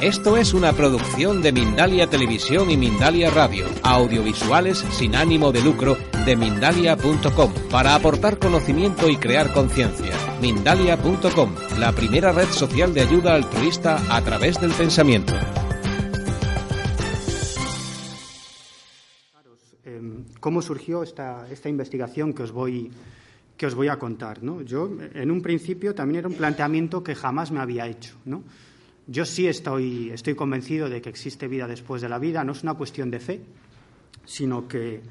[0.00, 5.96] Esto es una producción de Mindalia Televisión y Mindalia Radio, audiovisuales sin ánimo de lucro
[6.26, 10.12] de mindalia.com, para aportar conocimiento y crear conciencia.
[10.42, 15.32] Mindalia.com, la primera red social de ayuda altruista a través del pensamiento.
[19.82, 22.90] Em, ¿Cómo surgió esta, esta investigación que os voy
[23.56, 24.42] que os voy a contar.
[24.42, 24.60] ¿no?
[24.60, 28.14] Yo, en un principio, también era un planteamiento que jamás me había hecho.
[28.26, 28.44] ¿no?
[29.06, 32.42] Yo sí estoy, estoy convencido de que existe vida después de la vida.
[32.42, 33.40] No es una cuestión de fe,
[34.24, 35.02] sino que,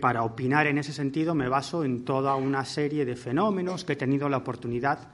[0.00, 3.96] para opinar en ese sentido me baso en toda una serie de fenómenos que he
[3.96, 5.08] tenido la oportunidad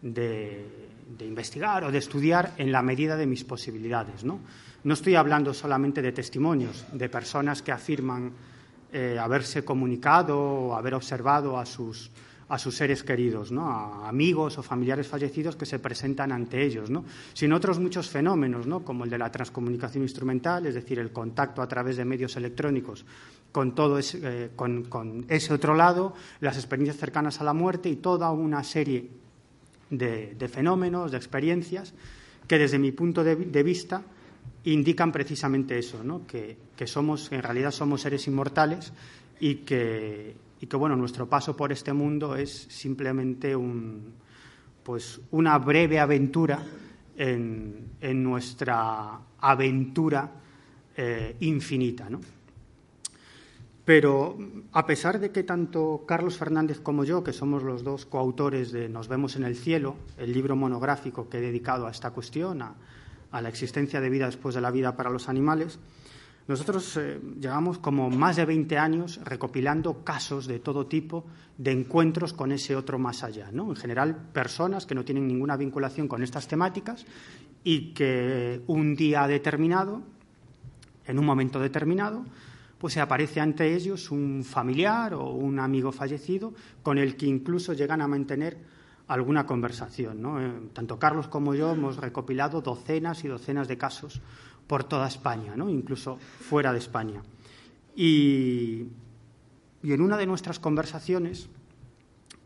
[0.00, 0.90] de,
[1.20, 4.24] investigar o de estudiar en la medida de mis posibilidades.
[4.24, 4.40] ¿no?
[4.84, 8.32] no estoy hablando solamente de testimonios de personas que afirman
[8.92, 12.10] eh, haberse comunicado o haber observado a sus
[12.48, 13.68] a sus seres queridos, ¿no?
[13.68, 17.04] a amigos o familiares fallecidos que se presentan ante ellos, ¿no?
[17.32, 18.84] sino otros muchos fenómenos, ¿no?
[18.84, 23.04] como el de la transcomunicación instrumental, es decir, el contacto a través de medios electrónicos
[23.52, 27.96] con, todo ese, eh, con, ese otro lado, las experiencias cercanas a la muerte y
[27.96, 29.10] toda una serie
[29.90, 31.92] de, fenómenos, de experiencias,
[32.48, 34.02] que desde mi punto de, vista
[34.64, 36.26] indican precisamente eso, ¿no?
[36.26, 38.92] que, que somos, en realidad somos seres inmortales
[39.38, 44.14] y que, y que bueno, nuestro paso por este mundo es simplemente un,
[44.84, 46.64] pues una breve aventura
[47.16, 50.30] en, nuestra aventura
[50.96, 52.08] eh, infinita.
[52.08, 52.20] ¿no?
[53.84, 54.38] Pero
[54.70, 58.88] a pesar de que tanto Carlos Fernández como yo, que somos los dos coautores de
[58.88, 63.42] Nos vemos en el cielo, el libro monográfico que he dedicado a esta cuestión, a
[63.42, 65.80] la existencia de vida después de la vida para los animales,
[66.48, 71.24] nosotros eh, llevamos como más de 20 años recopilando casos de todo tipo
[71.56, 73.50] de encuentros con ese otro más allá.
[73.52, 73.70] ¿no?
[73.70, 77.06] En general, personas que no tienen ninguna vinculación con estas temáticas
[77.62, 80.02] y que un día determinado,
[81.06, 82.24] en un momento determinado,
[82.78, 87.74] pues se aparece ante ellos un familiar o un amigo fallecido con el que incluso
[87.74, 88.58] llegan a mantener
[89.06, 90.20] alguna conversación.
[90.20, 90.40] ¿no?
[90.40, 94.20] Eh, tanto Carlos como yo hemos recopilado docenas y docenas de casos
[94.72, 97.22] por toda España, incluso fuera de España.
[97.94, 98.86] Y,
[99.82, 101.50] en una de nuestras conversaciones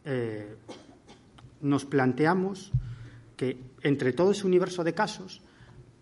[0.04, 0.56] eh,
[1.60, 2.72] nos planteamos
[3.36, 5.40] que entre todo ese universo de casos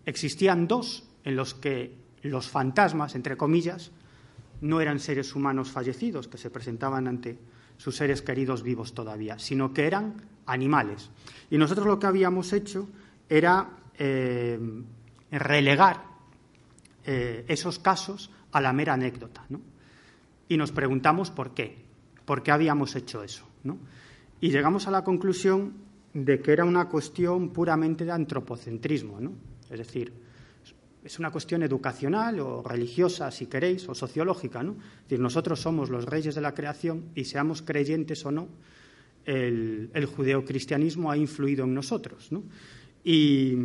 [0.07, 1.93] existían dos en los que
[2.23, 3.91] los fantasmas, entre comillas,
[4.61, 7.37] no eran seres humanos fallecidos que se presentaban ante
[7.77, 11.11] sus seres queridos vivos todavía, sino que eran animales.
[11.51, 12.89] Y nosotros lo que habíamos hecho
[13.29, 14.57] era eh,
[15.29, 16.14] relegar
[17.05, 19.45] eh, esos casos a la mera anécdota.
[19.49, 19.61] ¿no?
[20.47, 21.77] Y nos preguntamos por qué,
[22.25, 23.45] por qué habíamos hecho eso.
[23.63, 23.77] ¿no?
[24.41, 25.73] Y llegamos a la conclusión
[26.13, 29.33] de que era una cuestión puramente de antropocentrismo, ¿no?
[29.69, 30.13] es decir,
[31.03, 34.63] es una cuestión educacional o religiosa, si queréis, o sociológica.
[34.63, 34.71] ¿no?
[34.71, 38.47] Es decir, nosotros somos los reyes de la creación y seamos creyentes o no,
[39.25, 42.31] el, judeocristianismo ha influido en nosotros.
[42.31, 42.43] ¿no?
[43.03, 43.55] Y,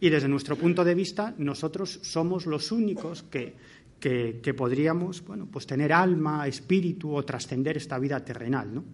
[0.00, 3.54] y desde nuestro punto de vista, nosotros somos los únicos que,
[3.98, 8.74] que, podríamos bueno, pues tener alma, espíritu o trascender esta vida terrenal.
[8.74, 8.84] ¿no?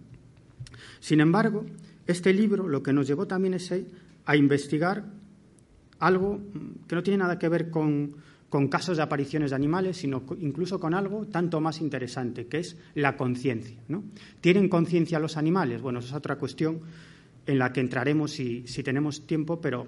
[0.99, 1.65] Sin embargo,
[2.07, 3.73] este libro lo que nos llevó también es
[4.25, 5.05] a investigar
[5.99, 6.39] algo
[6.87, 8.15] que no tiene nada que ver con,
[8.49, 12.77] con casos de apariciones de animales, sino incluso con algo tanto más interesante, que es
[12.95, 13.77] la conciencia.
[13.87, 14.03] ¿no?
[14.41, 15.81] ¿Tienen conciencia los animales?
[15.81, 16.79] Bueno, esa es otra cuestión
[17.45, 19.87] en la que entraremos si, si tenemos tiempo, pero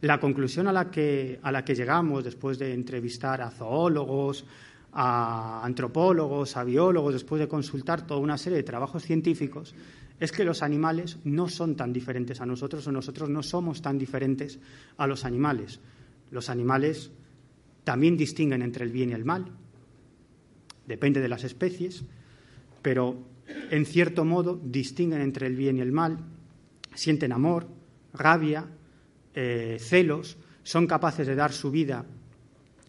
[0.00, 4.44] la conclusión a la, que, a la que llegamos después de entrevistar a zoólogos,
[4.92, 9.74] a antropólogos, a biólogos, después de consultar toda una serie de trabajos científicos,
[10.18, 13.98] es que los animales no son tan diferentes a nosotros o nosotros no somos tan
[13.98, 14.58] diferentes
[14.96, 15.80] a los animales.
[16.30, 17.10] Los animales
[17.84, 19.46] también distinguen entre el bien y el mal,
[20.86, 22.04] depende de las especies,
[22.82, 23.18] pero
[23.70, 26.18] en cierto modo distinguen entre el bien y el mal,
[26.94, 27.68] sienten amor,
[28.12, 28.66] rabia,
[29.36, 32.04] eh, celos, son capaces de dar su vida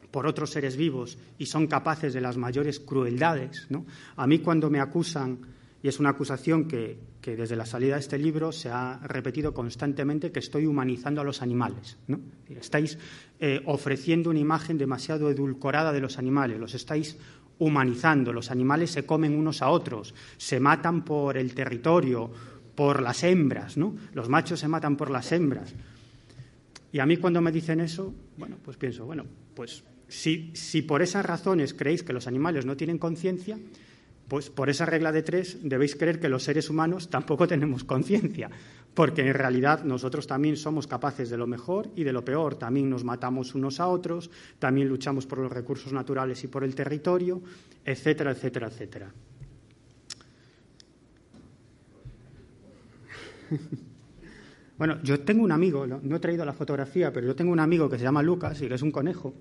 [0.10, 3.68] por otros seres vivos y son capaces de las mayores crueldades.
[4.16, 5.38] A mí cuando me acusan
[5.84, 10.32] y es una acusación que, desde la salida de este libro se ha repetido constantemente
[10.32, 11.98] que estoy humanizando a los animales.
[12.08, 12.20] ¿no?
[12.50, 12.98] Estáis
[13.40, 17.18] eh, ofreciendo una imagen demasiado edulcorada de los animales, los estáis
[17.60, 18.34] humanizando.
[18.34, 22.32] Los animales se comen unos a otros, se matan por el territorio,
[22.76, 23.96] por las hembras, ¿no?
[24.14, 25.74] Los machos se matan por las hembras.
[26.98, 29.24] Y a mí cuando me dicen eso, bueno, pues pienso, bueno,
[29.54, 33.60] pues si, si por esas razones creéis que los animales no tienen conciencia,
[34.28, 38.50] pues por esa regla de tres debéis creer que los seres humanos tampoco tenemos conciencia,
[38.96, 42.90] porque en realidad nosotros también somos capaces de lo mejor y de lo peor, también
[42.90, 47.44] nos matamos unos a otros, también luchamos por los recursos naturales y por el territorio,
[47.86, 49.14] etcétera, etcétera, etcétera.
[54.78, 57.90] Bueno, yo tengo un amigo, no he traído la fotografía, pero yo tengo un amigo
[57.90, 59.34] que se llama Lucas y que es un conejo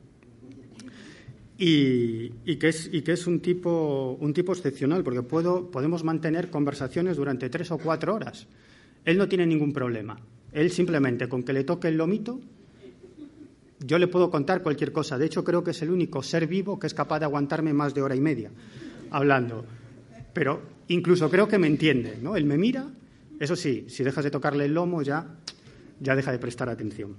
[1.58, 7.78] y, que es, un, tipo, un tipo excepcional, porque podemos mantener conversaciones durante tres o
[7.78, 8.46] cuatro horas.
[9.04, 10.18] Él no tiene ningún problema.
[10.52, 12.40] Él simplemente con que le toque el lomito,
[13.80, 15.18] yo le puedo contar cualquier cosa.
[15.18, 17.94] De hecho, creo que es el único ser vivo que es capaz de aguantarme más
[17.94, 18.50] de hora y media
[19.10, 19.64] hablando.
[20.32, 22.36] Pero incluso creo que me entiende, ¿no?
[22.36, 22.86] Él me mira,
[23.38, 25.38] eso sí, si dejas de tocarle el lomo ya,
[26.00, 27.16] ya deja de prestar atención.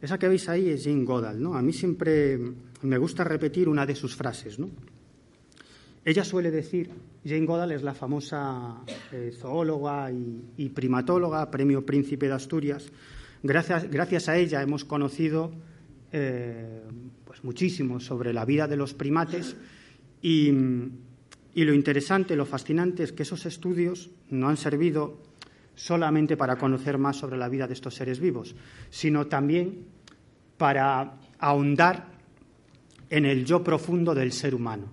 [0.00, 1.54] Esa que veis ahí es Jane Goddard, ¿no?
[1.54, 2.38] A mí siempre
[2.82, 4.70] me gusta repetir una de sus frases, ¿no?
[6.04, 6.90] Ella suele decir,
[7.24, 8.76] Jane Goddard es la famosa
[9.12, 12.90] eh, zoóloga y, primatóloga, premio Príncipe de Asturias.
[13.42, 15.52] Gracias, gracias a ella hemos conocido
[16.12, 16.82] eh,
[17.24, 19.56] pues muchísimo sobre la vida de los primates
[20.22, 20.52] y,
[21.58, 25.18] y lo interesante, lo fascinante es que esos estudios no han servido
[25.74, 28.54] solamente para conocer más sobre la vida de estos seres vivos,
[28.90, 29.86] sino también
[30.56, 32.12] para ahondar
[33.10, 34.84] en el yo profundo del ser humano.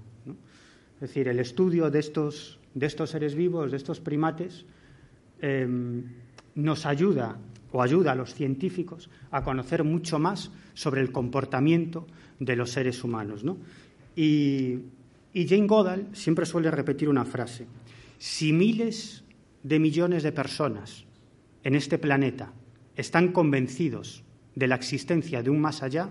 [0.95, 4.65] Es decir, el estudio de estos, de estos, seres vivos, de estos primates,
[5.41, 6.01] em,
[6.56, 7.38] nos ayuda
[7.73, 12.07] o ayuda a los científicos a conocer mucho más sobre el comportamiento
[12.39, 13.45] de los seres humanos.
[14.15, 14.79] Y,
[15.36, 17.68] y Jane Goodall siempre suele repetir una frase.
[18.18, 19.26] Si miles
[19.64, 21.04] de millones de personas
[21.62, 22.54] en este planeta
[22.96, 24.24] están convencidos
[24.56, 26.10] de la existencia de un más allá,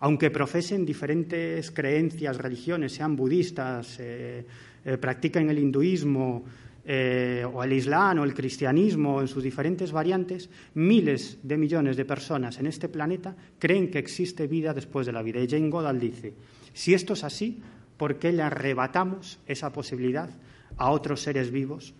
[0.00, 4.44] aunque profesen diferentes creencias, religiones, sean budistas, eh,
[4.84, 6.44] eh, practiquen el hinduismo
[6.84, 12.04] eh, o el islam o el cristianismo en sus diferentes variantes, miles de millones de
[12.04, 15.38] personas en este planeta creen que existe vida después de la vida.
[15.38, 16.34] Y Jane Goodall dice,
[16.72, 17.62] si esto es así,
[17.96, 20.30] ¿por qué le arrebatamos esa posibilidad
[20.76, 21.94] a otros seres vivos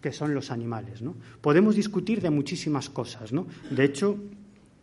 [0.00, 1.02] que son los animales.
[1.02, 1.14] ¿no?
[1.40, 3.32] Podemos discutir de muchísimas cosas.
[3.32, 3.46] ¿no?
[3.70, 4.16] De hecho,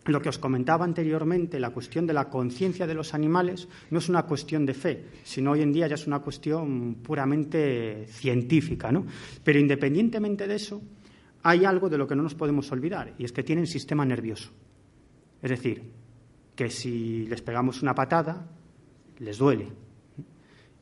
[0.06, 4.10] lo que os comentaba anteriormente, la cuestión de la conciencia de los animales, no es
[4.10, 8.92] una cuestión de fe, sino hoy en día ya es una cuestión puramente científica.
[8.92, 9.06] ¿no?
[9.44, 10.82] Pero independientemente de eso,
[11.44, 14.52] hay algo de lo que no nos podemos olvidar, y es que tienen sistema nervioso.
[15.42, 15.84] Es decir,
[16.56, 18.48] que si les pegamos una patada,
[19.20, 19.72] les duele,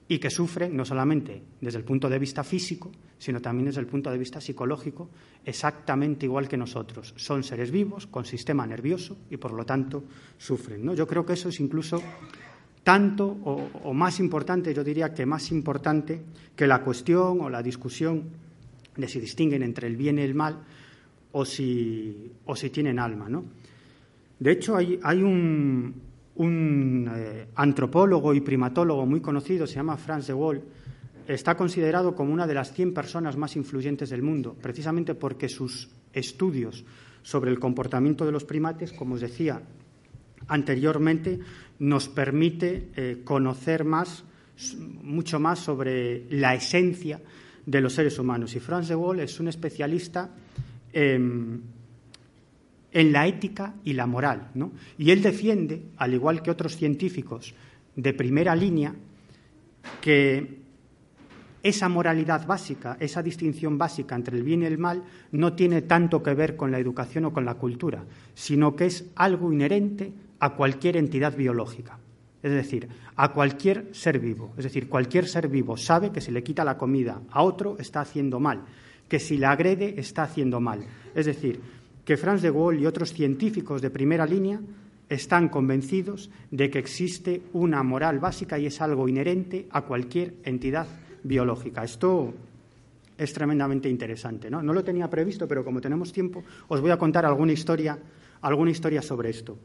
[0.07, 3.87] y que sufren no solamente desde el punto de vista físico, sino también desde el
[3.87, 5.09] punto de vista psicológico,
[5.43, 7.13] exactamente igual que nosotros.
[7.17, 10.03] Son seres vivos con sistema nervioso y, por lo tanto,
[10.37, 10.85] sufren.
[10.85, 10.93] ¿no?
[10.93, 12.01] Yo creo que eso es incluso
[12.83, 16.21] tanto o, más importante, yo diría que más importante
[16.55, 18.29] que la cuestión o la discusión
[18.95, 20.59] de si distinguen entre el bien y el mal
[21.31, 23.27] o si, o si tienen alma.
[23.27, 23.43] ¿no?
[24.37, 25.95] De hecho, hay, hay un,
[26.35, 30.61] un eh, antropólogo y primatólogo muy conocido, se llama Franz de Waal,
[31.27, 35.89] está considerado como una de las 100 personas más influyentes del mundo, precisamente porque sus
[36.13, 36.85] estudios
[37.23, 39.61] sobre el comportamiento de los primates, como os decía
[40.47, 41.39] anteriormente,
[41.79, 44.23] nos permite eh, conocer más,
[45.01, 47.21] mucho más sobre la esencia
[47.65, 48.55] de los seres humanos.
[48.55, 50.29] Y Franz de Waal es un especialista
[50.93, 51.74] en
[52.95, 54.51] en la ética y la moral.
[54.55, 54.71] ¿no?
[54.97, 57.53] Y él defiende, al igual que otros científicos
[57.93, 58.95] de primera línea,
[59.99, 60.61] que
[61.61, 66.23] esa moralidad básica, esa distinción básica entre el bien y el mal, no tiene tanto
[66.23, 70.51] que ver con la educación o con la cultura, sino que es algo inherente a
[70.55, 71.99] cualquier entidad biológica.
[72.41, 72.87] Es decir,
[73.17, 74.53] a cualquier ser vivo.
[74.57, 77.99] Es decir, cualquier ser vivo sabe que si le quita la comida a otro está
[77.99, 78.63] haciendo mal,
[79.09, 80.85] que si la agrede está haciendo mal.
[81.13, 81.59] Es decir,
[82.05, 84.61] que Franz de Gaulle y otros científicos de primera línea
[85.09, 90.87] están convencidos de que existe una moral básica y es algo inherente a cualquier entidad
[91.23, 91.83] biológica.
[91.83, 92.33] Esto
[93.17, 94.49] es tremendamente interesante.
[94.49, 94.61] ¿no?
[94.61, 97.97] no lo tenía previsto, pero como tenemos tiempo, os voy a contar alguna historia,
[98.41, 99.57] alguna historia sobre esto.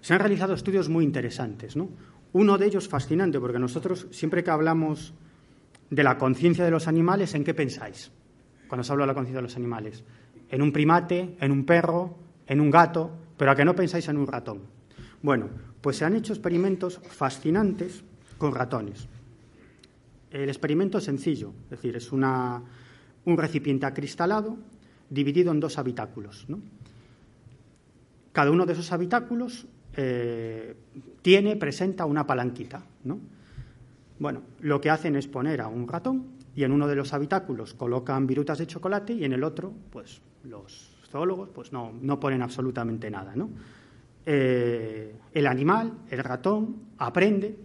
[0.00, 1.76] Se han realizado estudios muy interesantes.
[1.76, 1.88] ¿no?
[2.32, 5.14] Uno de ellos fascinante, porque nosotros siempre que hablamos
[5.90, 8.10] de la conciencia de los animales, ¿en qué pensáis?
[8.68, 10.04] Cuando os hablo de la conciencia de los animales.
[10.50, 13.10] ¿En un primate, en un perro, en un gato?
[13.36, 14.62] Pero a que no pensáis en un ratón.
[15.22, 15.48] Bueno,
[15.80, 18.04] pues se han hecho experimentos fascinantes
[18.38, 19.08] con ratones.
[20.30, 22.62] El experimento es sencillo, es decir, es una,
[23.24, 24.56] un recipiente acristalado
[25.08, 26.46] dividido en dos habitáculos.
[28.32, 30.76] Cada uno de esos habitáculos eh,
[31.22, 32.84] tiene, presenta una palanquita.
[33.04, 33.18] ¿no?
[34.18, 37.74] Bueno, lo que hacen es poner a un ratón y en uno de los habitáculos
[37.74, 42.42] colocan virutas de chocolate y en el otro, pues los zoólogos pues no, no ponen
[42.42, 43.34] absolutamente nada.
[43.34, 43.50] ¿no?
[44.24, 47.56] Eh, el animal, el ratón, aprende,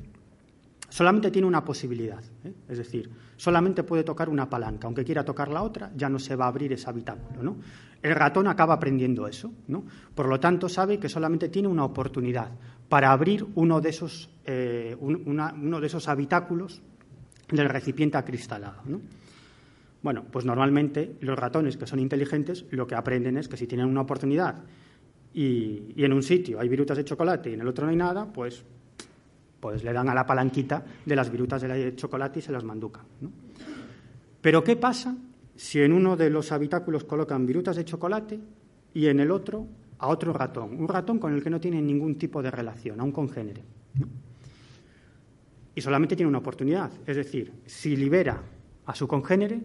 [0.89, 2.53] solamente tiene una posibilidad, ¿eh?
[2.67, 6.35] es decir, solamente puede tocar una palanca, aunque quiera tocar la otra, ya no se
[6.35, 7.41] va a abrir ese habitáculo.
[7.41, 7.57] ¿no?
[8.01, 9.83] El ratón acaba aprendiendo eso, ¿no?
[10.13, 12.51] por lo tanto sabe que solamente tiene una oportunidad
[12.89, 16.81] para abrir uno de esos, eh, uno de esos habitáculos
[17.49, 18.81] del recipiente acristalado.
[20.03, 23.87] Bueno, pues normalmente los ratones que son inteligentes lo que aprenden es que si tienen
[23.87, 24.63] una oportunidad
[25.33, 28.25] y, en un sitio hay virutas de chocolate y en el otro no hay nada,
[28.25, 28.63] pues,
[29.59, 33.03] pues le dan a la palanquita de las virutas de chocolate y se las manducan.
[34.41, 35.15] Pero ¿qué pasa
[35.55, 38.39] si en uno de los habitáculos colocan virutas de chocolate
[38.93, 39.67] y en el otro
[39.99, 40.79] a otro ratón?
[40.79, 43.61] Un ratón con el que no tiene ningún tipo de relación, a un congénere.
[45.75, 46.91] Y solamente tiene una oportunidad.
[47.05, 48.41] Es decir, si libera
[48.85, 49.61] a su congénere,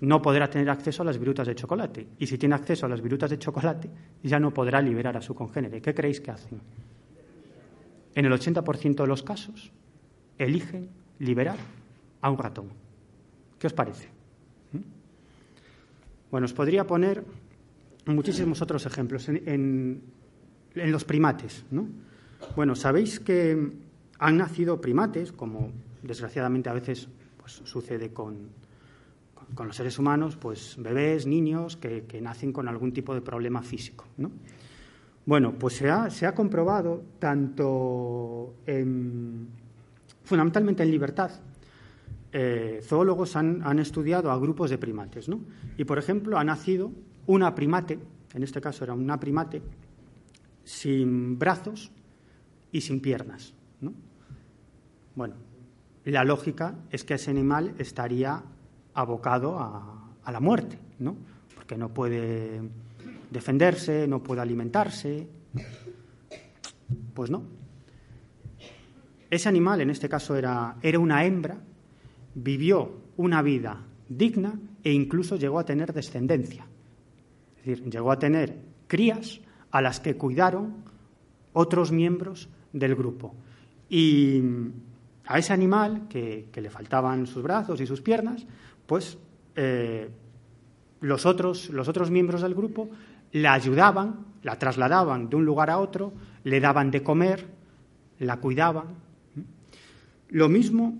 [0.00, 2.08] no podrá tener acceso a las virutas de chocolate.
[2.18, 3.90] Y si tiene acceso a las virutas de chocolate,
[4.22, 5.80] ya no podrá liberar a su congénere.
[5.80, 6.60] ¿Qué creéis que hacen?
[8.14, 9.72] En el 80% de los casos,
[10.38, 10.88] eligen
[11.18, 11.56] liberar
[12.20, 12.68] a un ratón.
[13.58, 14.08] ¿Qué os parece?
[14.72, 14.78] ¿Mm?
[16.30, 17.24] Bueno, os podría poner
[18.06, 20.02] muchísimos otros ejemplos en,
[20.74, 21.64] los primates.
[21.70, 21.88] ¿no?
[22.54, 23.72] Bueno, sabéis que
[24.18, 28.48] han nacido primates, como desgraciadamente a veces pues, sucede con,
[29.54, 34.06] con los seres humanos, pues bebés, niños que, nacen con algún tipo de problema físico.
[34.16, 34.30] ¿no?
[35.26, 38.54] Bueno, pues se ha, se ha comprobado tanto
[40.24, 41.30] fundamentalmente en libertad.
[42.30, 45.40] Eh, zoólogos han, han, estudiado a grupos de primates, ¿no?
[45.78, 46.92] Y por ejemplo, ha nacido
[47.26, 47.98] una primate,
[48.34, 49.62] en este caso era una primate,
[50.68, 51.90] sin brazos
[52.70, 53.54] y sin piernas.
[53.80, 53.94] ¿no?
[55.14, 55.34] Bueno,
[56.04, 58.42] la lógica es que ese animal estaría
[59.00, 59.94] abocado a,
[60.30, 61.16] la muerte, ¿no?
[61.54, 62.60] Porque no puede
[63.30, 65.26] defenderse, no puede alimentarse.
[67.14, 67.44] Pues no.
[69.30, 71.58] Ese animal, en este caso era, era una hembra,
[72.34, 74.52] vivió una vida digna
[74.84, 76.66] e incluso llegó a tener descendencia.
[77.58, 79.40] Es decir, llegó a tener crías
[79.70, 80.84] a las que cuidaron
[81.54, 83.34] otros miembros del grupo.
[83.88, 84.42] Y
[85.26, 88.46] a ese animal, que, que le faltaban sus brazos y sus piernas,
[88.88, 89.18] pues
[89.54, 90.08] eh,
[91.02, 92.88] los, otros, los otros miembros del grupo
[93.32, 96.14] la ayudaban, la trasladaban de un lugar a otro,
[96.44, 97.46] le daban de comer,
[98.18, 98.86] la cuidaban.
[100.30, 100.98] Lo mismo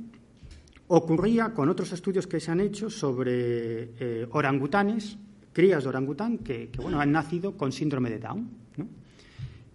[0.89, 5.17] ocurría con otros estudios que se han hecho sobre eh, orangutanes,
[5.55, 8.51] crías de orangután, que, bueno, han nacido con síndrome de Down.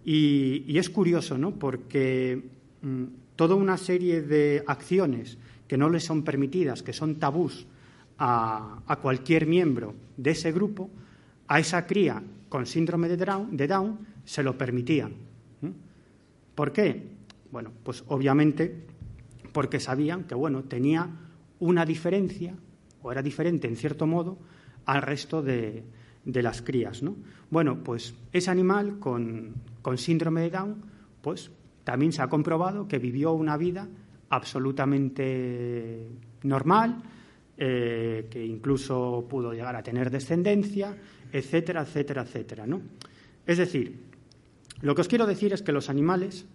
[0.04, 1.52] Y, es curioso, ¿no?
[1.52, 2.40] porque
[2.80, 3.04] mm,
[3.34, 7.66] toda una serie de acciones que no les son permitidas, que son tabús
[8.18, 10.90] a, cualquier miembro de ese grupo,
[11.48, 15.12] a esa cría con síndrome de Down, se lo permitían.
[16.54, 17.02] ¿Por qué?
[17.50, 18.86] Bueno, pues obviamente
[19.52, 21.08] porque sabían que bueno, tenía
[21.60, 22.54] una diferencia,
[23.02, 24.38] o era diferente en cierto modo,
[24.86, 25.84] al resto de,
[26.24, 27.02] las crías.
[27.02, 27.16] ¿no?
[27.50, 30.76] Bueno, pues ese animal con, con síndrome de Down,
[31.22, 31.50] pues
[31.84, 33.88] también se ha comprobado que vivió una vida
[34.30, 36.08] absolutamente
[36.42, 37.02] normal,
[37.56, 40.96] eh, que incluso pudo llegar a tener descendencia,
[41.32, 42.66] etcétera, etcétera, etcétera.
[42.66, 42.82] ¿no?
[43.46, 44.00] Es decir,
[44.80, 46.46] lo que os quiero decir es que los animales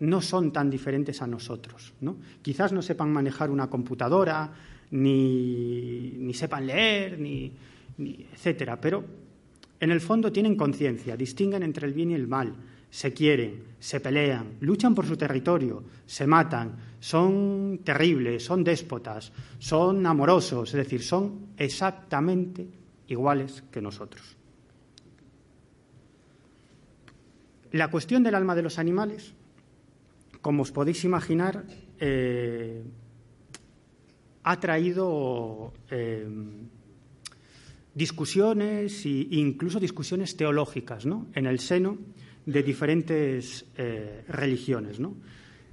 [0.00, 1.94] no son tan diferentes a nosotros.
[2.00, 2.16] ¿no?
[2.42, 4.52] Quizás no sepan manejar una computadora,
[4.90, 7.52] ni, ni sepan leer, ni,
[7.98, 9.04] ni, etcétera, pero
[9.80, 12.54] en el fondo tienen conciencia, distinguen entre el bien y el mal,
[12.90, 20.06] se quieren, se pelean, luchan por su territorio, se matan, son terribles, son déspotas, son
[20.06, 22.66] amorosos, es decir, son exactamente
[23.08, 24.36] iguales que nosotros.
[27.72, 29.34] La cuestión del alma de los animales,
[30.40, 31.64] como os podéis imaginar,
[31.98, 32.82] eh,
[34.44, 36.26] ha traído eh,
[37.94, 41.26] discusiones e incluso discusiones teológicas ¿no?
[41.34, 41.98] en el seno
[42.46, 44.98] de diferentes eh, religiones.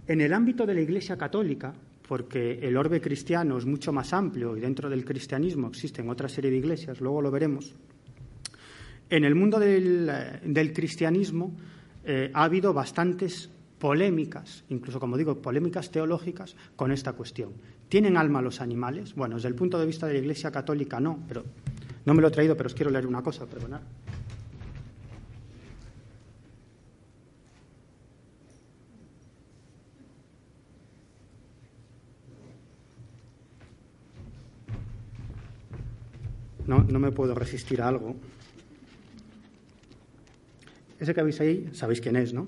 [0.07, 1.73] En el ámbito de la Iglesia católica,
[2.07, 6.51] porque el orbe cristiano es mucho más amplio y dentro del cristianismo existen otra serie
[6.51, 7.73] de iglesias, luego lo veremos.
[9.09, 11.55] En el mundo del, cristianismo
[12.03, 17.51] eh, ha habido bastantes polémicas, incluso como digo, polémicas teológicas con esta cuestión.
[17.87, 19.13] ¿Tienen alma los animales?
[19.13, 21.43] Bueno, desde el punto de vista de la Iglesia Católica no, pero
[22.05, 23.81] no me lo he traído, pero os quiero leer una cosa, perdonad.
[36.67, 38.15] No, no me puedo resistir a algo.
[40.99, 42.47] Ese que habéis ahí, sabéis quién es, ¿no?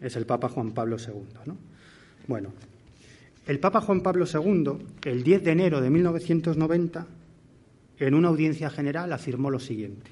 [0.00, 1.56] Es el Papa Juan Pablo II, ¿no?
[2.26, 2.52] Bueno,
[3.46, 4.72] el Papa Juan Pablo II,
[5.04, 7.06] el 10 de enero de 1990,
[7.98, 10.10] en una audiencia general afirmó lo siguiente.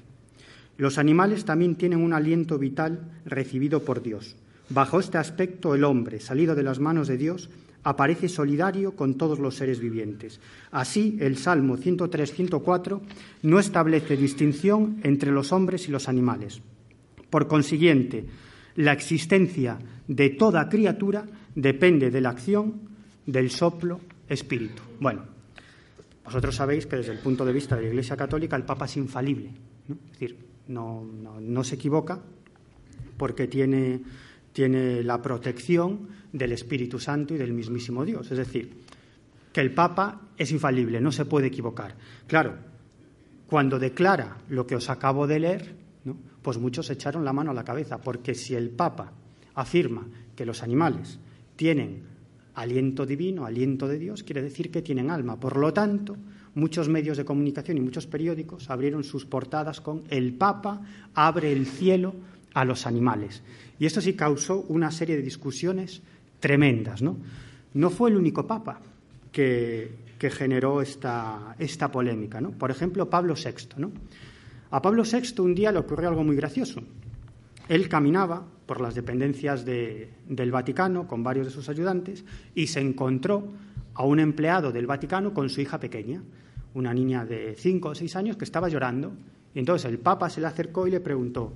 [0.77, 4.35] Los animales también tienen un aliento vital recibido por Dios.
[4.69, 7.49] Bajo este aspecto, el hombre, salido de las manos de Dios,
[7.83, 10.39] aparece solidario con todos los seres vivientes.
[10.71, 13.01] Así, el Salmo 103-104
[13.43, 16.61] no establece distinción entre los hombres y los animales.
[17.29, 18.25] Por consiguiente,
[18.75, 22.89] la existencia de toda criatura depende de la acción
[23.25, 24.81] del soplo espíritu.
[24.99, 25.23] Bueno,
[26.23, 28.97] vosotros sabéis que desde el punto de vista de la Iglesia Católica el Papa es
[28.97, 29.51] infalible,
[29.89, 32.19] es decir, no, se equivoca
[33.17, 34.01] porque tiene
[34.53, 38.31] tiene la protección del Espíritu Santo y del mismísimo Dios.
[38.31, 38.71] Es decir,
[39.51, 41.95] que el Papa es infalible, no se puede equivocar.
[42.27, 42.55] Claro,
[43.47, 45.75] cuando declara lo que os acabo de leer,
[46.41, 49.11] pues muchos echaron la mano a la cabeza, porque si el Papa
[49.55, 51.19] afirma que los animales
[51.55, 52.03] tienen
[52.55, 55.39] aliento divino, aliento de Dios, quiere decir que tienen alma.
[55.39, 56.15] Por lo tanto,
[56.55, 60.81] muchos medios de comunicación y muchos periódicos abrieron sus portadas con el Papa
[61.13, 62.13] abre el cielo
[62.53, 63.41] a los animales.
[63.79, 66.01] Y esto sí causó una serie de discusiones
[66.39, 67.01] tremendas.
[67.01, 67.17] No,
[67.73, 68.79] no fue el único papa
[69.31, 71.55] que, generó esta,
[71.91, 72.41] polémica.
[72.41, 72.51] ¿no?
[72.51, 73.67] Por ejemplo, Pablo VI.
[73.77, 73.91] ¿no?
[74.71, 76.81] A Pablo VI un día le ocurrió algo muy gracioso.
[77.67, 83.47] Él caminaba por las dependencias del Vaticano con varios de sus ayudantes y se encontró
[83.93, 86.21] a un empleado del Vaticano con su hija pequeña,
[86.73, 89.11] una niña de cinco o seis años que estaba llorando.
[89.53, 91.53] Y entonces el Papa se le acercó y le preguntó,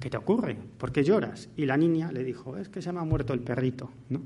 [0.00, 0.56] ¿qué te ocurre?
[0.78, 1.48] ¿Por qué lloras?
[1.56, 4.22] Y la niña le dijo, es que se me ha muerto el perrito, ¿no?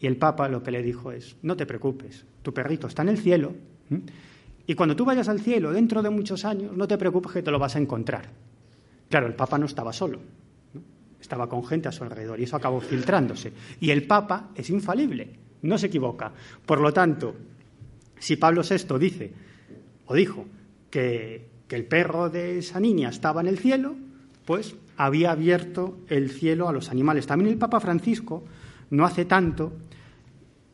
[0.00, 3.08] Y el Papa lo que le dijo es, no te preocupes, tu perrito está en
[3.08, 3.54] el cielo,
[4.66, 7.50] y cuando tú vayas al cielo dentro de muchos años, no te preocupes que te
[7.50, 8.30] lo vas a encontrar.
[9.08, 10.20] Claro, el Papa no estaba solo,
[11.20, 13.52] estaba con gente a su alrededor, y eso acabó filtrándose.
[13.80, 16.32] Y el Papa es infalible, no se equivoca.
[16.64, 17.34] Por lo tanto,
[18.18, 19.32] si Pablo VI dice,
[20.06, 20.46] o dijo,
[20.90, 23.96] que, que el perro de esa niña estaba en el cielo,
[24.44, 27.26] pues había abierto el cielo a los animales.
[27.26, 28.44] También el Papa Francisco,
[28.90, 29.72] no hace tanto,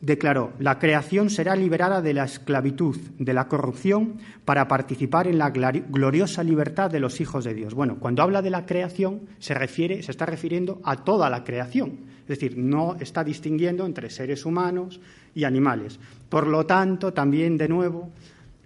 [0.01, 5.49] declaró, la creación será liberada de la esclavitud, de la corrupción, para participar en la
[5.49, 7.73] gloriosa libertad de los hijos de Dios.
[7.73, 11.99] Bueno, cuando habla de la creación, se, refiere, se está refiriendo a toda la creación,
[12.21, 15.01] es decir, no está distinguiendo entre seres humanos
[15.35, 15.99] y animales.
[16.29, 18.09] Por lo tanto, también, de nuevo,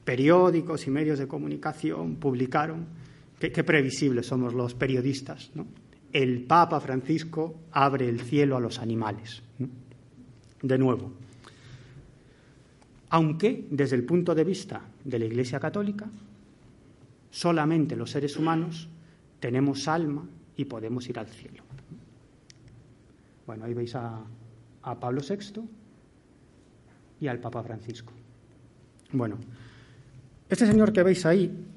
[0.03, 2.85] periódicos y medios de comunicación publicaron
[3.51, 5.51] Qué, previsibles somos los periodistas.
[6.13, 9.43] El Papa Francisco abre el cielo a los animales.
[10.61, 11.11] De nuevo,
[13.09, 16.09] aunque desde el punto de vista de la Iglesia Católica,
[17.31, 18.87] solamente los seres humanos
[19.41, 20.25] tenemos alma
[20.55, 21.63] y podemos ir al cielo.
[23.45, 24.21] Bueno, ahí veis a,
[24.83, 25.61] a Pablo VI
[27.19, 28.13] y al Papa Francisco.
[29.11, 29.35] Bueno,
[30.47, 31.72] este señor que veis ahí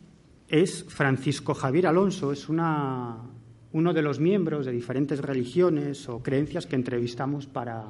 [0.48, 3.16] es Francisco Javier Alonso, es una,
[3.72, 7.84] uno de los miembros de diferentes religiones o creencias que entrevistamos para,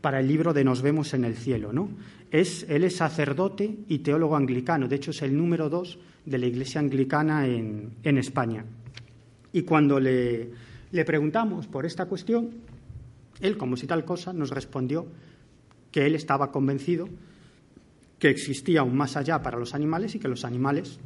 [0.00, 1.72] para el libro de Nos vemos en el cielo.
[1.72, 1.88] ¿no?
[2.30, 6.46] Es, él es sacerdote y teólogo anglicano, de hecho es el número dos de la
[6.46, 8.64] Iglesia anglicana en, en España.
[9.52, 10.50] Y cuando le,
[10.92, 12.50] le preguntamos por esta cuestión,
[13.40, 15.06] él, como si tal cosa, nos respondió
[15.90, 17.08] que él estaba convencido
[18.18, 20.98] que existía un más allá para los animales y que los animales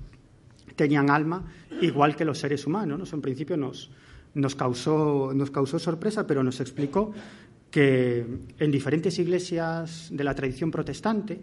[0.77, 1.45] tenían alma
[1.81, 3.13] igual que los seres humanos.
[3.13, 3.91] En principio nos,
[4.35, 7.13] nos, causó, nos causó sorpresa, pero nos explicó
[7.71, 8.27] que
[8.59, 11.41] en diferentes iglesias de la tradición protestante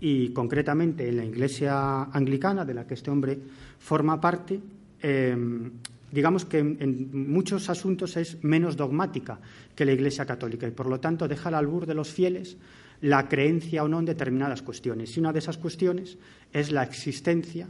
[0.00, 3.38] y concretamente en la iglesia anglicana, de la que este hombre
[3.78, 4.58] forma parte,
[5.02, 5.70] em,
[6.10, 9.38] digamos que en, muchos asuntos es menos dogmática
[9.74, 12.56] que la iglesia católica y por lo tanto deja al albur de los fieles
[13.02, 15.16] la creencia o no en determinadas cuestiones.
[15.16, 16.18] Y una de esas cuestiones
[16.52, 17.68] es la existencia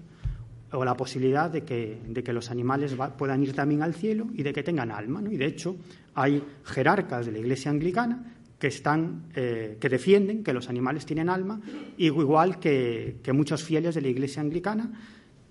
[0.72, 4.42] o la posibilidad de que, de que los animales puedan ir también al cielo y
[4.42, 5.20] de que tengan alma.
[5.20, 5.30] ¿no?
[5.30, 5.76] Y de hecho,
[6.14, 11.28] hay jerarcas de la Iglesia anglicana que, están, eh, que defienden que los animales tienen
[11.28, 11.61] alma,
[11.96, 14.92] igual que, que, muchos fieles de la Iglesia anglicana,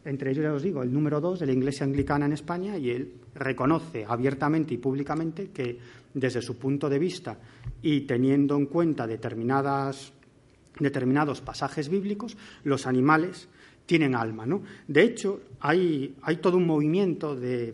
[0.06, 2.92] entre ellos ya os digo, el número dos de la Iglesia anglicana en España, y
[2.92, 5.78] él reconoce abiertamente y públicamente que
[6.14, 7.38] desde su punto de vista
[7.82, 10.14] y teniendo en cuenta determinadas,
[10.80, 13.50] determinados pasajes bíblicos, los animales
[13.90, 14.46] tienen alma.
[14.46, 14.62] ¿no?
[14.88, 17.74] De hecho, hay, todo un movimiento de,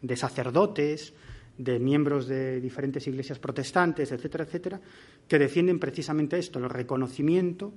[0.00, 1.12] de sacerdotes,
[1.58, 4.80] de miembros de diferentes iglesias protestantes, etcétera, etcétera,
[5.28, 7.74] que defienden precisamente esto, el reconocimiento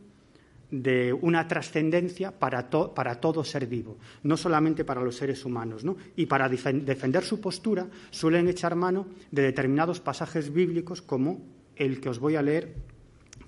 [0.71, 5.83] de una trascendencia para, para, todo ser vivo, no solamente para los seres humanos.
[5.83, 5.97] ¿no?
[6.15, 11.41] Y para defender su postura suelen echar mano de determinados pasajes bíblicos como
[11.75, 12.75] el que os voy a leer,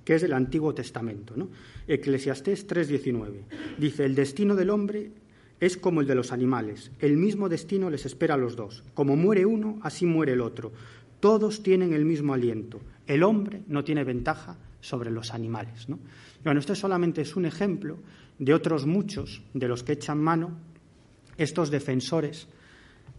[0.09, 1.35] que es del Antiguo Testamento.
[1.37, 1.49] ¿no?
[1.87, 3.43] Eclesiastés 3:19.
[3.77, 5.11] Dice, el destino del hombre
[5.59, 6.89] es como el de los animales.
[6.97, 8.83] El mismo destino les espera a los dos.
[8.95, 10.71] Como muere uno, así muere el otro.
[11.19, 12.79] Todos tienen el mismo aliento.
[13.05, 15.87] El hombre no tiene ventaja sobre los animales.
[15.87, 15.99] ¿no?
[16.43, 17.99] Bueno, este solamente es un ejemplo
[18.39, 20.57] de otros muchos de los que echan mano
[21.37, 22.47] estos defensores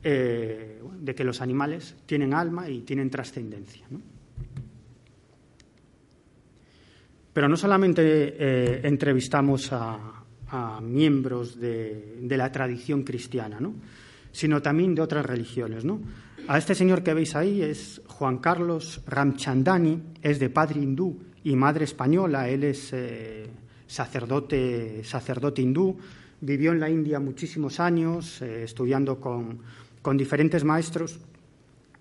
[0.03, 3.87] eh, de que los animales tienen alma y tienen trascendencia.
[7.41, 13.59] Pero no solamente eh, entrevistamos a, miembros de, la tradición cristiana,
[14.31, 15.87] sino también de otras religiones.
[16.49, 21.57] A este señor que veis ahí es Juan Carlos Ramchandani, es de padre hindú y
[21.57, 22.47] madre española.
[22.47, 23.47] Él es eh,
[23.87, 25.97] sacerdote, sacerdote hindú,
[26.43, 29.63] vivió en la India muchísimos años, eh, estudiando con,
[30.19, 31.19] diferentes maestros,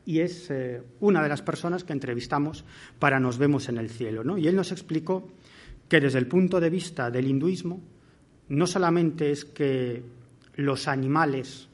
[0.09, 2.65] y es eh, una de las personas que entrevistamos
[2.97, 4.23] para Nos vemos en el cielo.
[4.23, 4.39] ¿no?
[4.39, 5.29] Y él nos explicó
[5.87, 7.79] que desde el punto de vista del hinduismo,
[8.47, 10.01] no solamente es que
[10.55, 11.67] los animales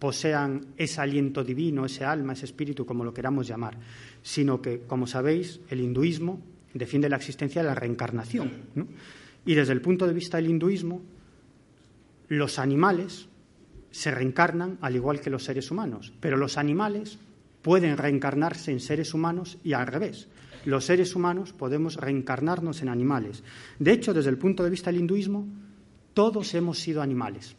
[0.00, 3.78] posean ese aliento divino, ese alma, ese espíritu, como lo queramos llamar,
[4.22, 6.42] sino que, como sabéis, el hinduismo
[6.74, 8.50] defiende la existencia de la reencarnación.
[9.46, 11.00] Y desde el punto de vista del hinduismo,
[12.26, 13.28] los animales
[13.92, 17.20] se reencarnan al igual que los seres humanos, pero los animales
[17.62, 20.28] pueden reencarnarse en seres humanos y al revés.
[20.64, 23.42] Los seres humanos podemos reencarnarnos en animales.
[23.78, 25.46] De hecho, desde el punto de vista del hinduismo,
[26.14, 27.56] todos hemos sido animales.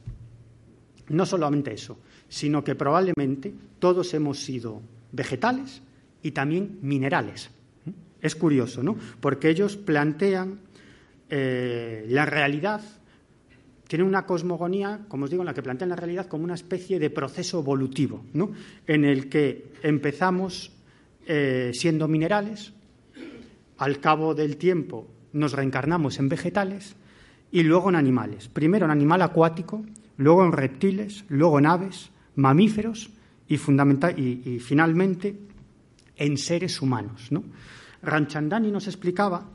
[1.10, 1.98] No solamente eso,
[2.30, 5.82] sino que probablemente todos hemos sido vegetales
[6.22, 7.50] y también minerales.
[8.22, 8.96] Es curioso, ¿no?
[9.20, 10.60] Porque ellos plantean
[11.30, 12.82] eh, la realidad,
[13.88, 17.00] tienen una cosmogonía, como os digo, en la que plantean la realidad como una especie
[17.00, 18.52] de proceso evolutivo, ¿no?
[18.88, 20.72] En el que empezamos
[21.28, 22.74] eh, siendo minerales,
[23.78, 26.96] al cabo del tiempo nos reencarnamos en vegetales
[27.52, 28.48] y luego en animales.
[28.48, 29.84] Primero en animal acuático,
[30.18, 33.10] luego en reptiles, luego en aves, mamíferos
[33.48, 35.38] y, y, y finalmente
[36.16, 37.32] en seres humanos.
[37.32, 37.44] ¿no?
[38.02, 39.50] Ranchandani nos explicaba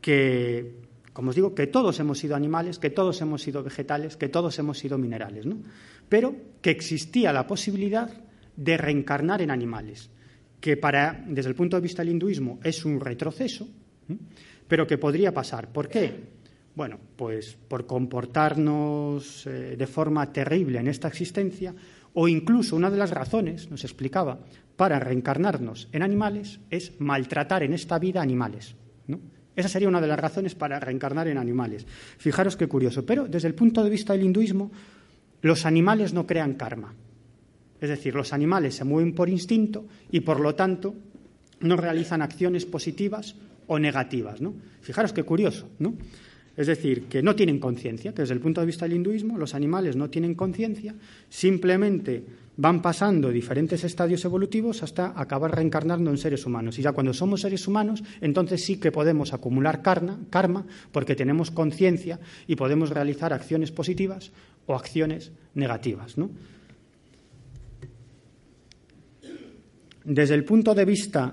[0.00, 0.81] que,
[1.12, 4.58] como os digo, que todos hemos sido animales, que todos hemos sido vegetales, que todos
[4.58, 5.58] hemos sido minerales, ¿no?
[6.08, 8.10] pero que existía la posibilidad
[8.56, 10.10] de reencarnar en animales,
[10.60, 13.68] que para, desde el punto de vista del hinduismo es un retroceso,
[14.68, 15.72] pero que podría pasar.
[15.72, 16.42] ¿Por qué?
[16.74, 21.74] Bueno, pues por comportarnos eh, de forma terrible en esta existencia,
[22.14, 24.38] o incluso una de las razones, nos explicaba,
[24.76, 28.74] para reencarnarnos en animales es maltratar en esta vida animales.
[29.54, 31.86] Esa sería una de las razones para reencarnar en animales.
[32.18, 33.04] Fijaros qué curioso.
[33.04, 34.70] Pero desde el punto de vista del hinduismo,
[35.42, 36.94] los animales no crean karma.
[37.80, 40.94] Es decir, los animales se mueven por instinto y, por lo tanto,
[41.60, 43.34] no realizan acciones positivas
[43.66, 44.40] o negativas.
[44.40, 44.54] ¿no?
[44.80, 45.68] Fijaros qué curioso.
[45.80, 45.94] ¿no?
[46.56, 49.54] Es decir, que no tienen conciencia, que desde el punto de vista del hinduismo los
[49.54, 50.94] animales no tienen conciencia,
[51.28, 52.24] simplemente
[52.56, 56.78] van pasando diferentes estadios evolutivos hasta acabar reencarnando en seres humanos.
[56.78, 62.20] Y ya cuando somos seres humanos, entonces sí que podemos acumular karma, porque tenemos conciencia
[62.46, 64.32] y podemos realizar acciones positivas
[64.66, 66.16] o acciones negativas.
[70.04, 71.32] Desde el punto de vista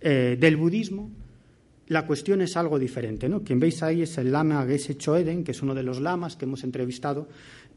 [0.00, 1.10] eh, del budismo,
[1.88, 3.28] la cuestión es algo diferente.
[3.28, 3.42] ¿no?
[3.42, 6.44] Quien veis ahí es el lama Geshe Choeden, que es uno de los lamas que
[6.44, 7.28] hemos entrevistado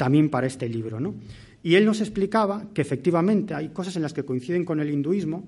[0.01, 0.99] también para este libro.
[0.99, 1.13] ¿no?
[1.61, 5.43] Y él nos explicaba que efectivamente hay cosas en las que coinciden con el hinduismo,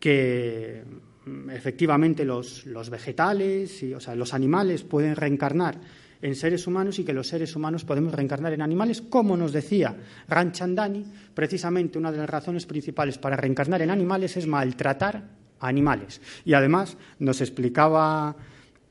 [0.00, 0.82] que
[1.26, 5.78] mm, efectivamente los, vegetales, y, o sea, los animales pueden reencarnar
[6.22, 9.94] en seres humanos y que los seres humanos podemos reencarnar en animales, como nos decía
[10.26, 15.22] Ranchandani, precisamente una de las razones principales para reencarnar en animales es maltratar
[15.60, 16.22] a animales.
[16.46, 18.34] Y además nos explicaba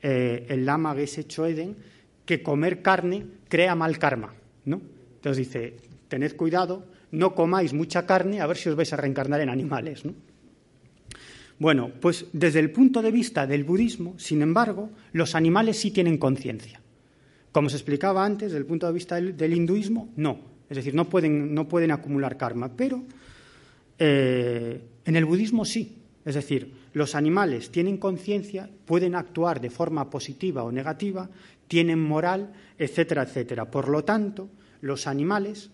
[0.00, 1.76] eh, el lama Geshe Choeden
[2.24, 4.32] que comer carne crea mal karma,
[4.66, 4.82] ¿no?
[5.16, 5.76] Entonces dice,
[6.08, 10.02] tened cuidado, no comáis mucha carne a ver si os vais a reencarnar en animales.
[11.58, 16.18] Bueno, pues desde el punto de vista del budismo, sin embargo, los animales sí tienen
[16.18, 16.80] conciencia.
[17.50, 20.38] Como se explicaba antes, desde el punto de vista del, hinduismo, no.
[20.68, 23.02] Es decir, no pueden, no pueden acumular karma, pero
[23.98, 25.96] eh, en el budismo sí.
[26.24, 31.30] Es decir, los animales tienen conciencia, pueden actuar de forma positiva o negativa,
[31.68, 33.70] tienen moral, etcétera, etcétera.
[33.70, 34.48] Por lo tanto,
[34.80, 35.70] los animales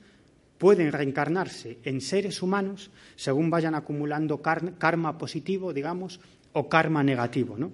[0.59, 6.20] pueden reencarnarse en seres humanos según vayan acumulando karma positivo, digamos,
[6.52, 7.72] o karma negativo, ¿no?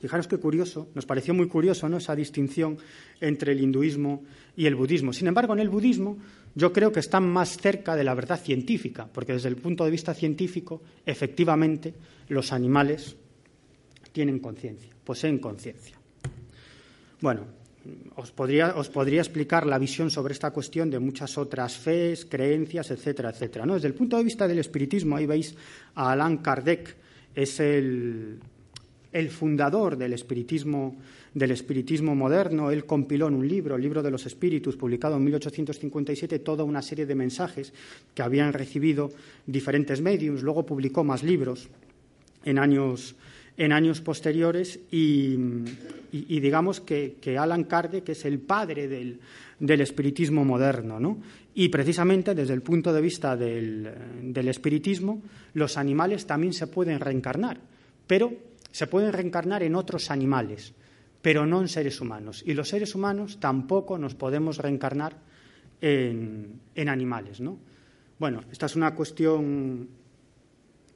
[0.00, 2.76] Fijaros qué curioso, nos pareció muy curioso esa distinción
[3.20, 4.22] entre el hinduismo
[4.54, 5.12] y el budismo.
[5.12, 6.18] Sin embargo, en el budismo
[6.54, 9.90] yo creo que están más cerca de la verdad científica, porque desde el punto de
[9.90, 11.94] vista científico, efectivamente,
[12.28, 13.16] los animales
[14.12, 15.95] tienen conciencia, poseen conciencia.
[17.26, 17.42] Bueno,
[18.14, 18.70] os podría,
[19.18, 23.66] explicar la visión sobre esta cuestión de muchas otras fees, creencias, etcétera, etcétera.
[23.66, 25.56] Desde el punto de vista del espiritismo, ahí veis
[25.96, 26.94] a Allan Kardec,
[27.34, 28.38] es el,
[29.30, 30.98] fundador del espiritismo,
[31.34, 32.70] del espiritismo moderno.
[32.70, 36.80] Él compiló en un libro, el libro de los espíritus, publicado en 1857, toda una
[36.80, 37.72] serie de mensajes
[38.14, 39.10] que habían recibido
[39.46, 40.44] diferentes medios.
[40.44, 41.70] Luego publicó más libros
[42.44, 43.16] en años
[43.56, 45.36] en años posteriores y,
[46.12, 51.00] digamos que, Alan Kardec es el padre del, espiritismo moderno.
[51.00, 51.18] ¿no?
[51.54, 53.88] Y precisamente desde el punto de vista del,
[54.48, 55.22] espiritismo,
[55.54, 57.60] los animales también se pueden reencarnar,
[58.06, 58.32] pero
[58.70, 60.74] se pueden reencarnar en otros animales,
[61.22, 62.42] pero no en seres humanos.
[62.46, 65.16] Y los seres humanos tampoco nos podemos reencarnar
[65.80, 67.40] en, en animales.
[67.40, 67.58] ¿no?
[68.18, 69.88] Bueno, esta es una cuestión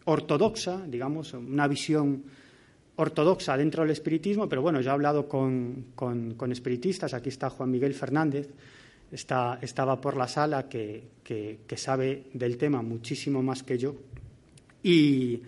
[0.05, 2.25] ortodoxa, digamos, una visión
[3.01, 5.87] ortodoxa dentro del espiritismo, pero bueno, yo he hablado con,
[6.51, 8.51] espiritistas, aquí está Juan Miguel Fernández,
[9.11, 11.09] estaba por la sala, que,
[11.77, 13.97] sabe del tema muchísimo más que yo,
[14.83, 15.41] y,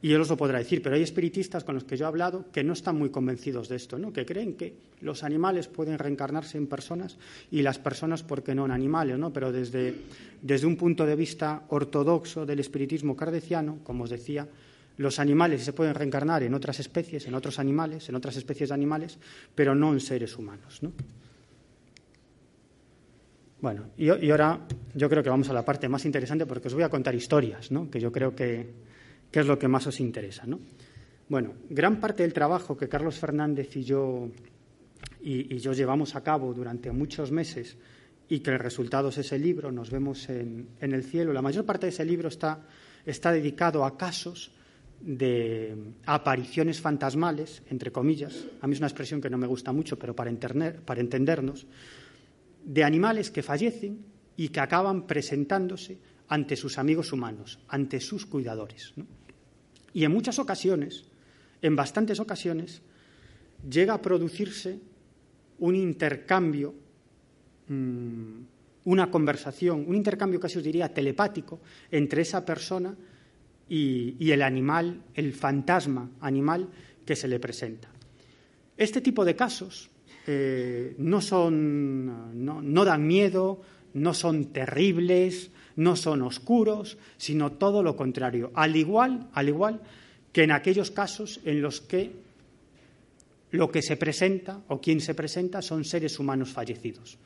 [0.00, 2.46] y, él os lo podrá decir, pero hay espiritistas con los que yo he hablado
[2.52, 4.12] que no están muy convencidos de esto, ¿no?
[4.12, 7.16] que creen que los animales pueden reencarnarse en personas
[7.50, 9.18] y las personas, ¿por qué no, en animales?
[9.18, 9.32] ¿no?
[9.32, 9.94] Pero desde,
[10.40, 14.48] desde un punto de vista ortodoxo del espiritismo cardeciano, como os decía,
[15.02, 18.74] los animales se pueden reencarnar en otras especies, en otros animales, en otras especies de
[18.74, 19.18] animales,
[19.54, 20.80] pero no en seres humanos.
[23.60, 24.60] Bueno, y, ahora
[24.94, 27.70] yo creo que vamos a la parte más interesante porque os voy a contar historias,
[27.70, 27.90] ¿no?
[27.90, 28.70] que yo creo que,
[29.32, 30.46] es lo que más os interesa.
[30.46, 30.60] ¿no?
[31.28, 34.30] Bueno, gran parte del trabajo que Carlos Fernández y yo,
[35.20, 37.76] y, yo llevamos a cabo durante muchos meses
[38.28, 41.64] y que el resultado es ese libro, Nos vemos en, en el cielo, la mayor
[41.64, 42.66] parte de ese libro está,
[43.04, 44.52] está dedicado a casos
[45.02, 49.98] de apariciones fantasmales, entre comillas, a mí es una expresión que no me gusta mucho,
[49.98, 50.32] pero para,
[50.84, 51.66] para entendernos,
[52.64, 54.04] de animales que fallecen
[54.36, 58.94] y que acaban presentándose ante sus amigos humanos, ante sus cuidadores.
[59.92, 61.04] Y en muchas ocasiones,
[61.60, 62.80] en bastantes ocasiones,
[63.68, 64.78] llega a producirse
[65.58, 66.74] un intercambio,
[67.68, 68.40] mm,
[68.84, 71.60] una conversación, un intercambio casi os diría telepático
[71.90, 72.94] entre esa persona
[73.68, 76.68] y, el animal, el fantasma animal
[77.04, 77.88] que se le presenta.
[78.76, 79.90] Este tipo de casos
[80.26, 83.62] eh, no, son, no, dan miedo,
[83.94, 88.50] no son terribles, no son oscuros, sino todo lo contrario.
[88.54, 89.80] Al igual, al igual
[90.32, 92.12] que en aquellos casos en los que
[93.52, 97.18] lo que se presenta o quien se presenta son seres humanos fallecidos.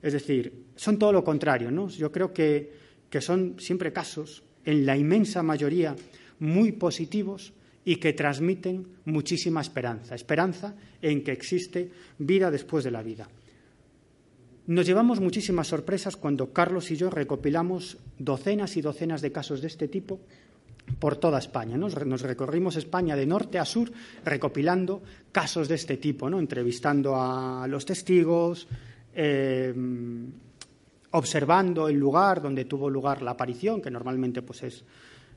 [0.00, 1.88] Es decir, son todo lo contrario, ¿no?
[1.88, 2.72] Yo creo que,
[3.10, 5.96] que son siempre casos en la inmensa mayoría,
[6.38, 7.52] muy positivos
[7.84, 13.28] y que transmiten muchísima esperanza, esperanza en que existe vida después de la vida.
[14.66, 19.66] Nos llevamos muchísimas sorpresas cuando Carlos y yo recopilamos docenas y docenas de casos de
[19.66, 20.20] este tipo
[20.98, 21.76] por toda España.
[21.76, 23.90] Nos, recorrimos España de norte a sur
[24.24, 26.38] recopilando casos de este tipo, ¿no?
[26.38, 28.68] entrevistando a los testigos,
[29.14, 29.74] eh,
[31.12, 34.84] observando el lugar donde tuvo lugar la aparición, que normalmente pues es,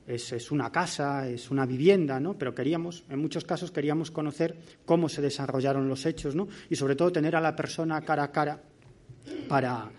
[0.07, 2.37] es, una casa, es una vivienda, ¿no?
[2.37, 6.47] Pero queríamos, en muchos casos queríamos conocer cómo se desarrollaron los hechos, ¿no?
[6.69, 8.61] Y sobre todo tener a la persona cara a cara
[9.47, 9.91] para,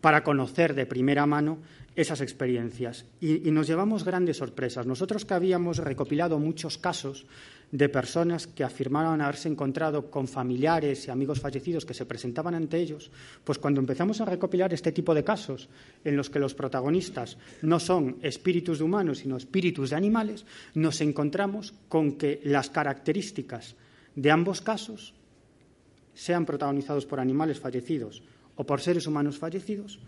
[0.00, 1.58] para conocer de primera mano
[1.98, 3.04] esas experiencias.
[3.20, 4.86] Y, nos llevamos grandes sorpresas.
[4.86, 7.26] Nosotros que habíamos recopilado muchos casos
[7.72, 12.78] de personas que afirmaron haberse encontrado con familiares y amigos fallecidos que se presentaban ante
[12.78, 13.10] ellos,
[13.42, 15.68] pues cuando empezamos a recopilar este tipo de casos
[16.04, 21.00] en los que los protagonistas no son espíritus de humanos, sino espíritus de animales, nos
[21.00, 23.74] encontramos con que las características
[24.14, 25.14] de ambos casos,
[26.14, 28.22] sean protagonizados por animales fallecidos
[28.56, 30.00] o por seres humanos fallecidos,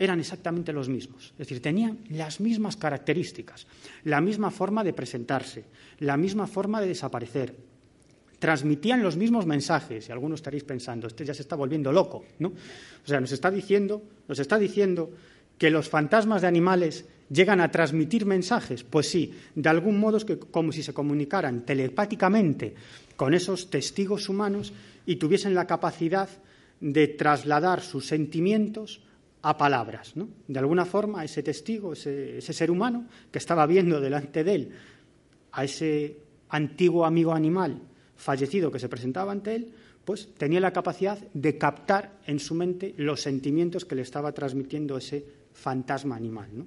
[0.00, 1.32] eran exactamente los mismos.
[1.32, 3.66] Es decir, tenían las mismas características,
[4.04, 5.66] la misma forma de presentarse,
[5.98, 7.54] la misma forma de desaparecer.
[8.38, 12.48] Transmitían los mismos mensajes, y algunos estaréis pensando, este ya se está volviendo loco, ¿no?
[12.48, 15.10] O sea, nos está diciendo, nos está diciendo
[15.58, 18.82] que los fantasmas de animales llegan a transmitir mensajes.
[18.82, 22.74] Pues sí, de algún modo es que como si se comunicaran telepáticamente
[23.16, 24.72] con esos testigos humanos
[25.04, 26.30] y tuviesen la capacidad
[26.80, 29.02] de trasladar sus sentimientos
[29.42, 30.16] a palabras.
[30.16, 30.28] ¿no?
[30.48, 34.70] De alguna forma, ese testigo, ese, ser humano que estaba viendo delante de él
[35.52, 36.18] a ese
[36.50, 37.80] antiguo amigo animal
[38.16, 39.72] fallecido que se presentaba ante él,
[40.04, 44.96] pues tenía la capacidad de captar en su mente los sentimientos que le estaba transmitiendo
[44.96, 46.48] ese fantasma animal.
[46.52, 46.66] ¿no?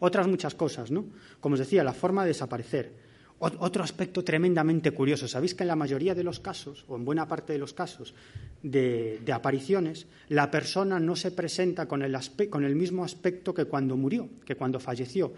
[0.00, 1.06] Otras muchas cosas, ¿no?
[1.40, 2.92] Como os decía, la forma de desaparecer,
[3.40, 5.26] otro aspecto tremendamente curioso.
[5.26, 8.14] Sabéis que en la mayoría de los casos, o en buena parte de los casos
[8.62, 14.56] de, apariciones, la persona no se presenta con el, mismo aspecto que cuando murió, que
[14.56, 15.32] cuando falleció.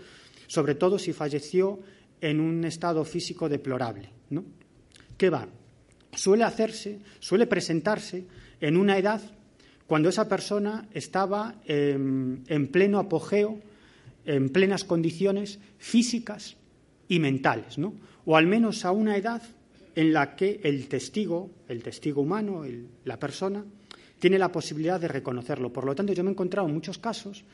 [0.49, 1.79] Sobre todo si falleció
[2.21, 4.11] en un estado físico deplorable.
[4.31, 4.45] ¿no?
[5.17, 5.47] ¿Qué va?
[6.13, 8.27] Suele hacerse, suele presentarse
[8.61, 9.21] en una edad
[9.87, 13.61] cuando esa persona estaba en pleno apogeo,
[14.25, 16.57] en plenas condiciones físicas
[17.13, 17.93] y mentales, ¿no?
[18.25, 19.43] O al menos a una edad
[19.95, 22.65] en la que el testigo, el testigo humano,
[23.05, 23.63] la persona,
[24.19, 25.71] tiene la posibilidad de reconocerlo.
[25.71, 27.45] Por lo tanto, yo me he encontrado muchos casos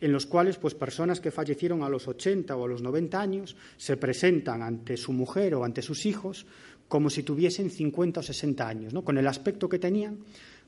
[0.00, 3.56] en los cuales pues, personas que fallecieron a los 80 o a los 90 años
[3.76, 6.46] se presentan ante su mujer o ante sus hijos
[6.86, 9.02] como si tuviesen 50 o 60 años, ¿no?
[9.02, 10.18] con el aspecto que tenían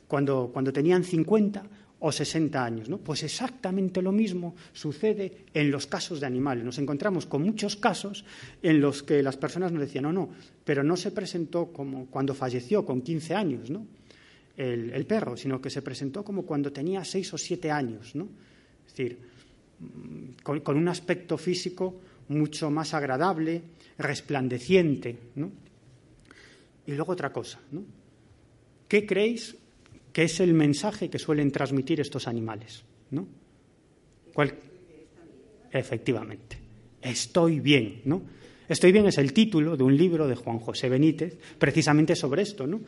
[0.09, 1.63] cuando, cuando tenían 50
[2.01, 2.89] o 60 años.
[2.89, 2.99] ¿no?
[2.99, 6.65] Pues exactamente lo mismo sucede en los casos de animales.
[6.65, 8.25] Nos encontramos con muchos casos
[8.63, 10.31] en los que las personas nos decían, no, no,
[10.65, 13.87] pero no se presentó como cuando falleció con 15 años ¿no?
[14.57, 18.15] el, perro, sino que se presentó como cuando tenía 6 o 7 años.
[18.15, 18.29] ¿no?
[18.87, 19.19] Es decir,
[19.79, 23.63] mm, con, con, un aspecto físico mucho más agradable,
[23.99, 25.17] resplandeciente.
[25.37, 25.51] ¿no?
[26.87, 27.61] Y luego otra cosa.
[27.71, 27.85] ¿no?
[28.89, 29.57] ¿Qué creéis
[30.13, 32.85] ¿Qué es el mensaje que suelen transmitir estos animales.
[33.11, 33.27] ¿no?
[35.71, 36.59] Efectivamente,
[37.01, 38.03] estoy bien.
[38.05, 38.23] ¿no?
[38.69, 42.67] Estoy bien es el título de un libro de Juan José Benítez, precisamente sobre esto.
[42.67, 42.81] ¿no?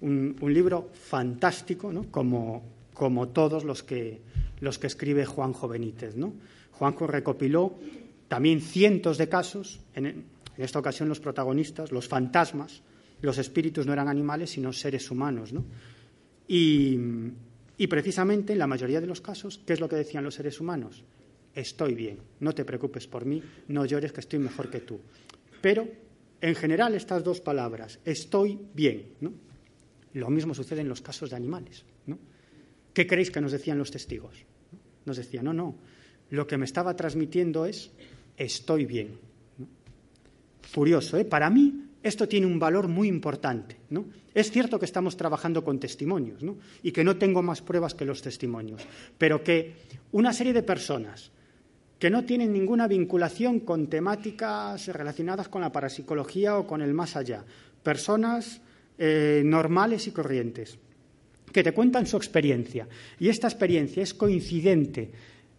[0.00, 2.10] Un, libro fantástico, ¿no?
[2.10, 2.62] como,
[2.94, 4.20] como todos los que,
[4.60, 6.16] los que escribe Juanjo Benítez.
[6.16, 6.34] ¿no?
[6.72, 7.74] Juanjo recopiló
[8.28, 10.24] también cientos de casos, en, en
[10.56, 12.82] esta ocasión los protagonistas, los fantasmas,
[13.20, 15.52] los espíritus no eran animales, sino seres humanos.
[15.52, 15.64] ¿no?
[16.46, 16.98] Y,
[17.88, 21.04] precisamente en la mayoría de los casos, ¿qué es lo que decían los seres humanos?
[21.54, 25.00] Estoy bien, no te preocupes por mí, no llores que estoy mejor que tú.
[25.60, 25.88] Pero,
[26.40, 29.32] en general, estas dos palabras, estoy bien, ¿no?
[30.14, 32.18] Lo mismo sucede en los casos de animales, ¿no?
[32.92, 34.36] ¿Qué creéis que nos decían los testigos?
[35.04, 35.76] Nos decían, no, no,
[36.30, 37.90] lo que me estaba transmitiendo es
[38.36, 39.18] estoy bien.
[40.74, 41.24] Curioso, ¿eh?
[41.24, 43.78] Para mí esto tiene un valor muy importante.
[43.88, 44.04] ¿no?
[44.34, 46.42] Es cierto que estamos trabajando con testimonios
[46.82, 48.82] y que no tengo más pruebas que los testimonios,
[49.16, 49.74] pero que
[50.12, 51.32] una serie de personas
[51.98, 57.16] que no tienen ninguna vinculación con temáticas relacionadas con la parapsicología o con el más
[57.16, 57.42] allá,
[57.82, 58.60] personas
[58.98, 60.78] eh, normales y corrientes,
[61.50, 62.86] que te cuentan su experiencia
[63.18, 65.10] y esta experiencia es coincidente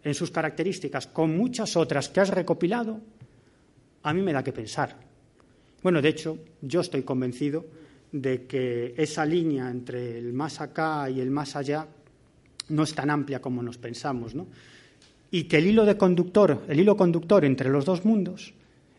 [0.04, 3.02] en sus características con muchas otras que has recopilado,
[4.04, 5.05] a mí me da que pensar.
[5.86, 7.64] Bueno, de hecho, yo estoy convencido
[8.12, 11.88] de que esa línea entre el más acá y el más allá
[12.70, 14.48] no es tan amplia como nos pensamos, ¿no?
[15.30, 18.56] Y que el hilo de conductor, el hilo conductor entre los dos mundos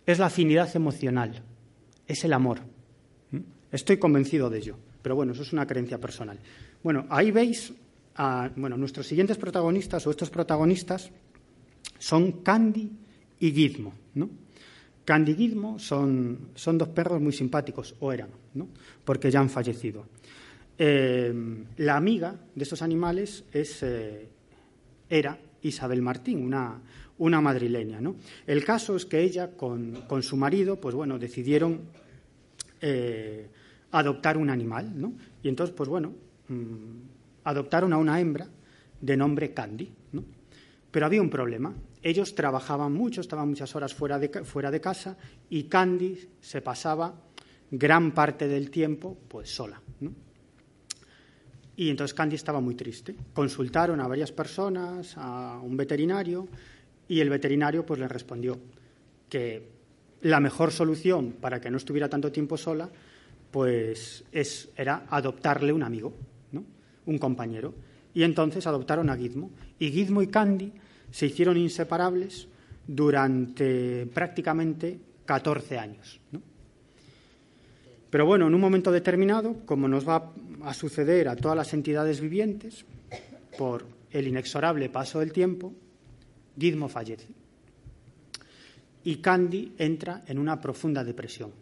[0.07, 1.43] es la afinidad emocional,
[2.07, 2.61] es el amor.
[3.73, 6.39] Estoy convencido de ello, pero bueno, eso es una creencia personal.
[6.85, 7.75] Bueno, ahí veis
[8.15, 11.11] a, bueno, nuestros siguientes protagonistas o estos protagonistas
[11.99, 12.89] son Candy
[13.41, 14.46] y Gizmo, ¿no?
[15.07, 18.69] Gizmo son, son, dos perros muy simpáticos, o eran, ¿no?
[19.05, 20.07] porque ya han fallecido.
[20.79, 21.33] Eh,
[21.79, 24.29] la amiga de estos animales es, eh,
[25.09, 26.81] era Isabel Martín, una,
[27.19, 28.01] una madrileña.
[28.01, 28.17] ¿no?
[28.47, 31.81] El caso es que ella con, con su marido pues bueno, decidieron
[32.81, 33.49] eh,
[33.93, 34.93] adoptar un animal.
[34.95, 35.15] ¿no?
[35.43, 36.13] Y entonces, pues bueno,
[36.49, 38.49] mm, adoptaron a una hembra
[39.01, 39.91] de nombre Candy.
[40.13, 40.25] ¿no?
[40.91, 41.75] Pero había un problema.
[42.07, 45.17] Ellos trabajaban mucho, estaban muchas horas fuera de, fuera de casa
[45.51, 47.13] y Candy se pasaba
[47.69, 49.83] gran parte del tiempo pues sola.
[51.75, 53.17] Y entonces Candy estaba muy triste.
[53.35, 56.47] Consultaron a varias personas, a un veterinario,
[57.09, 58.57] y el veterinario pues le respondió
[59.29, 59.69] que
[60.21, 62.89] la mejor solución para que no estuviera tanto tiempo sola
[63.51, 66.15] pues es, era adoptarle un amigo,
[66.53, 66.63] ¿no?
[67.07, 67.75] un compañero.
[68.15, 69.51] y entonces adoptaron a Gizmo.
[69.81, 70.73] Y Gizmo y Candy
[71.11, 72.49] se hicieron inseparables
[72.87, 76.21] durante prácticamente 14 años.
[78.11, 80.33] Pero bueno, en un momento determinado, como nos va
[80.63, 82.85] a suceder a todas las entidades vivientes,
[83.59, 85.73] por el inexorable paso del tiempo,
[86.59, 87.29] Gizmo fallece.
[89.05, 91.53] Y Candy entra en una profunda depresión.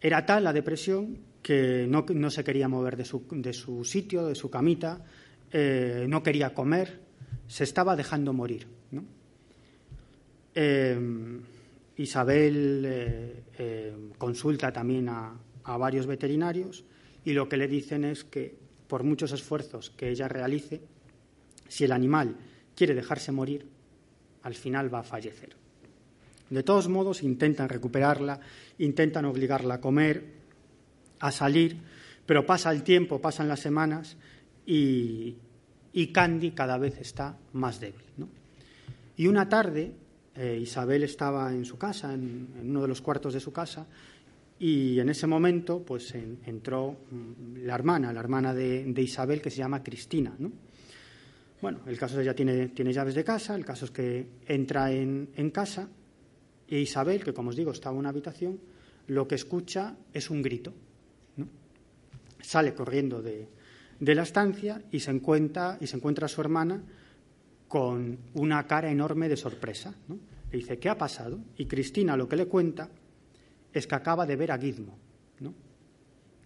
[0.00, 5.04] Era tal la depresión que no, se quería mover de su, sitio, de su camita,
[5.50, 7.03] eh, no quería comer,
[7.48, 8.66] se estaba dejando morir.
[10.54, 10.98] Eh,
[11.96, 16.84] Isabel eh, consulta también a, a varios veterinarios
[17.24, 18.54] y lo que le dicen es que
[18.86, 20.80] por muchos esfuerzos que ella realice,
[21.68, 22.36] si el animal
[22.76, 23.66] quiere dejarse morir,
[24.42, 25.56] al final va a fallecer.
[26.50, 28.40] De todos modos, intentan recuperarla,
[28.78, 30.24] intentan obligarla a comer,
[31.20, 31.78] a salir,
[32.26, 34.16] pero pasa el tiempo, pasan las semanas
[34.66, 35.36] y,
[36.08, 38.02] Candy cada vez está más débil.
[39.16, 39.92] Y una tarde,
[40.34, 43.86] eh, Isabel estaba en su casa, en, uno de los cuartos de su casa,
[44.58, 49.58] y en ese momento pues entró mm, la hermana, la hermana de, Isabel, que se
[49.58, 50.36] llama Cristina.
[51.62, 54.90] Bueno, el caso es que ella tiene, llaves de casa, el caso es que entra
[54.90, 55.88] en, en casa
[56.68, 58.58] y Isabel, que como os digo estaba en una habitación,
[59.06, 60.72] lo que escucha es un grito.
[62.40, 63.48] Sale corriendo de,
[64.00, 66.82] la estancia y se, encuentra, y se encuentra a su hermana
[67.68, 69.94] con una cara enorme de sorpresa.
[70.08, 71.40] Le dice, ¿qué ha pasado?
[71.56, 72.88] Y Cristina lo que le cuenta
[73.72, 74.96] es que acaba de ver a Gizmo,
[75.40, 75.54] ¿no?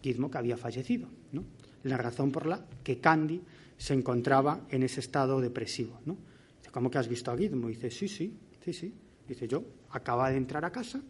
[0.03, 1.45] Gizmo que había fallecido, ¿no?
[1.83, 3.43] La razón por la que Candy
[3.77, 6.17] se encontraba en ese estado depresivo, ¿no?
[6.59, 7.69] Dice, ¿cómo que has visto a Gizmo?
[7.69, 8.35] Dice, sí, sí,
[8.65, 8.95] sí, sí.
[9.29, 11.03] Dice, yo acaba de entrar a casa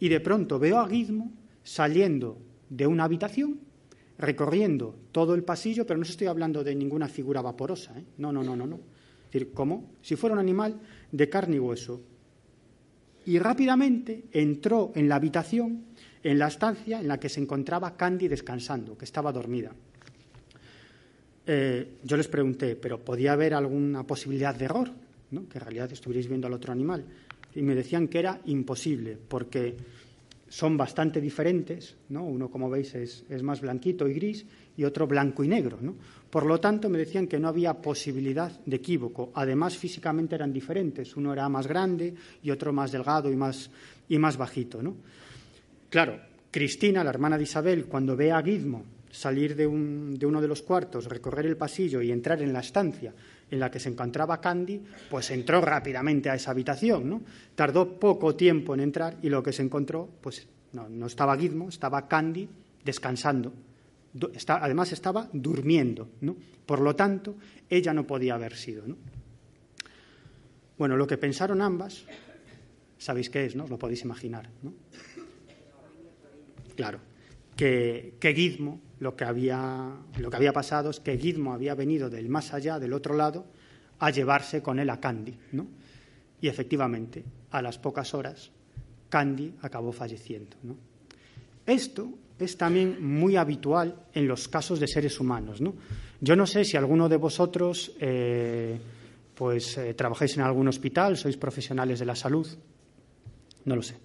[0.00, 1.32] y de pronto veo a Gizmo
[1.62, 2.38] saliendo
[2.70, 3.60] de una habitación,
[4.18, 8.04] recorriendo todo el pasillo, pero no estoy hablando de ninguna figura vaporosa, ¿eh?
[8.18, 8.76] no, no, no, no, no.
[8.76, 12.00] Es decir, como si fuera un animal de carne y hueso.
[13.26, 15.84] Y rápidamente entró en la habitación,
[16.22, 19.72] en la estancia en la que se encontraba Candy descansando, que estaba dormida.
[21.46, 24.90] Eh, yo les pregunté, ¿pero podía haber alguna posibilidad de error?
[25.30, 25.48] ¿no?
[25.48, 27.04] Que en realidad estuvierais viendo al otro animal
[27.56, 29.76] y me decían que era imposible porque
[30.48, 32.24] son bastante diferentes, ¿no?
[32.24, 35.94] Uno, como veis, es, más blanquito y gris y otro blanco y negro, ¿no?
[36.30, 39.32] Por lo tanto, me decían que no había posibilidad de equívoco.
[39.34, 41.16] Además, físicamente eran diferentes.
[41.16, 43.70] Uno era más grande y otro más delgado y más,
[44.08, 44.96] y más bajito, ¿no?
[45.90, 46.20] Claro,
[46.50, 50.62] Cristina, la hermana de Isabel, cuando ve a Gizmo salir de, de uno de los
[50.62, 53.14] cuartos, recorrer el pasillo y entrar en la estancia
[53.50, 57.22] en la que se encontraba Candy, pues entró rápidamente a esa habitación, ¿no?
[57.54, 62.08] Tardó poco tiempo en entrar y lo que se encontró, pues no, estaba Gizmo, estaba
[62.08, 62.48] Candy
[62.84, 63.52] descansando.
[64.48, 66.36] además estaba durmiendo, ¿no?
[66.66, 67.36] Por lo tanto,
[67.70, 68.96] ella no podía haber sido, ¿no?
[70.76, 72.04] Bueno, lo que pensaron ambas,
[72.98, 73.66] sabéis qué es, ¿no?
[73.66, 74.74] Lo podéis imaginar, ¿no?
[76.74, 77.00] Claro,
[77.56, 82.08] que, que Gizmo lo que había, lo que había pasado es que Gizmo había venido
[82.08, 83.46] del más allá, del otro lado,
[83.98, 85.36] a llevarse con él a Candy.
[85.52, 85.66] ¿no?
[86.40, 88.50] Y efectivamente, a las pocas horas,
[89.08, 90.56] Candy acabó falleciendo.
[90.62, 90.76] ¿no?
[91.66, 95.60] Esto es también muy habitual en los casos de seres humanos.
[95.60, 95.74] ¿no?
[96.20, 98.78] Yo no sé si alguno de vosotros eh,
[99.34, 102.46] pues, eh, trabajáis en algún hospital, sois profesionales de la salud,
[103.64, 103.96] no lo sé.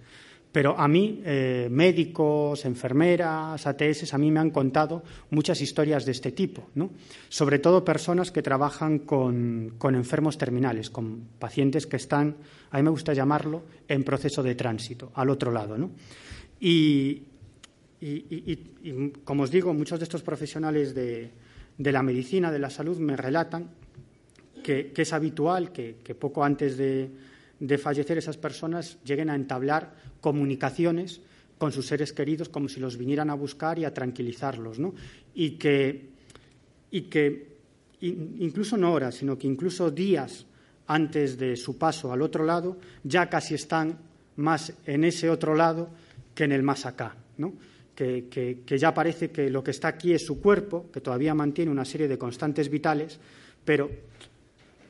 [0.52, 6.12] Pero a mí, eh, médicos, enfermeras, ATS, a mí me han contado muchas historias de
[6.12, 6.90] este tipo, ¿no?
[7.30, 12.36] Sobre todo personas que trabajan con, enfermos terminales, con pacientes que están,
[12.70, 15.90] a mí me gusta llamarlo, en proceso de tránsito, al otro lado, ¿no?
[16.60, 17.22] Y,
[19.24, 21.30] como os digo, muchos de estos profesionales de,
[21.78, 23.70] la medicina, de la salud, me relatan
[24.62, 31.20] que, es habitual que poco antes de de fallecer esas personas lleguen a entablar comunicaciones
[31.58, 34.94] con sus seres queridos como si los vinieran a buscar y a tranquilizarlos, ¿no?
[35.34, 36.10] Y que,
[36.90, 37.52] y que
[38.00, 40.44] incluso no horas, sino que incluso días
[40.88, 43.96] antes de su paso al otro lado, ya casi están
[44.36, 45.90] más en ese otro lado
[46.34, 47.54] que en el más acá, ¿no?
[47.94, 51.70] Que, que, ya parece que lo que está aquí es su cuerpo, que todavía mantiene
[51.70, 53.20] una serie de constantes vitales,
[53.64, 53.88] pero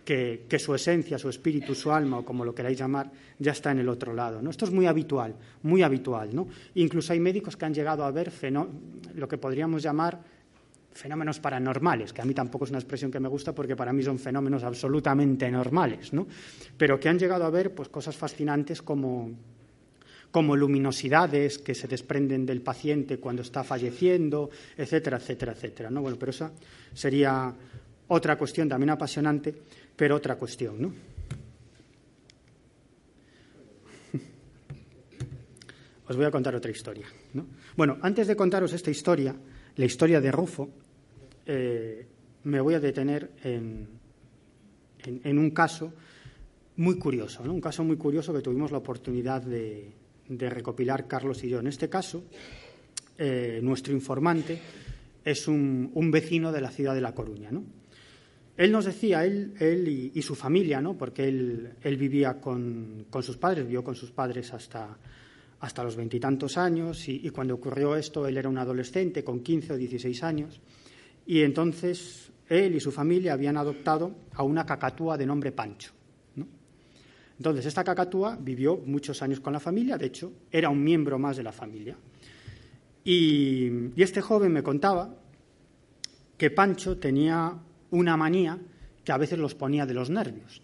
[0.04, 3.78] que, su esencia, su espíritu, su alma, o como lo queráis llamar, ya está en
[3.78, 4.42] el otro lado.
[4.42, 4.50] ¿no?
[4.50, 6.34] Esto es muy habitual, muy habitual.
[6.34, 6.48] ¿no?
[6.74, 8.32] Incluso hay médicos que han llegado a ver
[9.14, 10.20] lo que podríamos llamar
[10.92, 14.02] fenómenos paranormales, que a mí tampoco es una expresión que me gusta porque para mí
[14.02, 16.26] son fenómenos absolutamente normales, ¿no?
[16.76, 19.30] pero que han llegado a ver pues, cosas fascinantes como,
[20.30, 25.90] como luminosidades que se desprenden del paciente cuando está falleciendo, etcétera, etcétera, etcétera.
[25.90, 26.02] ¿no?
[26.02, 26.52] Bueno, pero esa
[26.92, 27.54] sería
[28.08, 29.54] otra cuestión también apasionante,
[29.96, 30.80] pero otra cuestión.
[30.80, 30.92] ¿no?
[36.08, 37.06] Os voy a contar otra historia.
[37.34, 37.46] ¿no?
[37.76, 39.34] Bueno, antes de contaros esta historia,
[39.76, 40.70] la historia de Rufo,
[41.46, 42.06] eh,
[42.44, 43.88] me voy a detener en,
[45.38, 45.92] un caso
[46.76, 47.52] muy curioso, ¿no?
[47.52, 49.92] un caso muy curioso que tuvimos la oportunidad de,
[50.28, 51.60] recopilar Carlos y yo.
[51.60, 52.24] En este caso,
[53.18, 54.60] eh, nuestro informante
[55.24, 57.50] es un, vecino de la ciudad de La Coruña.
[57.50, 57.62] ¿no?
[58.56, 60.96] Él nos decía, él, él y, su familia, ¿no?
[60.96, 64.98] porque él, él vivía con, con, sus padres, vivió con sus padres hasta,
[65.60, 69.72] hasta los veintitantos años, y, y, cuando ocurrió esto, él era un adolescente con 15
[69.72, 70.60] o 16 años,
[71.26, 75.92] y entonces él y su familia habían adoptado a una cacatúa de nombre Pancho.
[77.42, 81.36] Entonces, esta cacatúa vivió muchos años con la familia, de hecho, era un miembro más
[81.36, 81.96] de la familia.
[83.02, 85.12] Y, este joven me contaba
[86.36, 87.52] que Pancho tenía
[87.92, 88.58] una manía
[89.04, 90.60] que a veces los ponía de los nervios.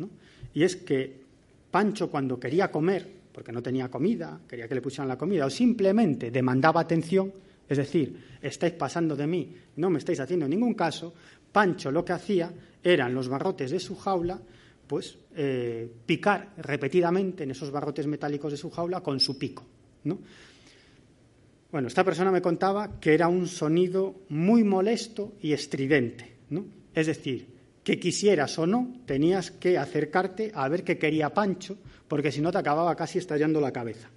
[0.52, 1.22] Y es que
[1.70, 5.50] Pancho, cuando quería comer, porque no tenía comida, quería que le pusieran la comida, o
[5.50, 7.32] simplemente demandaba atención,
[7.68, 11.14] es decir, estáis pasando de mí, no me estáis haciendo ningún caso,
[11.52, 12.52] Pancho lo que hacía
[12.82, 14.40] eran los barrotes de su jaula
[14.86, 19.64] pues eh, picar repetidamente en esos barrotes metálicos de su jaula con su pico.
[20.04, 20.18] ¿no?
[21.70, 26.32] Bueno, esta persona me contaba que era un sonido muy molesto y estridente.
[26.48, 26.64] ¿no?
[26.94, 32.30] Es decir, que quisieras o no, tenías que acercarte a ver qué quería Pancho, porque
[32.30, 34.10] si no te acababa casi estallando la cabeza.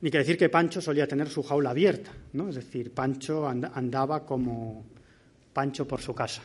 [0.00, 2.48] Ni que decir que Pancho solía tener su jaula abierta, ¿no?
[2.48, 4.84] es decir, Pancho andaba como
[5.52, 6.42] Pancho por su casa.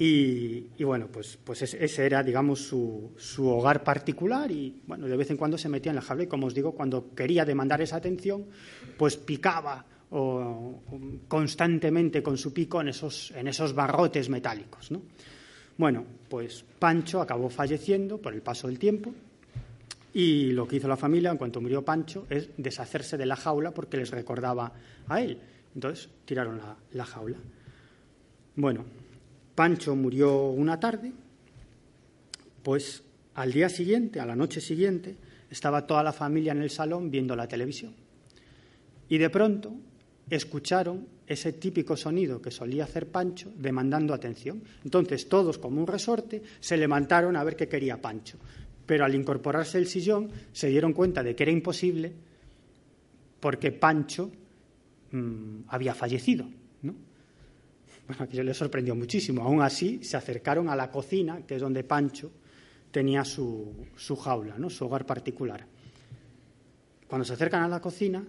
[0.00, 5.28] Y, bueno, pues, pues ese era, digamos, su, su, hogar particular y, bueno, de vez
[5.30, 7.96] en cuando se metía en la jaula y, como os digo, cuando quería demandar esa
[7.96, 8.46] atención,
[8.96, 15.02] pues picaba constantemente con su pico en esos, en esos barrotes metálicos, ¿no?
[15.76, 19.14] Bueno, pues Pancho acabó falleciendo por el paso del tiempo
[20.12, 23.72] y lo que hizo la familia en cuanto murió Pancho es deshacerse de la jaula
[23.72, 24.72] porque les recordaba
[25.06, 25.38] a él.
[25.74, 27.38] Entonces tiraron la, la jaula.
[28.56, 28.84] Bueno,
[29.54, 31.12] Pancho murió una tarde,
[32.62, 33.04] pues
[33.34, 35.16] al día siguiente, a la noche siguiente,
[35.48, 37.94] estaba toda la familia en el salón viendo la televisión.
[39.08, 39.72] Y de pronto
[40.30, 44.62] escucharon ese típico sonido que solía hacer Pancho demandando atención.
[44.84, 48.38] Entonces todos, como un resorte, se levantaron a ver qué quería Pancho.
[48.86, 52.12] Pero al incorporarse el sillón se dieron cuenta de que era imposible
[53.40, 54.30] porque Pancho
[55.12, 56.46] mmm, había fallecido.
[58.08, 59.42] Bueno, aquello les sorprendió muchísimo.
[59.42, 62.32] Aún así, se acercaron a la cocina, que es donde Pancho
[62.90, 63.86] tenía su,
[64.18, 64.70] jaula, ¿no?
[64.70, 65.66] su hogar particular.
[67.06, 68.26] Cuando se acercan a la cocina,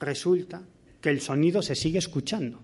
[0.00, 0.62] resulta
[1.06, 2.58] que el sonido se sigue escuchando.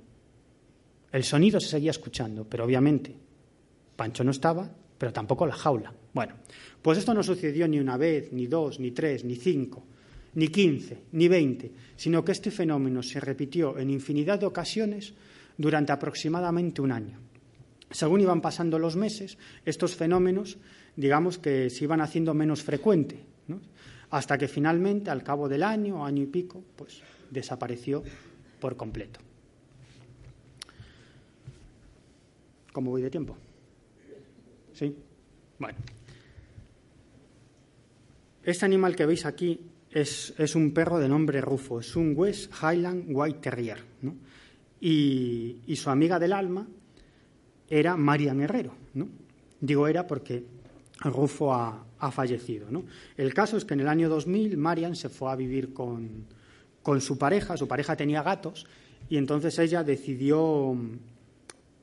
[1.12, 3.14] El sonido se seguía escuchando, pero obviamente
[3.94, 4.68] Pancho no estaba,
[4.98, 5.94] pero tampoco la jaula.
[6.12, 6.34] Bueno,
[6.82, 9.84] pues esto no sucedió ni una vez, ni dos, ni tres, ni cinco,
[10.34, 15.14] ni quince, ni veinte, sino que este fenómeno se repitió en infinidad de ocasiones
[15.56, 17.20] durante aproximadamente un año.
[17.92, 20.58] Según iban pasando los meses, estos fenómenos,
[20.96, 23.20] digamos que se iban haciendo menos frecuentes,
[24.10, 28.02] hasta que finalmente, al cabo del año, año y pico, pues desapareció
[28.62, 29.18] por completo.
[32.72, 33.36] ¿Cómo voy de tiempo?
[34.72, 34.94] ¿Sí?
[35.58, 35.78] Bueno.
[38.44, 39.60] Este animal que veis aquí
[39.90, 43.82] es, es, un perro de nombre Rufo, es un West Highland White Terrier.
[44.02, 44.14] ¿no?
[44.80, 46.66] y, su amiga del alma
[47.68, 48.74] era Marian Herrero.
[48.94, 49.08] ¿no?
[49.60, 50.44] Digo era porque
[51.00, 52.70] Rufo ha, fallecido.
[52.70, 52.84] ¿no?
[53.16, 56.26] El caso es que en el año 2000 Marian se fue a vivir con,
[56.82, 58.66] con su pareja, su pareja tenía gatos,
[59.08, 60.76] y entonces ella decidió,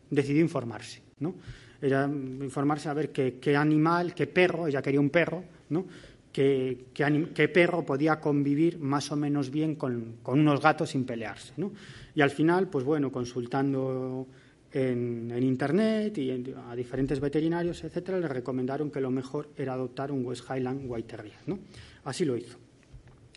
[0.10, 1.02] decidió informarse.
[1.20, 1.36] ¿no?
[1.82, 5.86] Ella informarse a ver qué, qué animal, qué perro, ella quería un perro, ¿no?
[6.32, 11.54] qué, perro podía convivir más o menos bien con, unos gatos sin pelearse.
[11.58, 11.72] ¿no?
[12.16, 14.28] Y al final, pues bueno, consultando
[14.72, 20.26] en, Internet y a diferentes veterinarios, etcétera, le recomendaron que lo mejor era adoptar un
[20.26, 21.40] West Highland White Terrier.
[21.48, 21.60] ¿no?
[22.04, 22.58] Así lo hizo.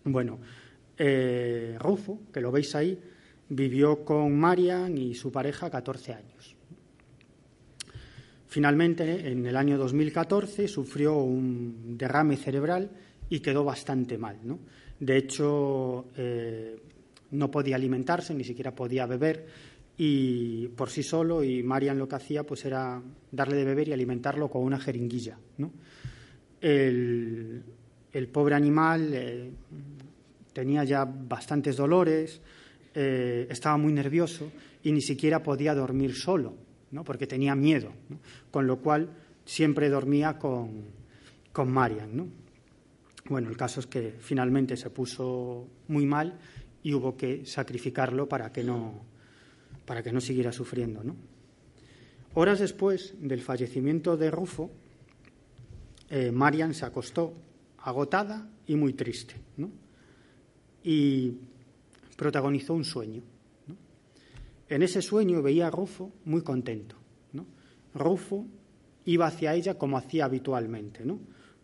[0.05, 0.39] Bueno,
[0.99, 2.99] eh, Rufo, que lo veis ahí,
[3.49, 6.57] vivió con Marian y su pareja 14 años.
[8.47, 12.91] Finalmente, en el año 2014, sufrió un derrame cerebral
[13.31, 14.39] y quedó bastante mal.
[14.45, 14.59] ¿no?
[15.01, 16.77] De hecho, eh,
[17.31, 19.47] no podía alimentarse, ni siquiera podía beber
[19.97, 23.93] y por sí solo y Marian lo que hacía pues era darle de beber y
[23.93, 25.39] alimentarlo con una jeringuilla.
[25.59, 25.73] ¿no?
[26.61, 27.63] El,
[28.31, 29.51] pobre animal eh,
[30.53, 32.41] tenía ya bastantes dolores,
[32.95, 34.51] eh, estaba muy nervioso
[34.83, 36.55] y ni siquiera podía dormir solo,
[36.91, 37.05] ¿no?
[37.05, 37.93] porque tenía miedo,
[38.51, 39.09] con lo cual
[39.45, 40.85] siempre dormía con,
[41.53, 42.17] con Marian.
[42.17, 42.27] ¿no?
[43.29, 46.39] Bueno, el caso es que finalmente se puso muy mal
[46.83, 49.03] y hubo que sacrificarlo para que no,
[49.87, 51.03] para que no siguiera sufriendo.
[51.03, 51.17] ¿no?
[52.35, 54.71] Horas después del fallecimiento de Rufo,
[56.11, 57.33] eh, Marian se acostó
[57.79, 59.35] agotada y muy triste.
[59.57, 59.71] ¿no?
[60.85, 61.33] Y
[62.17, 63.23] protagonizó un sueño.
[64.69, 66.97] En ese sueño veía a Rufo muy contento.
[67.95, 68.47] Rufo
[69.05, 71.19] iba hacia ella como hacía habitualmente, ¿no?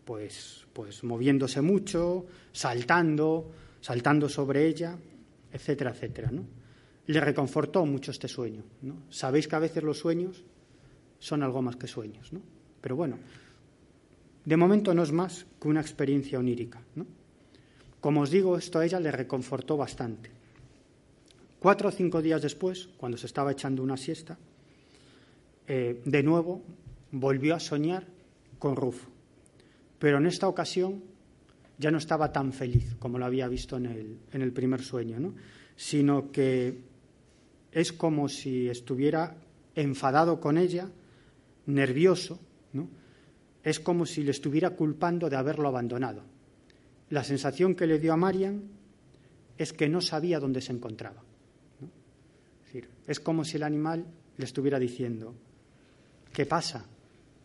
[0.09, 4.97] pues, pues moviéndose mucho, saltando, saltando sobre ella,
[5.53, 6.31] etcétera, etcétera.
[7.05, 8.65] Le reconfortó mucho este sueño.
[9.11, 10.43] Sabéis que a veces los sueños
[11.19, 12.41] son algo más que sueños, ¿no?
[12.81, 13.19] Pero bueno,
[14.47, 17.05] de momento no es más que una experiencia onírica, ¿no?
[18.01, 20.31] Como os digo, esto a ella le reconfortó bastante.
[21.59, 24.39] Cuatro o cinco días después, cuando se estaba echando una siesta,
[25.67, 26.63] eh, de nuevo
[27.11, 28.07] volvió a soñar
[28.59, 29.11] con Rufo.
[29.99, 31.03] Pero en esta ocasión
[31.79, 35.19] ya no estaba tan feliz como lo había visto en el, en el primer sueño,
[35.19, 35.35] ¿no?
[35.77, 36.79] sino que
[37.73, 39.37] es como si estuviera
[39.75, 40.89] enfadado con ella,
[41.67, 42.39] nervioso,
[42.73, 42.89] ¿no?
[43.63, 46.23] es como si le estuviera culpando de haberlo abandonado.
[47.11, 48.63] La sensación que le dio a Marian
[49.57, 51.23] es que no sabía dónde se encontraba.
[53.07, 54.05] Es, como si el animal
[54.37, 55.35] le estuviera diciendo,
[56.33, 56.85] ¿qué pasa?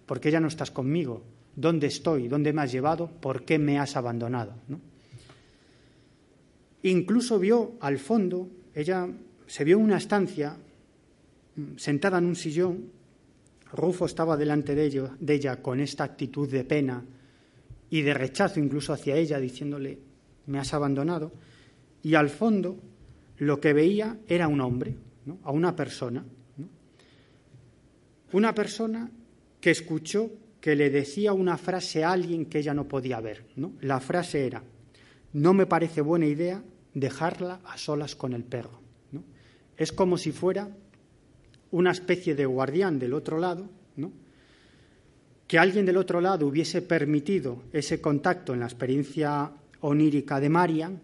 [0.06, 1.24] ¿Por qué ya no estás conmigo?
[1.56, 2.28] ¿Dónde estoy?
[2.28, 3.10] ¿Dónde me has llevado?
[3.10, 4.54] ¿Por qué me has abandonado?
[6.84, 9.08] Incluso vio al fondo, ella
[9.48, 10.58] se vio en una estancia,
[11.56, 12.92] mm, sentada en un sillón,
[13.72, 17.04] Rufo estaba delante de ella con esta actitud de pena
[17.94, 20.00] y de rechazo incluso hacia ella, diciéndole,
[20.48, 21.32] me has abandonado,
[22.02, 22.80] y al fondo
[23.38, 24.96] lo que veía era un hombre,
[25.44, 26.26] a una persona,
[28.32, 29.12] una persona
[29.62, 33.46] que escuchó que le decía una frase a alguien que ella no podía ver.
[33.58, 33.74] ¿no?
[33.82, 34.64] La frase era,
[35.34, 36.64] no me parece buena idea
[36.96, 38.82] dejarla a solas con el perro.
[39.12, 39.24] ¿no?
[39.78, 40.76] Es como si fuera
[41.70, 43.83] una especie de guardián del otro lado, ¿no?
[45.54, 49.52] Que alguien del otro lado hubiese permitido ese contacto en la experiencia
[49.82, 51.00] onírica de Marian,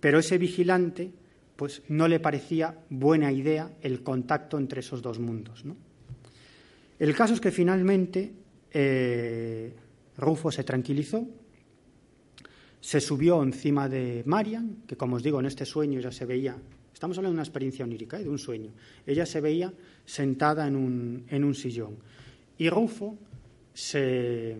[0.00, 1.12] pero ese vigilante
[1.54, 5.62] pues no le parecía buena idea el contacto entre esos dos mundos.
[6.98, 8.32] El caso es que finalmente
[8.72, 9.72] eh,
[10.16, 11.24] Rufo se tranquilizó,
[12.80, 16.56] se subió encima de Marian, que como os digo, en este sueño ya se veía,
[16.92, 18.24] estamos hablando de una experiencia onírica, ¿eh?
[18.24, 18.72] de un sueño,
[19.06, 19.72] ella se veía
[20.04, 21.94] sentada en un, en un sillón.
[22.60, 23.16] Y Rufo
[23.78, 24.56] se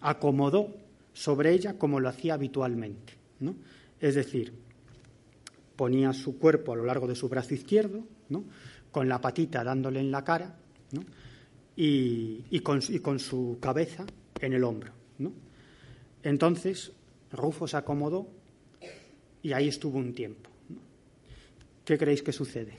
[0.00, 0.74] acomodó
[1.12, 3.12] sobre ella como lo hacía habitualmente.
[4.00, 4.54] Es decir,
[5.76, 8.44] ponía su cuerpo a lo largo de su brazo izquierdo, ¿no?
[8.90, 10.56] con la patita dándole en la cara,
[10.92, 11.02] ¿no?
[11.76, 14.06] y, con, su cabeza
[14.40, 14.92] en el hombro.
[16.22, 16.92] Entonces,
[17.30, 18.26] Rufo se acomodó
[19.42, 20.48] y ahí estuvo un tiempo.
[21.84, 22.72] ¿Qué creéis que sucede?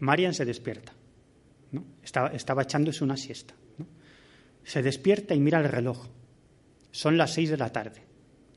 [0.00, 0.92] Marian se despierta.
[2.04, 3.54] Estaba, estaba, echándose una siesta.
[4.62, 6.06] Se despierta y mira el reloj.
[6.90, 8.02] Son las seis de la tarde.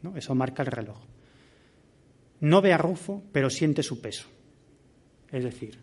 [0.04, 0.16] ¿no?
[0.16, 0.98] Eso marca el reloj.
[2.42, 4.28] No ve a Rufo, pero siente su peso.
[5.32, 5.78] Es decir,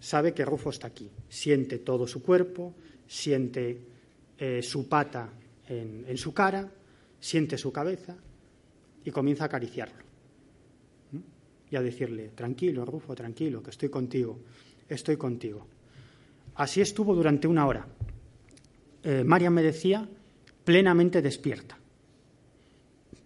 [0.00, 2.74] sabe que Rufo está aquí, siente todo su cuerpo,
[3.06, 3.80] siente
[4.38, 5.30] eh, su pata
[5.68, 6.70] en, su cara,
[7.20, 8.16] siente su cabeza
[9.04, 10.04] y comienza a acariciarlo.
[11.70, 14.38] Y a decirle, tranquilo, Rufo, tranquilo, que estoy contigo,
[14.88, 15.66] estoy contigo.
[16.56, 17.86] Así estuvo durante una hora.
[19.02, 20.08] Eh, María me decía,
[20.64, 21.78] plenamente despierta.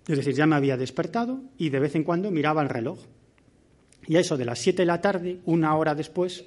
[0.06, 2.98] Es decir, ya me había despertado y de vez en cuando miraba el reloj.
[4.06, 6.44] Y a eso de las siete de la tarde, una hora después,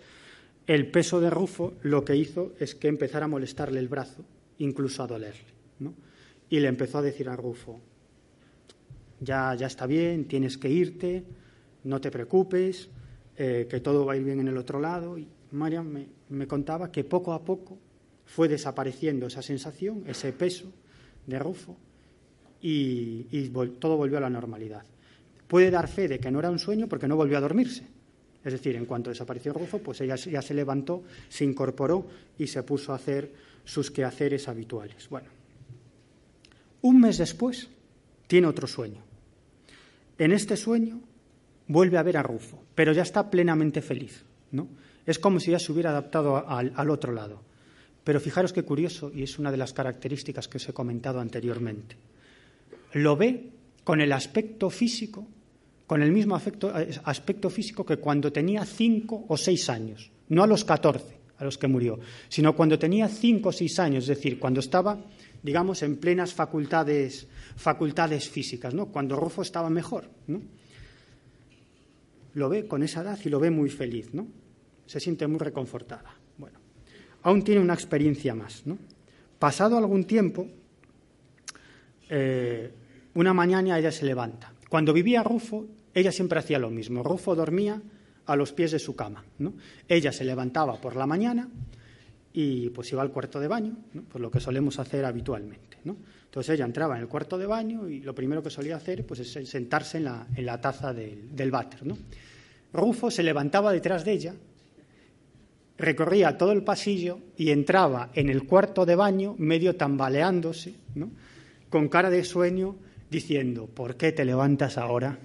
[0.68, 4.26] el peso de Rufo lo que hizo es que empezara a molestarle el brazo,
[4.58, 5.54] incluso a dolerle.
[6.50, 7.80] Y le empezó a decir a Rufo,
[9.20, 11.24] ya, ya está bien, tienes que irte,
[11.86, 12.90] no te preocupes,
[13.38, 15.18] eh, que todo va a ir bien en el otro lado.
[15.54, 17.78] María me, contaba que poco a poco
[18.26, 20.72] fue desapareciendo esa sensación, ese peso
[21.26, 21.78] de Rufo,
[22.62, 23.50] y, y
[23.80, 24.84] todo volvió a la normalidad.
[25.48, 27.86] Puede dar fe de que no era un sueño porque no volvió a dormirse
[28.44, 32.06] es decir, en cuanto desapareció Rufo, pues ella ya se levantó, se incorporó
[32.38, 33.32] y se puso a hacer
[33.64, 35.08] sus quehaceres habituales.
[35.10, 35.30] Bueno,
[36.82, 37.70] un mes después
[38.28, 39.02] tiene otro sueño.
[40.18, 41.00] En este sueño
[41.68, 44.26] vuelve a ver a Rufo, pero ya está plenamente feliz.
[44.52, 44.68] ¿no?
[45.06, 47.42] Es como si ya se hubiera adaptado al, otro lado.
[48.04, 51.96] Pero fijaros qué curioso, y es una de las características que os he comentado anteriormente.
[52.94, 53.50] Lo ve
[53.84, 55.28] con el aspecto físico,
[55.88, 60.64] con el mismo aspecto físico que cuando tenía cinco o seis años, no a los
[60.64, 62.00] catorce a los que murió,
[62.30, 65.04] sino cuando tenía cinco o seis años, es decir, cuando estaba,
[65.42, 68.88] digamos, en plenas facultades, facultades físicas, ¿no?
[68.88, 70.10] cuando Rufo estaba mejor.
[70.28, 70.42] ¿no?
[72.36, 74.28] Lo ve con esa edad y lo ve muy feliz, ¿no?
[74.86, 76.16] Se siente muy reconfortada.
[76.38, 76.60] Bueno,
[77.24, 78.66] aún tiene una experiencia más.
[78.66, 78.78] ¿no?
[79.40, 80.48] Pasado algún tiempo,
[82.10, 82.72] eh,
[83.16, 84.54] una mañana ella se levanta.
[84.70, 87.04] Cuando vivía Rufo, ella siempre hacía lo mismo.
[87.04, 87.82] Rufo dormía
[88.26, 89.24] a los pies de su cama.
[89.88, 91.50] Ella se levantaba por la mañana
[92.32, 94.04] y pues iba al cuarto de baño, ¿no?
[94.04, 95.78] pues lo que solemos hacer habitualmente.
[95.84, 95.98] ¿no?
[96.26, 99.20] Entonces ella entraba en el cuarto de baño y lo primero que solía hacer pues,
[99.20, 101.82] es sentarse en la, en la taza del, del váter.
[102.74, 104.34] Rufo se levantaba detrás de ella,
[105.84, 110.76] recorría todo el pasillo y entraba en el cuarto de baño medio tambaleándose,
[111.70, 112.76] con cara de sueño,
[113.10, 115.20] diciendo, ¿por qué te levantas ahora?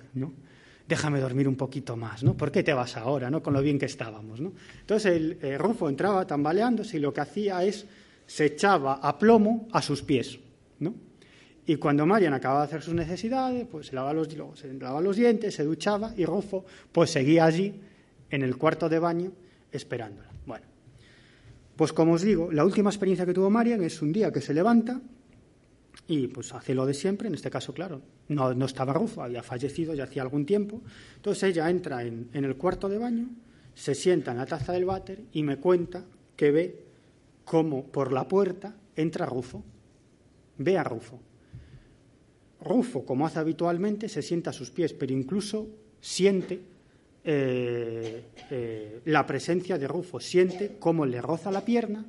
[0.89, 2.35] déjame dormir un poquito más, ¿no?
[2.35, 3.43] ¿Por qué te vas ahora, ¿no?
[3.43, 4.55] Con lo bien que estábamos, ¿no?
[4.81, 7.87] Entonces el eh, Rufo entraba tambaleándose y lo que hacía es
[8.27, 10.39] se echaba a plomo a sus pies,
[10.81, 10.95] ¿no?
[11.67, 15.17] Y cuando Marian acababa de hacer sus necesidades, pues se lavaba los, se lavaba los
[15.17, 17.75] dientes, se duchaba y Rufo pues seguía allí
[18.31, 19.33] en el cuarto de baño
[19.71, 20.28] esperándola.
[21.79, 24.53] Pues como os digo, la última experiencia que tuvo Marian es un día que se
[24.53, 25.01] levanta
[26.09, 29.45] y pues hace lo de siempre, en este caso, claro, no, no estaba Rufo, había
[29.45, 30.83] fallecido ya hacía algún tiempo.
[31.15, 33.29] Entonces ella entra en, en, el cuarto de baño,
[33.77, 36.05] se sienta en la taza del váter y me cuenta
[36.35, 36.83] que ve
[37.45, 39.63] cómo por la puerta entra Rufo.
[40.57, 41.21] Ve a Rufo.
[42.61, 45.69] Rufo, como hace habitualmente, se sienta a sus pies, pero incluso
[46.01, 46.61] siente
[47.31, 52.07] eh, eh, la presencia de Rufo, siente cómo le roza la pierna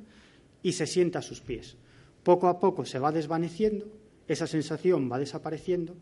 [0.62, 1.76] y se sienta a sus pies.
[2.22, 3.86] Poco a poco se va desvaneciendo,
[4.26, 5.94] esa sensación va desapareciendo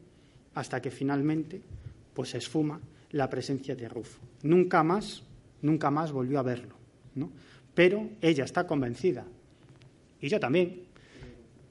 [0.55, 1.61] hasta que finalmente
[2.15, 4.21] pues se esfuma la presencia de Rufo.
[4.45, 5.25] Nunca más,
[5.63, 6.77] nunca más volvió a verlo,
[7.17, 7.33] ¿no?
[7.75, 9.27] Pero ella está convencida,
[10.21, 10.85] y yo también,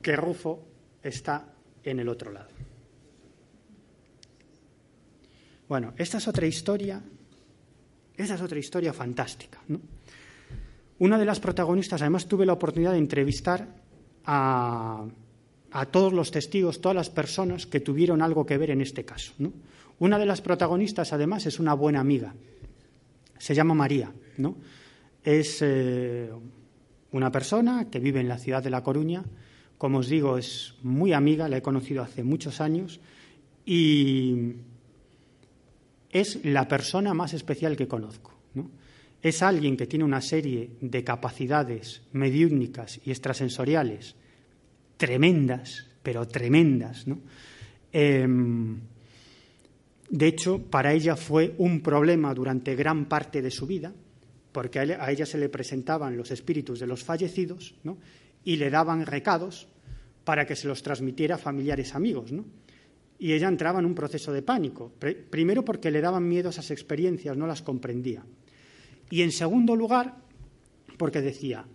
[0.01, 0.65] que Rufo
[1.01, 2.49] está en el otro lado.
[5.69, 7.01] Bueno, esta es otra historia,
[8.17, 9.59] esta es otra historia fantástica.
[10.99, 13.67] Una de las protagonistas, además tuve la oportunidad de entrevistar
[14.25, 15.05] a,
[15.91, 19.33] todos los testigos, todas las personas que tuvieron algo que ver en este caso.
[19.99, 22.33] Una de las protagonistas, además, es una buena amiga.
[23.37, 24.11] Se llama María.
[25.23, 26.31] Es eh,
[27.11, 29.23] una persona que vive en la ciudad de La Coruña.
[29.77, 32.99] Como os digo, es muy amiga, la he conocido hace muchos años
[33.63, 34.55] y
[36.11, 38.33] es la persona más especial que conozco.
[38.53, 38.69] ¿no?
[39.21, 44.15] es alguien que tiene una serie de capacidades mediúnicas y extrasensoriales
[44.97, 47.19] tremendas, pero tremendas, ¿no?
[47.91, 48.25] Eh,
[50.09, 53.93] de hecho, para ella fue un problema durante gran parte de su vida,
[54.53, 57.75] porque a ella se le presentaban los espíritus de los fallecidos
[58.45, 59.67] y le daban recados
[60.23, 62.31] para que se los transmitiera a familiares amigos.
[62.31, 62.45] ¿no?
[63.19, 64.93] Y ella entraba en un proceso de pánico,
[65.29, 68.23] primero porque le daban miedo esas experiencias, no las comprendía.
[69.09, 70.15] Y en segundo lugar,
[70.97, 71.65] porque decía,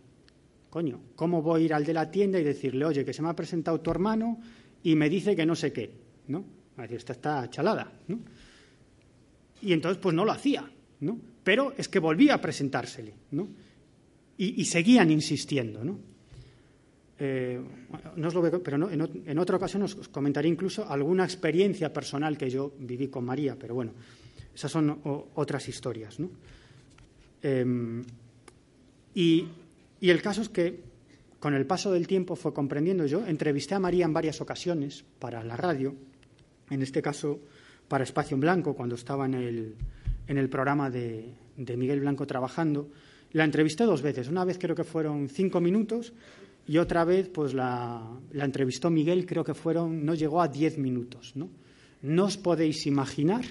[0.70, 3.28] coño, ¿cómo voy a ir al de la tienda y decirle, oye, que se me
[3.28, 4.38] ha presentado tu hermano
[4.82, 5.90] y me dice que no sé qué?
[6.28, 6.44] ¿No?
[6.76, 8.20] A decir, esta está chalada, ¿no?
[9.62, 10.70] Y entonces, pues no lo hacía,
[11.00, 11.18] ¿no?
[11.42, 13.48] Pero es que volvía a presentársele, ¿no?
[14.36, 16.11] Y, y seguían insistiendo, ¿no?
[17.18, 17.60] Eh,
[18.16, 22.36] no os lo pero no, en, en, otra ocasión os comentaré incluso alguna experiencia personal
[22.36, 23.92] que yo viví con María, pero bueno,
[24.54, 26.16] esas son o, otras historias.
[27.42, 28.02] Eh,
[29.14, 29.48] y,
[30.00, 30.80] y, el caso es que
[31.38, 35.44] con el paso del tiempo fue comprendiendo yo, entrevisté a María en varias ocasiones para
[35.44, 35.94] la radio,
[36.70, 37.40] en este caso
[37.88, 39.74] para Espacio en Blanco, cuando estaba en el,
[40.26, 42.88] en el programa de, de Miguel Blanco trabajando.
[43.32, 46.12] La entrevisté dos veces, una vez creo que fueron cinco minutos
[46.66, 48.02] y otra vez pues la,
[48.32, 51.32] la entrevistó Miguel, creo que fueron, no llegó a diez minutos.
[51.34, 51.48] ¿no?
[52.02, 53.44] no os podéis imaginar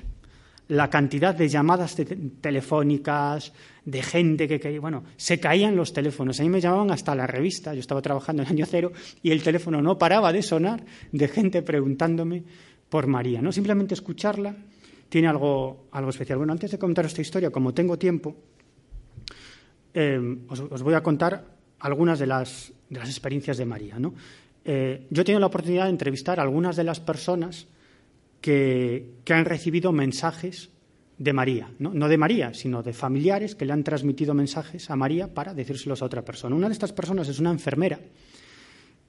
[0.67, 1.97] la cantidad de llamadas
[2.39, 3.51] telefónicas,
[3.83, 6.39] de gente que, que, bueno, se caían los teléfonos.
[6.39, 8.91] A mí me llamaban hasta la revista, yo estaba trabajando en año cero
[9.21, 12.43] y el teléfono no paraba de sonar de gente preguntándome
[12.87, 13.41] por María.
[13.41, 14.55] No simplemente escucharla
[15.09, 16.37] tiene algo, algo especial.
[16.37, 18.35] Bueno, antes de contar esta historia, como tengo tiempo,
[19.93, 23.97] eh, os, voy a contar algunas de las, de las experiencias de María.
[23.97, 24.13] ¿no?
[24.63, 27.67] Eh, yo he tenido la oportunidad de entrevistar a algunas de las personas
[28.41, 30.69] que, que han recibido mensajes
[31.17, 31.93] de María, ¿no?
[31.93, 36.01] no de María, sino de familiares que le han transmitido mensajes a María para decírselos
[36.01, 36.55] a otra persona.
[36.55, 37.99] Una de estas personas es una enfermera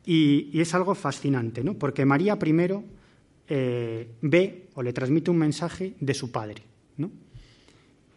[0.07, 1.75] y, es algo fascinante, ¿no?
[1.75, 2.85] porque María primero
[3.49, 6.63] eh, ve o le transmite un mensaje de su padre.
[6.99, 7.11] ¿no?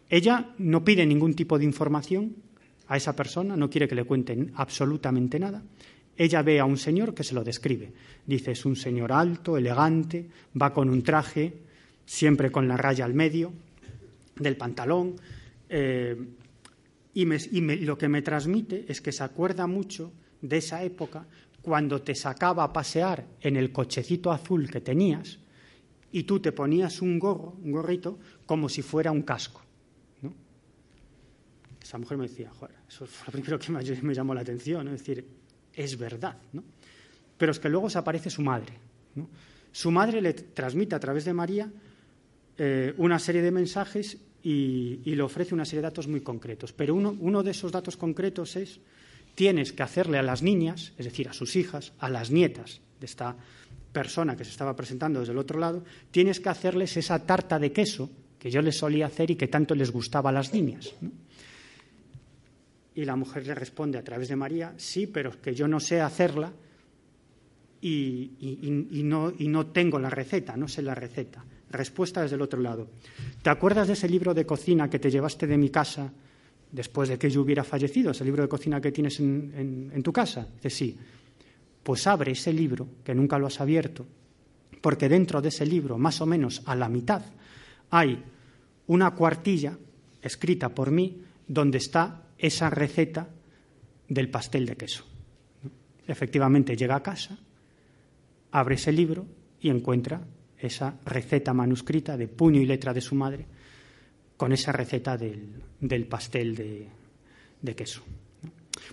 [0.08, 2.36] Ella no pide ningún tipo de información
[2.88, 5.62] a esa persona, no quiere que le cuenten absolutamente nada.
[6.16, 7.92] Ella ve a un señor que se lo describe.
[8.24, 10.28] Dice, es un señor alto, elegante,
[10.60, 11.52] va con un traje,
[12.04, 13.52] siempre con la raya al medio
[14.36, 15.16] del pantalón.
[15.68, 16.16] Eh,
[17.12, 17.24] y,
[17.84, 21.26] lo que me transmite es que se acuerda mucho de esa época
[21.62, 25.38] cuando te sacaba a pasear en el cochecito azul que tenías
[26.12, 29.65] y tú te ponías un gorro, un gorrito, como si fuera un casco.
[31.86, 34.98] Esa mujer me decía, joder, eso fue lo primero que me, llamó la atención, es
[34.98, 35.24] decir,
[35.72, 36.36] es verdad.
[36.52, 36.64] ¿no?
[37.38, 38.72] Pero es que luego se aparece su madre.
[39.70, 41.70] Su madre le transmite a través de María
[42.58, 46.72] eh, una serie de mensajes y, le ofrece una serie de datos muy concretos.
[46.72, 48.80] Pero uno, de esos datos concretos es,
[49.36, 53.06] tienes que hacerle a las niñas, es decir, a sus hijas, a las nietas de
[53.06, 53.36] esta
[53.92, 57.70] persona que se estaba presentando desde el otro lado, tienes que hacerles esa tarta de
[57.70, 58.10] queso
[58.40, 60.92] que yo les solía hacer y que tanto les gustaba a las niñas.
[62.96, 65.78] Y la mujer le responde a través de María, sí, pero es que yo no
[65.78, 66.50] sé hacerla
[67.80, 71.44] y, no, tengo la receta, no sé la receta.
[71.70, 72.88] Respuesta desde el otro lado.
[73.42, 76.10] ¿Te acuerdas de ese libro de cocina que te llevaste de mi casa
[76.72, 78.12] después de que yo hubiera fallecido?
[78.12, 80.48] Ese libro de cocina que tienes en, tu casa.
[80.54, 80.96] Dice, sí.
[81.82, 84.06] Pues abre ese libro, que nunca lo has abierto,
[84.80, 87.22] porque dentro de ese libro, más o menos a la mitad,
[87.90, 88.24] hay
[88.88, 89.78] una cuartilla
[90.22, 93.28] escrita por mí donde está esa receta
[94.08, 95.04] del pastel de queso.
[96.06, 97.38] Efectivamente llega a casa,
[98.52, 99.26] abre ese libro
[99.60, 100.20] y encuentra
[100.58, 103.46] esa receta manuscrita de puño y letra de su madre
[104.36, 108.02] con esa receta del, pastel de, queso.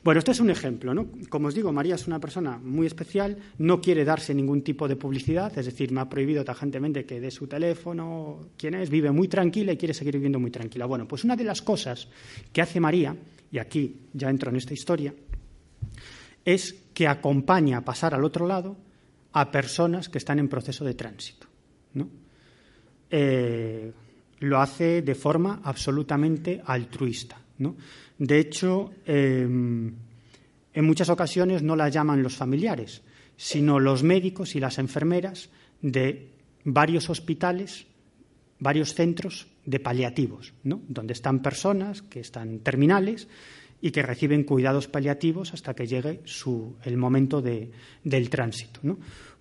[0.03, 0.93] Bueno, este es un ejemplo.
[0.93, 1.07] ¿no?
[1.29, 4.95] Como os digo, María es una persona muy especial, no quiere darse ningún tipo de
[4.95, 9.27] publicidad, es decir, me ha prohibido tajantemente que dé su teléfono, quién es, vive muy
[9.27, 10.85] tranquila y quiere seguir viviendo muy tranquila.
[10.85, 12.07] Bueno, pues una de las cosas
[12.51, 13.15] que hace María,
[13.51, 15.13] y aquí ya entro en esta historia,
[16.45, 18.77] es que acompaña a pasar al otro lado
[19.33, 21.47] a personas que están en proceso de tránsito.
[23.09, 23.91] Eh,
[24.39, 27.42] lo hace de forma absolutamente altruista.
[27.57, 29.93] De hecho, em,
[30.73, 33.01] en muchas ocasiones no la llaman los familiares,
[33.37, 35.49] sino los médicos y las enfermeras
[35.81, 36.29] de
[36.63, 37.85] varios hospitales,
[38.59, 43.27] varios centros de paliativos, donde están personas que están terminales
[43.81, 46.21] y que reciben cuidados paliativos hasta que llegue
[46.83, 48.79] el momento del tránsito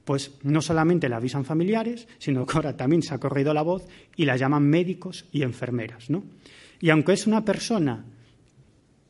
[0.05, 3.87] pues no solamente la avisan familiares, sino que ahora también se ha corrido la voz
[4.17, 6.11] y la llaman médicos y enfermeras.
[6.11, 6.25] ¿no?
[6.83, 8.05] Y aunque es una persona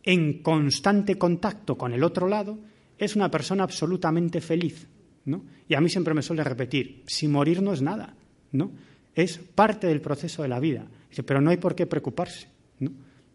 [0.05, 2.59] en constante contacto con el otro lado,
[2.99, 4.87] es una persona absolutamente feliz.
[5.25, 5.43] ¿no?
[5.69, 8.15] Y a mí siempre me suele repetir, si morir no es nada,
[8.53, 8.71] ¿no?
[9.15, 10.87] es parte del proceso de la vida.
[11.25, 12.47] pero no hay por qué preocuparse.
[12.79, 12.93] ¿no?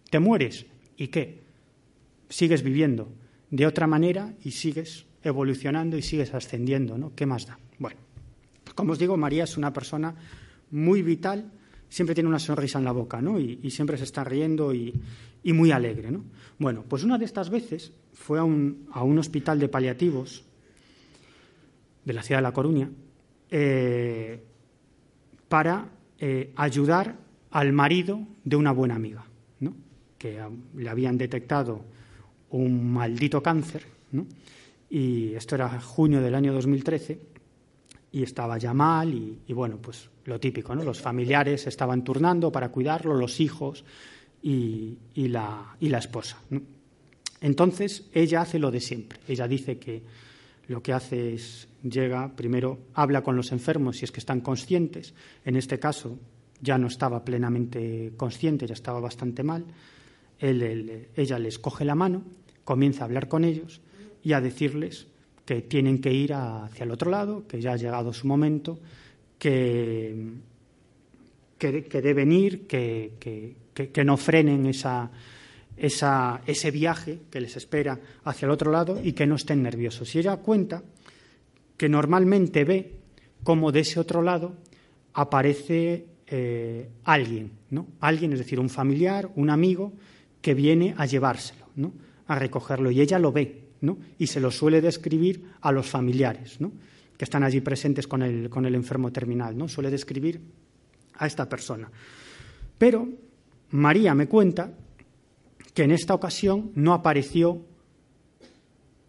[0.10, 0.68] Te mueres
[0.98, 1.42] y qué?
[2.30, 3.10] Sigues viviendo
[3.50, 7.16] de otra manera y sigues evolucionando y sigues ascendiendo, ¿no?
[7.16, 7.58] ¿Qué más da?
[7.80, 8.00] Bueno,
[8.76, 10.14] como os digo, María es una persona
[10.72, 11.52] muy vital,
[11.90, 13.40] siempre tiene una sonrisa en la boca, ¿no?
[13.40, 14.94] Y, siempre se está riendo y,
[15.44, 16.26] muy alegre, ¿no?
[16.60, 20.44] Bueno, pues una de estas veces fue a un, hospital de paliativos
[22.04, 22.90] de la ciudad de La Coruña
[23.50, 24.44] eh,
[25.48, 27.16] para eh, ayudar
[27.52, 29.26] al marido de una buena amiga,
[29.60, 29.74] ¿no?
[30.18, 30.42] que
[30.76, 31.86] le habían detectado
[32.50, 34.26] un maldito cáncer, ¿no?
[34.90, 37.20] y esto era junio del año 2013
[38.12, 40.84] y estaba ya mal y, bueno, pues lo típico, ¿no?
[40.84, 43.86] Los familiares estaban turnando para cuidarlo, los hijos
[44.44, 46.38] y, la, y la, esposa.
[47.40, 49.20] Entonces ella hace lo de siempre.
[49.28, 50.04] Ella dice que
[50.68, 55.14] lo que hace es llega, primero habla con los enfermos si es que están conscientes.
[55.46, 56.20] En este caso
[56.62, 59.66] ya no estaba plenamente consciente, ya estaba bastante mal.
[60.40, 62.24] ella les coge la mano,
[62.66, 63.80] comienza a hablar con ellos
[64.24, 65.08] y a decirles
[65.46, 68.80] que tienen que ir hacia el otro lado, que ya ha llegado su momento,
[69.38, 70.16] que,
[71.58, 73.12] que, deben ir, que,
[73.74, 75.12] que no frenen esa,
[75.78, 80.14] esa, ese viaje que les espera hacia el otro lado y que no estén nerviosos.
[80.16, 80.84] Y ella cuenta
[81.78, 82.92] que normalmente ve
[83.44, 84.56] cómo de ese otro lado
[85.14, 87.88] aparece eh, alguien, ¿no?
[88.02, 89.94] Alguien, es decir, un familiar, un amigo,
[90.42, 91.94] que viene a llevárselo, ¿no?
[92.28, 92.92] A recogerlo.
[92.92, 93.64] Y ella lo ve,
[94.18, 96.58] y se lo suele describir a los familiares
[97.18, 99.58] que están allí presentes con el, con el enfermo terminal.
[99.58, 99.68] ¿no?
[99.68, 100.40] Suele describir
[101.16, 101.90] a esta persona.
[102.78, 103.08] Pero
[103.72, 104.72] María me cuenta
[105.74, 107.62] que en esta ocasión no apareció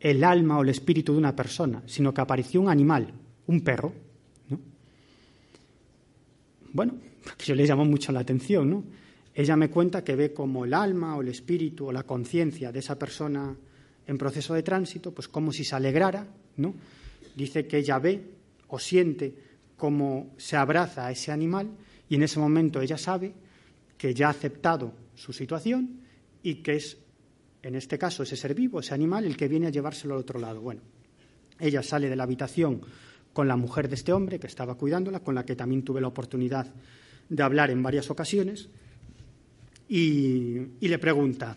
[0.01, 3.13] el alma o el espíritu de una persona, sino que apareció un animal,
[3.47, 3.93] un perro.
[4.49, 4.59] ¿no?
[6.73, 6.95] Bueno,
[7.37, 8.85] que le llamó mucho la atención, ¿no?
[9.35, 12.81] Ella me cuenta que ve como el alma o el espíritu o la conciencia de
[12.81, 13.55] esa persona
[14.07, 16.75] en proceso de tránsito, pues como si se alegrara, ¿no?
[17.39, 18.21] Dice que ella ve
[18.67, 19.33] o siente
[19.77, 21.71] cómo se abraza a ese animal
[22.09, 23.33] y en ese momento ella sabe
[23.97, 26.01] que ya ha aceptado su situación
[26.43, 26.99] y que es,
[27.63, 30.41] en este caso, ese ser vivo, ese animal, el que viene a llevárselo al otro
[30.41, 30.61] lado.
[30.61, 30.81] Bueno,
[31.61, 32.81] ella sale de la habitación
[33.33, 36.09] con la mujer de este hombre que estaba cuidándola, con la que también tuve la
[36.09, 36.67] oportunidad
[37.29, 38.69] de hablar en varias ocasiones,
[39.89, 41.57] y, le pregunta,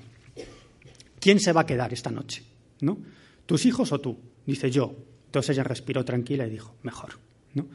[1.19, 2.43] ¿quién se va a quedar esta noche?
[2.81, 2.99] ¿No?
[3.47, 4.15] ¿Tus hijos o tú?
[4.45, 5.10] Dice yo.
[5.31, 7.11] Entonces ella respiró tranquila y dijo, mejor,
[7.53, 7.65] ¿no?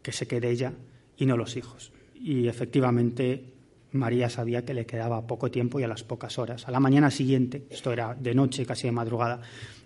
[0.00, 0.72] que se quede ella
[1.16, 1.90] y no los hijos.
[2.14, 3.52] Y efectivamente
[3.90, 6.68] María sabía que le quedaba poco tiempo y a las pocas horas.
[6.68, 9.40] A la mañana siguiente, esto era de noche, casi de madrugada,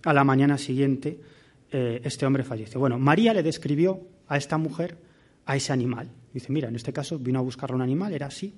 [0.04, 1.18] a la mañana siguiente
[1.72, 2.78] eh, este hombre falleció.
[2.78, 4.98] Bueno, María le describió a esta mujer
[5.46, 6.11] a ese animal.
[6.34, 8.54] Dice, mira, en este caso vino a buscarle un animal, era así,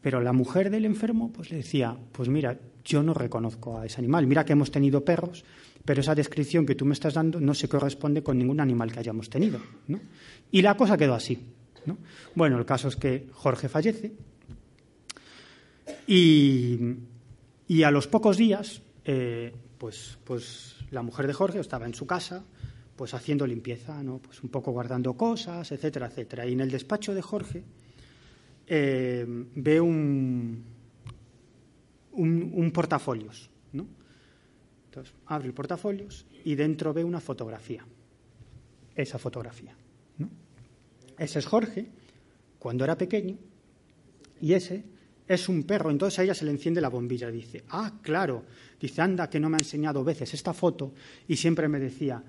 [0.00, 4.00] pero la mujer del enfermo pues le decía, pues mira, yo no reconozco a ese
[4.00, 4.26] animal.
[4.26, 5.44] Mira que hemos tenido perros,
[5.84, 9.00] pero esa descripción que tú me estás dando no se corresponde con ningún animal que
[9.00, 9.60] hayamos tenido.
[10.50, 11.38] Y la cosa quedó así.
[12.34, 14.12] Bueno, el caso es que Jorge fallece
[16.06, 22.06] y, a los pocos días, eh, pues, pues la mujer de Jorge estaba en su
[22.06, 22.44] casa,
[22.96, 24.18] pues haciendo limpieza, ¿no?
[24.18, 26.46] pues un poco guardando cosas, etcétera, etcétera.
[26.46, 27.64] Y en el despacho de Jorge
[28.66, 30.64] eh, ve un,
[32.12, 33.50] un, portafolios.
[33.72, 33.86] ¿no?
[34.92, 37.82] Entonces, abre el portafolios y dentro ve una fotografía.
[38.94, 39.74] Esa fotografía.
[40.18, 40.28] ¿no?
[41.16, 41.86] Ese es Jorge,
[42.58, 43.38] cuando era pequeño,
[44.42, 44.84] y ese
[45.26, 45.90] es un perro.
[45.90, 47.30] Entonces a ella se le enciende la bombilla.
[47.30, 48.44] Dice, ah, claro.
[48.78, 50.92] Dice, anda, que no me ha enseñado veces esta foto.
[51.26, 52.22] Y siempre me decía,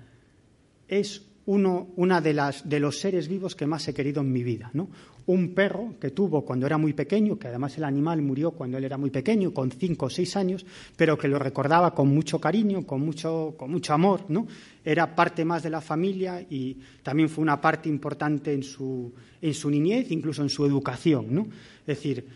[0.88, 4.42] es uno una de, las, de los seres vivos que más he querido en mi
[4.42, 4.70] vida.
[4.72, 4.88] ¿no?
[5.26, 8.84] Un perro que tuvo cuando era muy pequeño, que además el animal murió cuando él
[8.84, 10.64] era muy pequeño, con cinco o seis años,
[10.96, 14.24] pero que lo recordaba con mucho cariño, con mucho, con mucho amor.
[14.28, 14.46] ¿no?
[14.84, 19.54] Era parte más de la familia y también fue una parte importante en su, en
[19.54, 21.26] su niñez, incluso en su educación.
[21.34, 21.42] ¿no?
[21.80, 22.26] Es decir,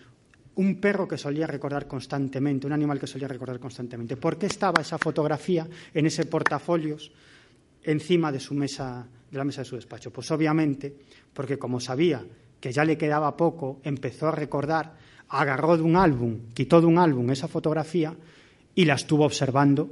[0.56, 4.16] un perro que solía recordar constantemente, un animal que solía recordar constantemente.
[4.16, 7.12] ¿Por qué estaba esa fotografía en ese portafolios?
[7.88, 10.12] Encima de su mesa, de la mesa de su despacho?
[10.12, 10.94] Pues obviamente,
[11.32, 12.24] porque como sabía
[12.60, 14.96] que ya le quedaba poco, empezó a recordar,
[15.28, 18.14] agarró de un álbum, quitó de un álbum esa fotografía
[18.74, 19.88] y la estuvo observando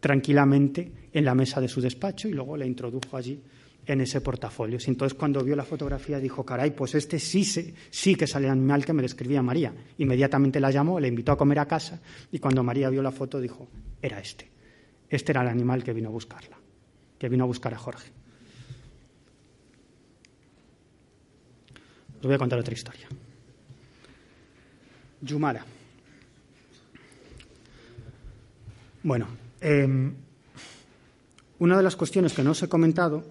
[0.00, 3.40] tranquilamente en la mesa de su despacho y luego la introdujo allí
[3.86, 4.78] en ese portafolio.
[4.86, 8.84] Entonces cuando vio la fotografía dijo, caray, pues este sí, sí que sale el animal
[8.84, 9.72] que me describía María.
[9.98, 13.40] Inmediatamente la llamó, le invitó a comer a casa y cuando María vio la foto
[13.40, 13.68] dijo,
[14.00, 14.50] era este.
[15.08, 16.61] Este era el animal que vino a buscarla
[17.22, 18.10] que vino a buscar a Jorge.
[22.18, 23.06] Os voy a contar otra historia.
[25.20, 25.64] Yumara.
[29.04, 29.28] Bueno,
[29.60, 30.12] em,
[31.60, 33.22] una de las cuestiones que no os he comentado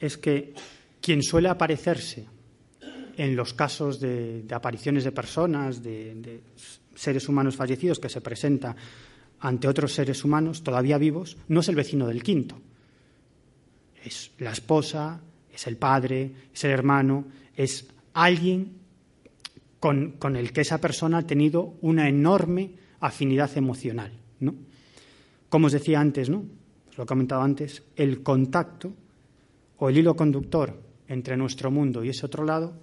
[0.00, 0.52] es que
[1.00, 2.26] quien suele aparecerse
[3.16, 6.40] en los casos de, apariciones de personas, de, de,
[6.96, 8.74] seres humanos fallecidos que se presenta
[9.38, 12.58] ante otros seres humanos todavía vivos, no es el vecino del quinto,
[14.04, 15.20] es la esposa,
[15.52, 17.26] es el padre, es el hermano,
[17.56, 18.78] es alguien
[19.80, 24.12] con, el que esa persona ha tenido una enorme afinidad emocional.
[24.40, 24.54] ¿no?
[25.48, 26.44] Como os decía antes, ¿no?
[26.88, 28.92] os lo he comentado antes, el contacto
[29.78, 32.74] o el hilo conductor entre nuestro mundo y ese otro lado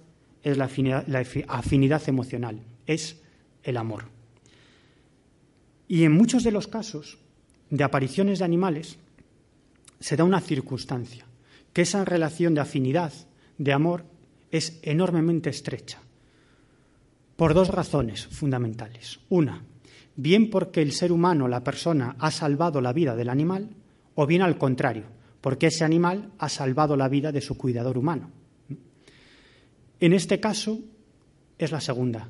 [0.42, 3.20] es la afinidad, la afinidad emocional, es
[3.62, 4.04] el amor.
[5.88, 7.18] Y en muchos de los casos
[7.70, 8.98] de apariciones de animales,
[10.00, 11.26] se da una circunstancia,
[11.72, 13.12] que esa relación de afinidad,
[13.58, 14.04] de amor,
[14.50, 16.00] es enormemente estrecha,
[17.36, 19.20] por dos razones fundamentales.
[19.28, 19.64] Una,
[20.14, 23.70] bien porque el ser humano, la persona, ha salvado la vida del animal,
[24.14, 25.04] o bien al contrario,
[25.40, 28.30] porque ese animal ha salvado la vida de su cuidador humano.
[30.00, 30.80] En este caso
[31.58, 32.28] es la segunda,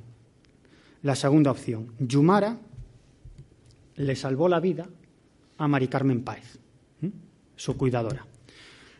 [1.02, 1.92] la segunda opción.
[1.98, 2.58] Yumara
[3.96, 4.88] le salvó la vida
[5.58, 6.58] a Mari Carmen Páez
[7.56, 8.24] su cuidadora.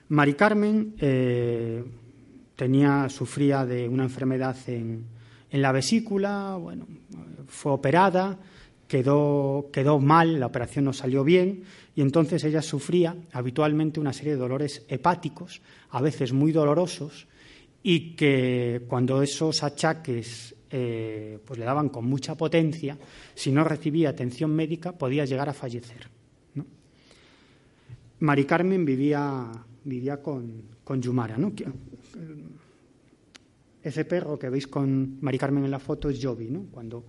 [0.09, 1.85] Mari Carmen eh,
[2.55, 5.05] tenía, sufría de una enfermedad en,
[5.51, 6.87] en, la vesícula, bueno,
[7.47, 8.39] fue operada,
[8.89, 14.33] quedó, quedó mal, la operación no salió bien y entonces ella sufría habitualmente una serie
[14.33, 17.27] de dolores hepáticos, a veces muy dolorosos,
[17.83, 22.99] y que cuando esos achaques eh, pues le daban con mucha potencia,
[23.35, 26.16] si no recibía atención médica podía llegar a fallecer.
[28.21, 29.51] Mari Carmen vivía,
[29.85, 31.37] vivía con, con Yumara.
[31.37, 31.53] ¿no?
[33.83, 36.51] Ese perro que veis con Mari Carmen en la foto es Jovi.
[36.51, 36.67] ¿no?
[36.71, 37.05] Cuando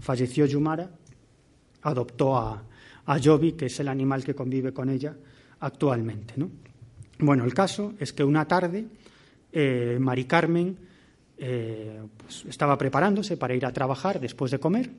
[0.00, 0.90] falleció Yumara,
[1.82, 2.64] adoptó a,
[3.06, 5.16] a Jovi, que es el animal que convive con ella
[5.60, 6.34] actualmente.
[6.36, 6.50] ¿no?
[7.18, 8.86] Bueno, el caso es que una tarde
[9.52, 10.76] eh, Mari Carmen
[11.38, 14.90] eh, pues, estaba preparándose para ir a trabajar después de comer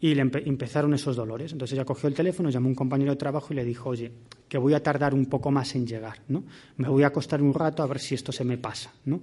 [0.00, 1.52] y le empezaron esos dolores.
[1.52, 4.12] Entonces ella cogió el teléfono, llamó a un compañero de trabajo y le dijo, oye,
[4.48, 6.44] que voy a tardar un poco más en llegar, ¿no?
[6.76, 9.20] Me voy a acostar un rato a ver si esto se me pasa, ¿no?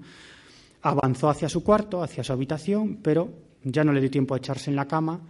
[0.81, 3.29] Avanzó hacia su cuarto, hacia su habitación, pero
[3.63, 5.21] ya no le dio tiempo a echarse en la cama,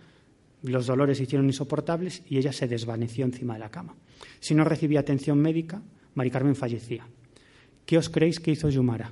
[0.64, 3.96] los dolores se hicieron insoportables y ella se desvaneció encima de la cama.
[4.40, 5.82] Si no recibía atención médica,
[6.16, 7.06] Mari Carmen fallecía.
[7.86, 9.12] ¿Qué os creéis que hizo Yumara?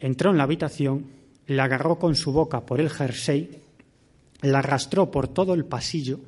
[0.00, 1.06] Entró en la habitación,
[1.46, 3.62] la agarró con su boca por el jersey,
[4.44, 6.20] la arrastró por todo el pasillo,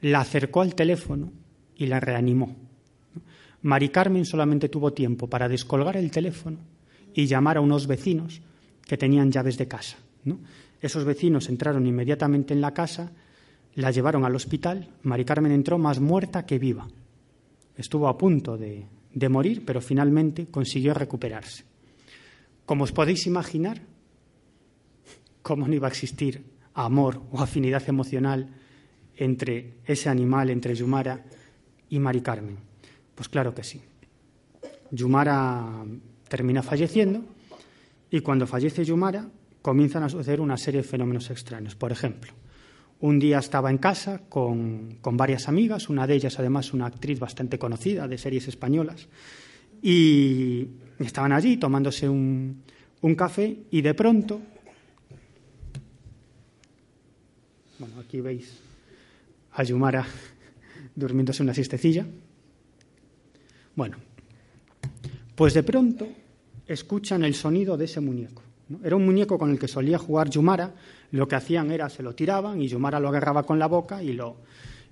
[0.00, 1.32] la acercó al teléfono
[1.76, 2.56] y la reanimó.
[3.62, 6.58] Mari Carmen solamente tuvo tiempo para descolgar el teléfono
[7.14, 8.40] y llamar a unos vecinos
[8.82, 9.96] que tenían llaves de casa.
[10.80, 13.12] Esos vecinos entraron inmediatamente en la casa,
[13.74, 14.88] la llevaron al hospital.
[15.02, 16.88] Mari Carmen entró más muerta que viva.
[17.76, 21.64] Estuvo a punto de, de morir, pero finalmente consiguió recuperarse.
[22.66, 23.82] Como os podéis imaginar,
[25.42, 28.48] ¿cómo no iba a existir amor o afinidad emocional
[29.16, 31.24] entre ese animal, entre Yumara
[31.88, 32.58] y Mari Carmen?
[33.14, 33.80] Pues claro que sí.
[34.90, 35.84] Yumara
[36.28, 37.22] termina falleciendo
[38.10, 39.28] y cuando fallece Yumara
[39.62, 41.74] comienzan a suceder una serie de fenómenos extraños.
[41.74, 42.32] Por ejemplo,
[43.00, 47.18] un día estaba en casa con, con, varias amigas, una de ellas además una actriz
[47.18, 49.08] bastante conocida de series españolas,
[49.82, 50.68] y
[50.98, 52.62] estaban allí tomándose un,
[53.00, 54.40] un café y de pronto,
[57.80, 58.60] bueno, aquí veis
[59.52, 60.06] a Yumara
[60.94, 62.06] durmiéndose una siestecilla,
[63.74, 63.96] bueno,
[65.34, 66.06] pues de pronto
[66.66, 68.42] escuchan el sonido de ese muñeco.
[68.84, 70.74] Era un muñeco con el que solía jugar Yumara,
[71.12, 74.12] lo que hacían era se lo tiraban y Yumara lo agarraba con la boca y,
[74.12, 74.36] lo,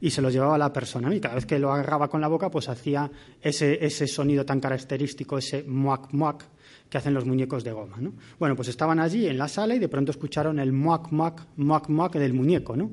[0.00, 1.14] y se lo llevaba a la persona.
[1.14, 3.08] Y cada vez que lo agarraba con la boca, pues hacía
[3.40, 6.44] ese, ese sonido tan característico, ese muac muac
[6.88, 7.96] que hacen los muñecos de goma.
[8.00, 8.14] ¿no?
[8.38, 11.88] Bueno, pues estaban allí en la sala y de pronto escucharon el muac muac muac
[11.88, 12.76] muac del muñeco.
[12.76, 12.90] ¿no?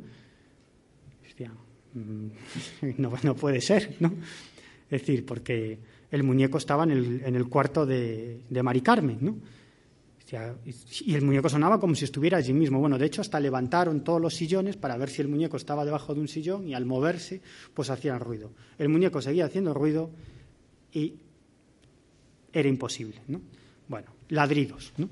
[1.95, 2.27] Mm,
[3.23, 4.13] no, puede ser, ¿no?
[4.89, 5.79] Es decir, porque
[6.11, 9.37] el muñeco estaba en el, en el cuarto de, de Mari Carmen, ¿no?
[11.05, 12.79] Y el muñeco sonaba como si estuviera allí mismo.
[12.79, 16.15] Bueno, de hecho, hasta levantaron todos los sillones para ver si el muñeco estaba debajo
[16.15, 17.41] de un sillón y al moverse,
[17.73, 18.51] pues hacían ruido.
[18.79, 20.09] El muñeco seguía haciendo ruido
[20.91, 21.13] y
[22.51, 23.41] era imposible, ¿no?
[23.87, 25.09] Bueno, ladridos, ¿no?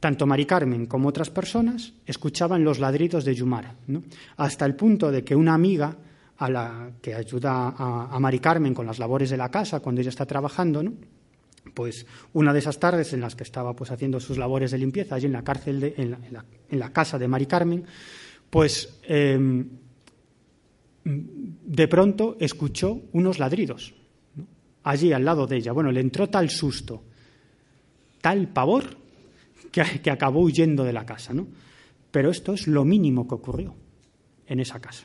[0.00, 3.74] Tanto Mari Carmen como otras personas escuchaban los ladridos de Yumara.
[4.36, 5.96] Hasta el punto de que una amiga
[6.38, 10.10] a la que ayuda a, Mari Carmen con las labores de la casa cuando ella
[10.10, 10.84] está trabajando,
[11.72, 15.14] pues una de esas tardes en las que estaba pues haciendo sus labores de limpieza
[15.14, 17.84] allí en la cárcel de, en, la, casa de Mari Carmen,
[18.50, 19.66] pues em,
[21.04, 23.94] de pronto escuchó unos ladridos
[24.82, 25.72] allí al lado de ella.
[25.72, 27.02] Bueno, le entró tal susto,
[28.26, 28.96] tal pavor,
[29.70, 31.46] que, acabó huyendo de la casa, ¿no?
[32.10, 33.72] Pero esto es lo mínimo que ocurrió
[34.48, 35.04] en esa casa.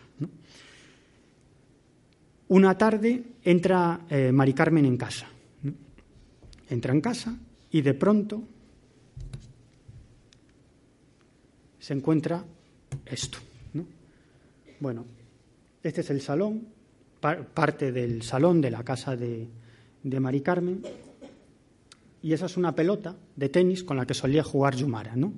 [2.48, 5.28] Una tarde entra eh, Mari Carmen en casa
[6.72, 7.38] entra en casa
[7.70, 8.42] y de pronto
[11.78, 12.44] se encuentra
[13.06, 13.38] esto.
[14.80, 15.06] Bueno,
[15.84, 16.70] este es el salón,
[17.20, 19.48] parte del salón de la casa de,
[20.02, 20.82] de Mari Carmen,
[22.24, 25.34] y esa es una pelota de tenis con la que solía jugar Yumara, ¿no?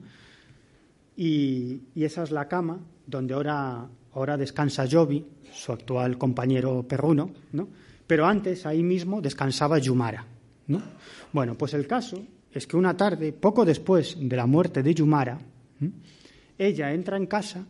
[1.16, 7.68] Y, esa es la cama donde ahora, ahora descansa Jovi, su actual compañero perruno, ¿no?
[8.08, 10.26] Pero antes ahí mismo descansaba Yumara.
[10.68, 10.82] ¿no?
[11.32, 15.40] Bueno, pues el caso es que una tarde, poco después de la muerte de Yumara,
[16.58, 17.66] ella entra en casa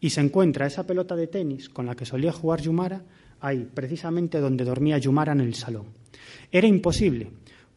[0.00, 3.02] y se encuentra esa pelota de tenis con la que solía jugar Yumara
[3.40, 5.86] ahí, precisamente donde dormía Yumara en el salón.
[6.50, 7.30] Era imposible,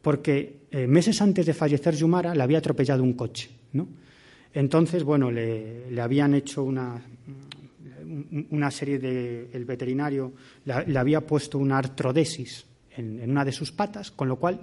[0.08, 3.90] porque eh, meses antes de fallecer Yumara le había atropellado un coche, ¿no?
[4.54, 7.04] Entonces, bueno, le, habían hecho una,
[8.52, 9.50] una serie de...
[9.52, 10.32] El veterinario
[10.64, 12.66] le había puesto una artrodesis
[12.96, 14.62] en, una de sus patas, con lo cual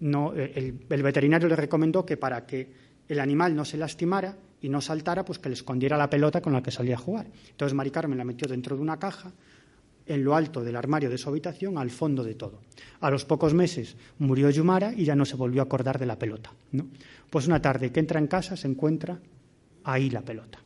[0.00, 2.68] no, eh, el, veterinario le recomendó que para que
[3.08, 6.52] el animal no se lastimara y no saltara, pues que le escondiera la pelota con
[6.52, 7.28] la que salía a jugar.
[7.50, 9.30] Entonces Mari Carmen la metió dentro de una caja,
[10.06, 12.60] en lo alto del armario de su habitación, al fondo de todo.
[13.00, 16.18] A los pocos meses murió Yumara y ya no se volvió a acordar de la
[16.18, 16.52] pelota.
[17.30, 19.18] Pues una tarde que entra en casa se encuentra
[19.84, 20.58] ahí la pelota.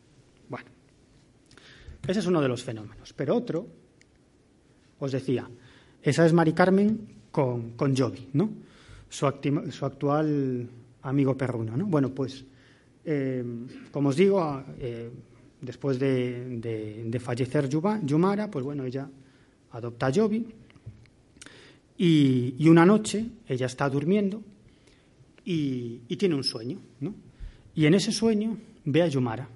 [0.48, 0.66] Bueno,
[2.06, 3.12] ese es uno de los fenómenos.
[3.12, 3.66] Pero otro,
[4.98, 5.48] os decía,
[6.02, 7.00] esa es Mari Carmen
[7.30, 8.50] con, con Jovi, ¿no?
[9.08, 10.68] Su, actual
[11.02, 11.86] amigo perruno, ¿no?
[11.86, 12.44] Bueno, pues,
[13.04, 13.44] eh,
[13.92, 15.10] como os digo, eh,
[15.60, 19.08] después de, fallecer Yumara, pues bueno, ella
[19.76, 20.46] adopta a Jovi
[21.98, 24.42] y, una noche ella está durmiendo
[25.44, 26.80] y, tiene un sueño.
[27.74, 29.48] Y en ese sueño ve a Yumara.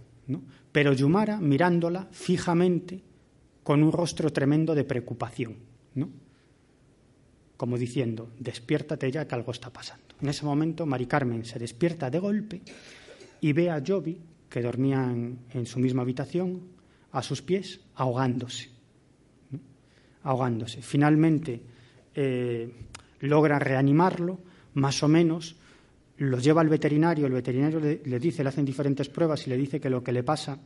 [0.73, 3.03] Pero Yumara mirándola fijamente
[3.63, 5.57] con un rostro tremendo de preocupación,
[5.95, 6.09] ¿no?
[7.57, 10.15] Como diciendo, despiértate ya que algo está pasando.
[10.23, 12.63] En ese momento Mari Carmen se despierta de golpe
[13.41, 14.19] y ve a Jovi
[14.49, 16.63] que dormían en su misma habitación,
[17.13, 18.80] a sus pies, ahogándose.
[20.23, 20.83] Ahogándose.
[20.83, 21.61] Finalmente
[22.15, 22.71] eh,
[23.21, 24.39] logra reanimarlo,
[24.75, 25.57] más o menos,
[26.19, 29.81] lo lleva al veterinario, el veterinario le, dice, le hacen diferentes pruebas y le dice
[29.81, 30.59] que lo que le pasa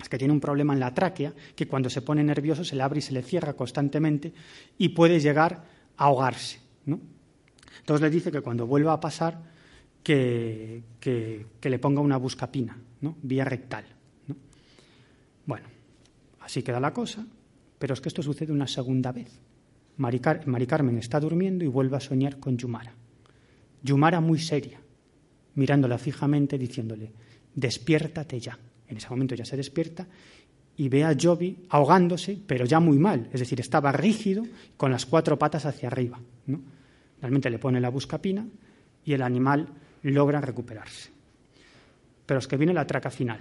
[0.00, 2.82] es que tiene un problema en la tráquea, que cuando se pone nervioso se le
[2.82, 4.32] abre y se le cierra constantemente
[4.78, 5.64] y puede llegar
[5.96, 6.58] a ahogarse.
[6.86, 9.40] Entonces le dice que cuando vuelva a pasar,
[10.02, 10.82] que,
[11.62, 13.16] le ponga una buscapina, ¿no?
[13.22, 13.84] vía rectal.
[15.46, 15.66] Bueno,
[16.40, 17.24] así queda la cosa,
[17.80, 19.40] pero es que esto sucede una segunda vez.
[19.96, 22.92] Mari, Carmen está durmiendo y vuelve a soñar con Yumara.
[23.82, 24.78] Yumara muy seria,
[25.54, 27.10] mirándola fijamente, diciéndole,
[27.54, 28.58] despiértate ya.
[28.86, 30.06] En ese momento ya se despierta
[30.76, 34.44] y ve a Jovi ahogándose, pero ya muy mal, es decir, estaba rígido
[34.76, 36.20] con las cuatro patas hacia arriba.
[36.48, 36.60] ¿no?
[37.22, 38.46] Realmente le pone la buscapina
[39.06, 39.68] y el animal
[40.02, 41.08] logran recuperarse.
[42.26, 43.40] Pero es que viene la traca final.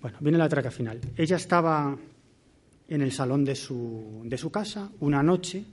[0.00, 1.00] Bueno, viene la traca final.
[1.16, 1.96] Ella estaba
[2.88, 5.64] en el salón de su, de su casa una noche,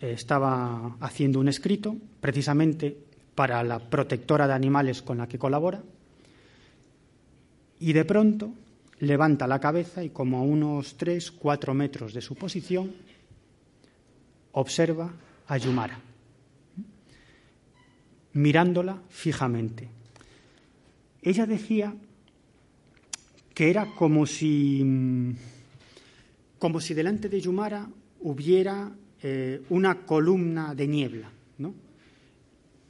[0.00, 2.96] eh, estaba haciendo un escrito, precisamente
[3.34, 5.82] para la protectora de animales con la que colabora,
[7.80, 8.52] y de pronto
[9.00, 12.92] levanta la cabeza y como a unos tres, cuatro metros de su posición,
[14.52, 15.12] observa
[15.48, 15.98] a Yumara,
[18.32, 19.88] mirándola fijamente.
[21.22, 21.94] Ella decía
[23.54, 24.84] que era como si,
[26.58, 27.88] como si delante de Yumara
[28.20, 31.74] hubiera eh, una columna de niebla, ¿no?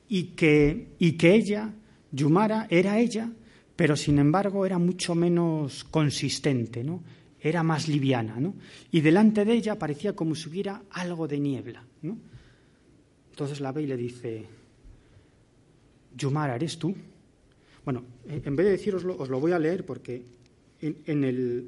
[0.09, 1.73] y, que, y que ella,
[2.13, 3.31] Yumara, era ella,
[3.77, 7.03] pero sin embargo era mucho menos consistente, ¿no?
[7.41, 8.55] Era más liviana, ¿no?
[8.91, 12.17] Y delante de ella parecía como si hubiera algo de niebla, ¿no?
[13.31, 14.47] Entonces la ve y le dice,
[16.17, 16.95] Yumara, ¿eres tú?
[17.85, 20.23] Bueno, en vez de deciroslo, os lo voy a leer porque
[20.85, 21.67] en, el,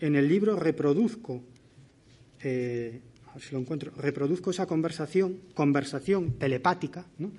[0.00, 1.42] en el, libro reproduzco,
[2.42, 3.00] eh,
[3.40, 7.30] si lo encuentro, reproduzco esa conversación, conversación telepática, ¿no?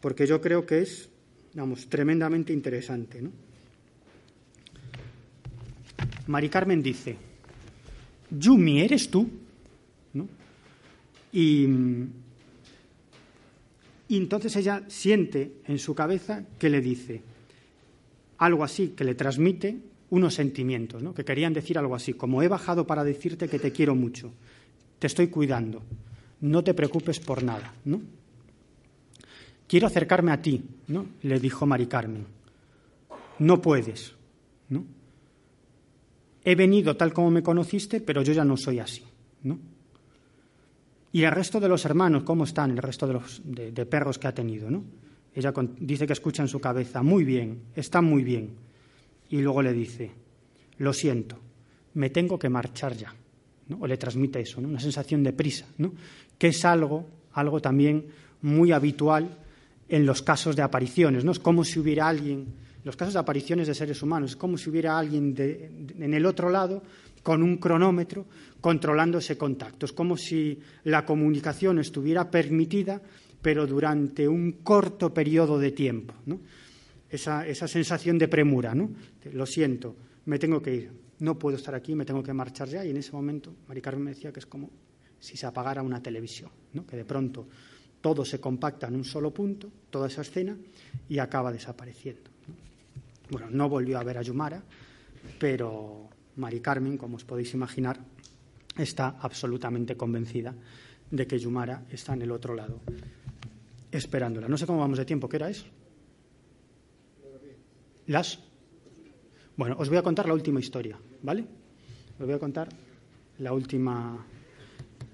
[0.00, 1.08] porque yo creo que es
[1.52, 3.20] digamos, tremendamente interesante.
[3.20, 3.30] ¿no?
[6.28, 7.16] Mari Carmen dice,
[8.30, 9.28] Yumi, ¿eres tú?
[10.14, 10.28] ¿No?
[11.32, 11.66] Y,
[14.08, 17.22] y entonces ella siente en su cabeza que le dice
[18.38, 21.12] algo así, que le transmite unos sentimientos, ¿no?
[21.12, 24.32] que querían decir algo así, como he bajado para decirte que te quiero mucho,
[24.98, 25.82] te estoy cuidando,
[26.40, 27.74] no te preocupes por nada.
[27.84, 28.00] ¿no?
[29.72, 31.06] quiero acercarme a ti, ¿no?
[31.22, 32.26] Le dijo Mari Carmen.
[33.38, 34.12] No puedes,
[34.68, 34.84] ¿no?
[36.44, 39.02] He venido tal como me conociste, pero yo ya no soy así,
[39.44, 39.58] ¿no?
[41.12, 42.72] Y el resto de los hermanos, ¿cómo están?
[42.72, 44.84] El resto de, los, de, perros que ha tenido, ¿no?
[45.34, 48.50] Ella dice que escucha en su cabeza, muy bien, está muy bien.
[49.32, 50.10] Y luego le dice,
[50.76, 51.38] lo siento,
[51.94, 53.14] me tengo que marchar ya.
[53.68, 53.78] ¿no?
[53.80, 54.68] O le transmite eso, ¿no?
[54.68, 55.94] una sensación de prisa, ¿no?
[56.36, 58.06] que es algo, algo también
[58.42, 59.38] muy habitual
[59.88, 61.24] en los casos de apariciones.
[61.24, 61.32] ¿no?
[61.32, 62.46] Es como si hubiera alguien,
[62.84, 66.50] los casos de apariciones de seres humanos, es como si hubiera alguien en el otro
[66.50, 66.82] lado
[67.22, 68.26] con un cronómetro
[68.60, 69.86] controlando ese contacto.
[69.86, 73.00] Es como si la comunicación estuviera permitida,
[73.40, 76.12] pero durante un corto periodo de tiempo.
[77.12, 78.74] Esa, sensación de premura.
[78.74, 78.90] ¿no?
[79.32, 79.94] Lo siento,
[80.24, 82.84] me tengo que ir, no puedo estar aquí, me tengo que marchar ya.
[82.84, 84.70] Y en ese momento, Mari Carmen me decía que es como
[85.20, 86.86] si se apagara una televisión, ¿no?
[86.86, 87.46] que de pronto
[88.00, 90.56] todo se compacta en un solo punto, toda esa escena,
[91.08, 92.30] y acaba desapareciendo.
[93.30, 94.62] Bueno, no volvió a ver a Yumara,
[95.38, 98.00] pero Mari Carmen, como os podéis imaginar,
[98.76, 100.54] está absolutamente convencida
[101.10, 102.80] de que Yumara está en el otro lado
[103.92, 104.48] esperándola.
[104.48, 105.66] No sé cómo vamos de tiempo, ¿qué era eso?
[108.06, 108.38] Las...
[109.56, 111.44] Bueno, os voy a contar la última historia, ¿vale?
[112.18, 112.68] Os voy a contar
[113.38, 114.24] la última...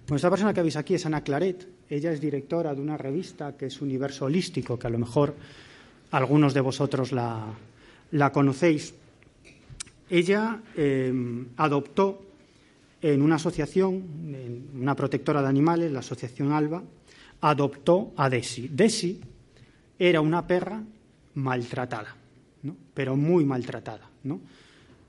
[0.07, 1.69] Bueno, esta persona que veis aquí es Ana Claret.
[1.91, 5.35] Ella es directora de una revista que es Universo Holístico, que a lo mejor
[6.11, 7.53] algunos de vosotros la,
[8.33, 8.95] conocéis.
[10.09, 11.13] Ella eh,
[11.57, 12.23] adoptó
[13.01, 13.95] en una asociación,
[14.35, 16.83] en una protectora de animales, la Asociación Alba,
[17.41, 18.69] adoptó a Desi.
[18.69, 19.21] Desi
[19.99, 20.83] era una perra
[21.35, 22.17] maltratada,
[22.95, 24.11] pero muy maltratada.
[24.25, 24.41] ¿no?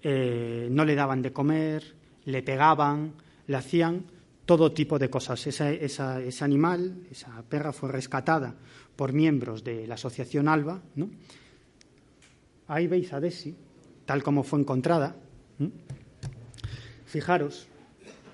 [0.01, 1.83] Eh, no le daban de comer,
[2.25, 3.13] le pegaban,
[3.47, 4.05] le hacían
[4.45, 5.45] todo tipo de cosas.
[5.47, 8.55] ese animal, esa perra fue rescatada
[8.95, 10.81] por miembros de la Asociación Alba.
[12.67, 13.55] Ahí veis a Desi,
[14.05, 15.15] tal como fue encontrada.
[17.05, 17.67] Fijaros,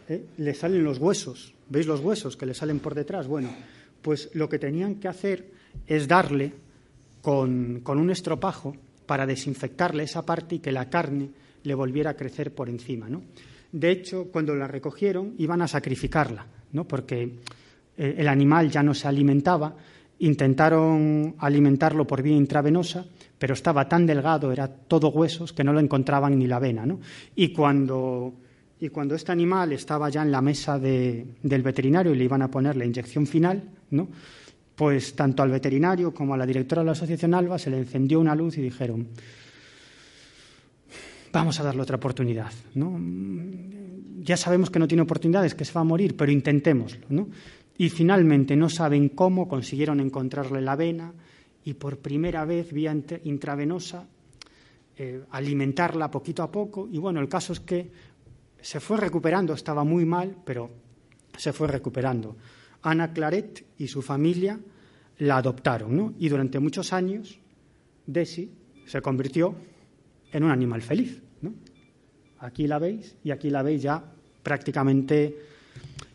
[0.09, 0.25] ¿eh?
[0.37, 1.53] le salen los huesos.
[1.69, 3.27] ¿Veis los huesos que le salen por detrás?
[3.27, 3.49] Bueno,
[4.01, 5.51] pues lo que tenían que hacer
[5.87, 6.53] es darle
[7.21, 8.75] con, un estropajo
[9.05, 11.29] para desinfectarle esa parte y que la carne
[11.63, 13.09] le volviera a crecer por encima.
[13.09, 13.23] ¿no?
[13.71, 16.87] De hecho, cuando la recogieron, iban a sacrificarla, ¿no?
[16.87, 17.23] porque
[17.97, 19.75] eh, el animal ya no se alimentaba.
[20.19, 23.05] Intentaron alimentarlo por vía intravenosa,
[23.37, 26.85] pero estaba tan delgado, era todo huesos, que no lo encontraban ni la vena.
[26.85, 26.99] ¿no?
[27.35, 28.33] Y cuando
[28.79, 32.51] y cuando este animal estaba ya en la mesa del veterinario y le iban a
[32.51, 34.09] poner la inyección final, ¿no?
[34.75, 38.19] Pues tanto al veterinario como a la directora de la Asociación Alba se le encendió
[38.19, 39.07] una luz y dijeron,
[41.31, 42.51] vamos a darle otra oportunidad.
[42.73, 42.99] ¿no?
[44.21, 47.05] Ya sabemos que no tiene oportunidades, que se va a morir, pero intentémoslo.
[47.09, 47.29] ¿no?
[47.77, 51.13] Y finalmente no saben cómo consiguieron encontrarle la vena
[51.63, 54.05] y por primera vez vía intravenosa
[54.97, 56.87] eh, alimentarla poquito a poco.
[56.91, 57.89] Y bueno, el caso es que
[58.61, 60.69] se fue recuperando, estaba muy mal, pero
[61.37, 62.35] se fue recuperando.
[62.85, 64.59] Ana Claret y su familia
[65.17, 66.13] la adoptaron, ¿no?
[66.19, 67.39] Y durante muchos años,
[68.05, 68.51] Desi
[68.85, 69.55] se convirtió
[70.31, 71.21] en un animal feliz.
[72.39, 74.03] Aquí la veis y aquí la veis ya
[74.43, 75.35] prácticamente,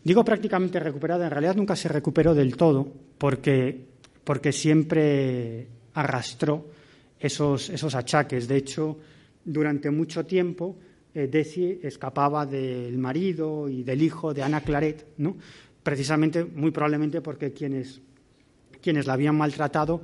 [0.03, 2.87] digo prácticamente recuperada, en realidad nunca se recuperó del todo
[3.17, 3.87] porque,
[4.23, 6.67] porque siempre arrastró
[7.19, 8.47] esos, esos achaques.
[8.47, 8.97] De hecho,
[9.43, 10.77] durante mucho tiempo
[11.13, 15.35] eh, Desi escapaba del marido y del hijo de Ana Claret, ¿no?
[15.83, 18.01] Precisamente, muy probablemente porque quienes,
[18.81, 20.01] quienes la habían maltratado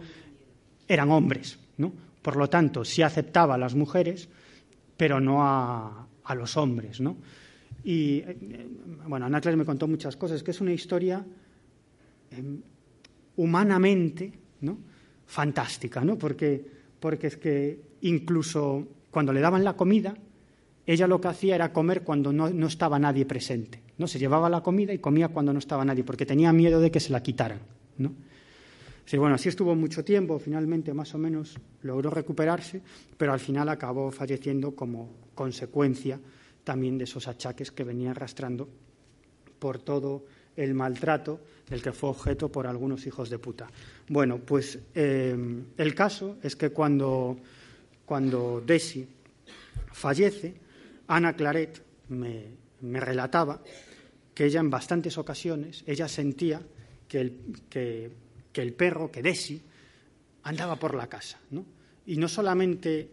[0.88, 1.60] eran hombres.
[1.78, 1.91] ¿no?
[2.22, 4.30] Por lo tanto, sí aceptaba a las mujeres,
[4.95, 6.99] pero no a, a los hombres.
[6.99, 7.18] ¿no?
[7.84, 8.68] Y, eh,
[9.08, 11.26] bueno, Ana Claret me contó muchas cosas, que es una historia
[12.32, 12.62] em,
[13.38, 14.78] humanamente ¿no?
[15.26, 16.18] fantástica, ¿no?
[16.18, 16.62] Porque,
[16.99, 20.16] porque es que incluso cuando le daban la comida,
[20.86, 23.82] ella lo que hacía era comer cuando no, estaba nadie presente.
[23.98, 24.07] ¿No?
[24.07, 26.99] Se llevaba la comida y comía cuando no estaba nadie, porque tenía miedo de que
[26.99, 27.60] se la quitaran.
[27.98, 28.14] ¿no?
[29.18, 32.82] bueno, así estuvo mucho tiempo, finalmente más o menos logró recuperarse,
[33.18, 36.19] pero al final acabó falleciendo como consecuencia
[36.64, 38.68] también de esos achaques que venía arrastrando
[39.60, 40.26] por todo
[40.57, 43.68] el maltrato del que fue objeto por algunos hijos de puta.
[44.10, 45.36] Bueno, pues eh,
[45.78, 47.38] el caso es que cuando,
[48.06, 49.07] cuando Desi
[49.94, 50.56] fallece,
[51.07, 53.61] Ana Claret me, relataba
[54.38, 56.61] que ella en bastantes ocasiones, ella sentía
[57.07, 59.59] que el, perro, que Desi,
[60.43, 61.39] andaba por la casa.
[62.05, 63.09] Y no solamente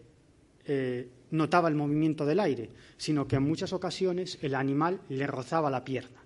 [0.67, 5.71] eh, notaba el movimiento del aire, sino que en muchas ocasiones el animal le rozaba
[5.71, 6.21] la pierna.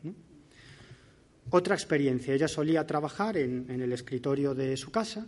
[1.51, 5.27] Otra experiencia, ella solía trabajar en, en, el escritorio de su casa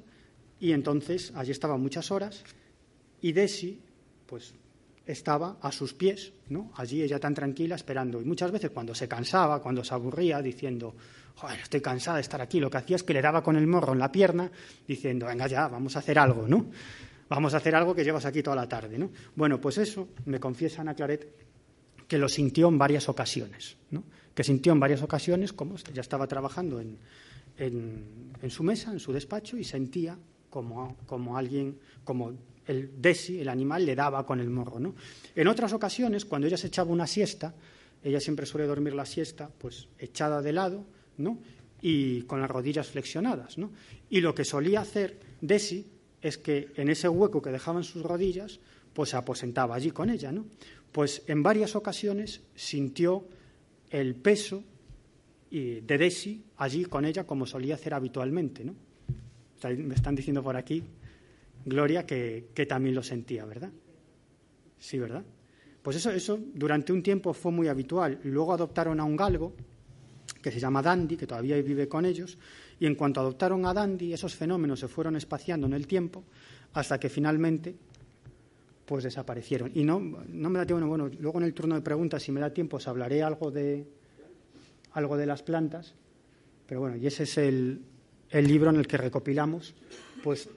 [0.59, 2.43] y entonces allí estaba muchas horas
[3.21, 3.79] y Desi,
[4.25, 4.53] pues
[5.05, 6.71] estaba a sus pies, ¿no?
[6.75, 8.21] allí ella tan tranquila esperando.
[8.21, 10.95] Y muchas veces cuando se cansaba, cuando se aburría, diciendo,
[11.35, 13.67] Joder, estoy cansada de estar aquí, lo que hacía es que le daba con el
[13.67, 14.51] morro en la pierna,
[14.87, 16.67] diciendo, venga ya, vamos a hacer algo, ¿no?
[17.29, 19.09] Vamos a hacer algo que llevas aquí toda la tarde, ¿no?
[19.35, 21.27] Bueno, pues eso me confiesa Ana Claret
[22.07, 24.03] que lo sintió en varias ocasiones, ¿no?
[24.35, 26.97] Que sintió en varias ocasiones como ya estaba trabajando en,
[27.57, 30.17] en, su mesa, en su despacho, y sentía
[30.49, 32.33] como, como alguien, como
[32.71, 34.79] el desi, el animal, le daba con el morro.
[34.79, 34.95] ¿no?
[35.35, 37.53] En otras ocasiones, cuando ella se echaba una siesta,
[38.03, 40.85] ella siempre suele dormir la siesta, pues echada de lado,
[41.17, 41.37] ¿no?
[41.81, 43.57] y con las rodillas flexionadas.
[43.57, 43.71] ¿no?
[44.09, 45.85] Y lo que solía hacer Desi
[46.21, 48.59] es que en ese hueco que dejaban sus rodillas,
[48.93, 50.31] pues se aposentaba allí con ella.
[50.31, 50.45] ¿no?
[50.91, 53.27] Pues en varias ocasiones sintió
[53.89, 54.63] el peso
[55.49, 58.63] de Desi allí con ella como solía hacer habitualmente.
[58.63, 58.75] ¿no?
[59.63, 60.83] Me están diciendo por aquí
[61.65, 63.71] Gloria que, también lo sentía, ¿verdad?
[64.79, 65.23] Sí, ¿verdad?
[65.81, 68.19] Pues eso, eso durante un tiempo fue muy habitual.
[68.23, 69.53] Luego adoptaron a un galgo
[70.41, 72.37] que se llama Dandy, que todavía vive con ellos,
[72.79, 76.23] y en cuanto adoptaron a Dandy, esos fenómenos se fueron espaciando en el tiempo
[76.73, 77.75] hasta que finalmente
[78.85, 79.71] pues desaparecieron.
[79.75, 82.41] Y no, no me da tiempo, bueno, luego en el turno de preguntas, si me
[82.41, 83.85] da tiempo, os hablaré algo de,
[84.93, 85.93] algo de las plantas,
[86.65, 87.81] pero bueno, y ese es el,
[88.29, 89.75] el libro en el que recopilamos
[90.23, 90.49] pues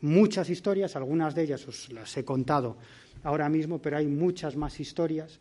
[0.00, 2.76] muchas historias, algunas de ellas os las he contado
[3.24, 5.38] ahora mismo, pero hay muchas más historias.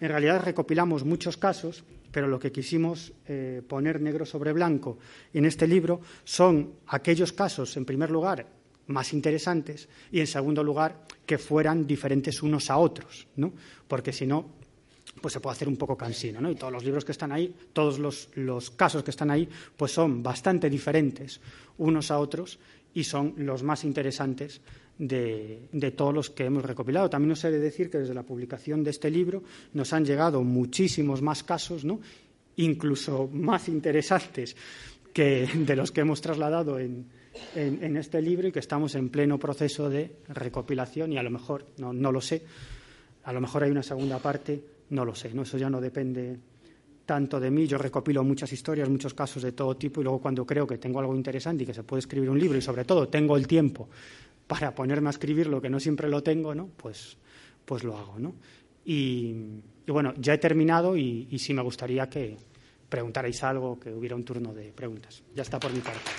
[0.00, 4.98] En realidad recopilamos muchos casos, pero lo que quisimos eh, poner negro sobre blanco
[5.34, 8.46] en este libro son aquellos casos, en primer lugar,
[8.86, 13.52] más interesantes y, en segundo lugar, que fueran diferentes unos a otros, ¿no?
[13.86, 14.58] porque si no,
[15.20, 16.50] pues se puede hacer un poco cansino, ¿no?
[16.50, 20.22] Y todos los libros que están ahí, todos los, casos que están ahí, pues son
[20.22, 21.40] bastante diferentes
[21.78, 22.58] unos a otros
[22.98, 24.60] y son los más interesantes
[24.98, 27.08] de, todos los que hemos recopilado.
[27.08, 30.42] También os he de decir que desde la publicación de este libro nos han llegado
[30.42, 31.86] muchísimos más casos,
[32.56, 34.56] incluso más interesantes
[35.12, 37.06] que de los que hemos trasladado en,
[37.54, 41.92] este libro y que estamos en pleno proceso de recopilación y a lo mejor, no,
[41.92, 42.42] no lo sé,
[43.22, 44.60] a lo mejor hay una segunda parte
[44.90, 45.42] no lo sé, ¿no?
[45.42, 46.38] eso ya no depende
[47.08, 47.66] tanto de mí.
[47.66, 51.00] Yo recopilo muchas historias, muchos casos de todo tipo y luego cuando creo que tengo
[51.00, 53.88] algo interesante y que se puede escribir un libro y sobre todo tengo el tiempo
[54.46, 56.68] para ponerme a escribir lo que no siempre lo tengo, ¿no?
[56.76, 57.16] pues,
[57.64, 58.18] pues lo hago.
[58.18, 58.34] ¿no?
[58.84, 59.34] Y,
[59.86, 62.36] bueno, ya he terminado y, y sí me gustaría que
[62.90, 65.22] preguntarais algo, que hubiera un turno de preguntas.
[65.34, 66.10] Ya está por mi parte.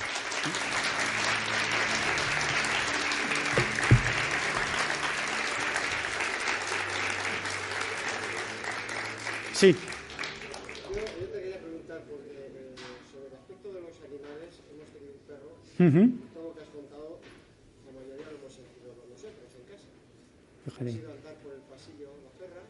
[9.53, 9.75] Sí.
[10.95, 12.75] Yo, yo, te quería preguntar, porque eh,
[13.11, 16.07] sobre el aspecto de los animales, hemos tenido un perro, uh -huh.
[16.33, 17.19] todo lo que has contado,
[17.85, 19.89] la mayoría lo hemos sentido nosotros en casa.
[20.65, 22.61] ¿Cómo ha sido andar por el pasillo la perra?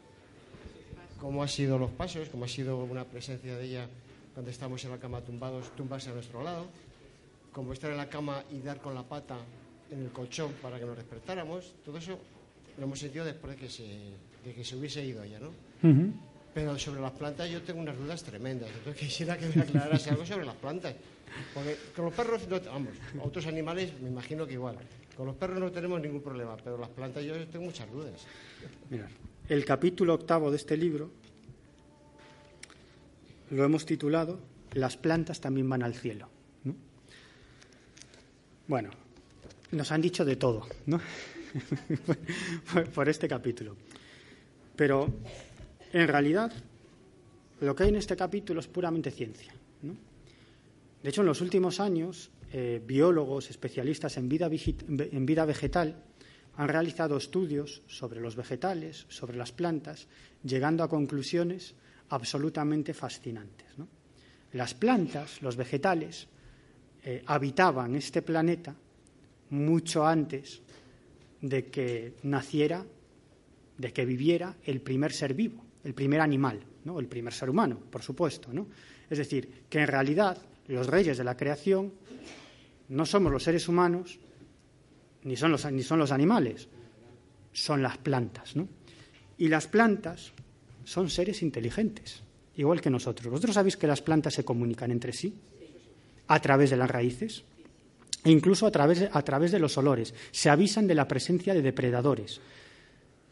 [1.19, 2.29] ¿Cómo han sido los pasos?
[2.29, 3.87] ¿Cómo ha sido una presencia de ella
[4.33, 6.67] cuando estamos en la cama tumbados, tumbas a nuestro lado?
[7.51, 9.37] ¿Cómo estar en la cama y dar con la pata
[9.91, 11.73] en el colchón para que nos despertáramos?
[11.83, 12.17] Todo eso
[12.77, 13.83] lo hemos sentido después de que se,
[14.45, 15.49] de que se hubiese ido ella, ¿no?
[15.49, 16.11] Uh -huh.
[16.53, 18.69] Pero sobre las plantas yo tengo unas dudas tremendas.
[18.69, 20.95] Entonces quisiera que me aclararas algo sobre las plantas.
[21.53, 24.77] Porque con los perros, no, vamos, otros animales me imagino que igual.
[25.15, 28.25] Con los perros no tenemos ningún problema, pero las plantas yo tengo muchas dudas.
[28.89, 29.07] Mira,
[29.49, 31.11] el capítulo octavo de este libro
[33.51, 34.39] lo hemos titulado
[34.73, 36.29] Las plantas también van al cielo.
[36.63, 36.75] ¿no?
[38.67, 38.91] Bueno,
[39.71, 41.01] nos han dicho de todo, ¿no?
[42.93, 43.75] por este capítulo.
[44.75, 45.11] Pero
[45.91, 46.51] en realidad,
[47.61, 49.51] lo que hay en este capítulo es puramente ciencia.
[51.03, 56.03] De hecho, en los últimos años, eh, biólogos especialistas en vida, en vida, vegetal
[56.55, 60.07] han realizado estudios sobre los vegetales, sobre las plantas,
[60.43, 61.75] llegando a conclusiones
[62.09, 63.67] absolutamente fascinantes.
[64.51, 66.27] Las plantas, los vegetales,
[67.03, 68.75] eh, habitaban este planeta
[69.51, 70.61] mucho antes
[71.41, 72.85] de que naciera,
[73.77, 76.99] de que viviera el primer ser vivo el primer animal, ¿no?
[76.99, 78.51] el primer ser humano, por supuesto.
[78.51, 78.67] ¿no?
[79.09, 80.37] Es decir, que en realidad
[80.69, 81.93] los reyes de la creación
[82.89, 84.19] no somos los seres humanos
[85.23, 86.67] ni son los, ni son los animales,
[87.51, 88.55] son las plantas.
[88.55, 88.67] ¿no?
[89.37, 90.31] Y las plantas
[90.85, 92.21] son seres inteligentes,
[92.55, 93.31] igual que nosotros.
[93.31, 95.33] ¿Vosotros sabéis que las plantas se comunican entre sí
[96.27, 97.43] a través de las raíces?
[98.23, 100.13] E incluso a través, a través de los olores.
[100.31, 102.41] Se avisan de la presencia de depredadores.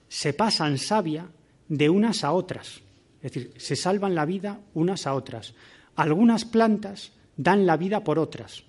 [0.09, 1.29] Se pasan savia
[1.67, 2.81] de unas a otras.
[3.21, 5.53] Es decir, se salvan la vida unas a otras.
[5.95, 8.63] Algunas plantas dan la vida por otras.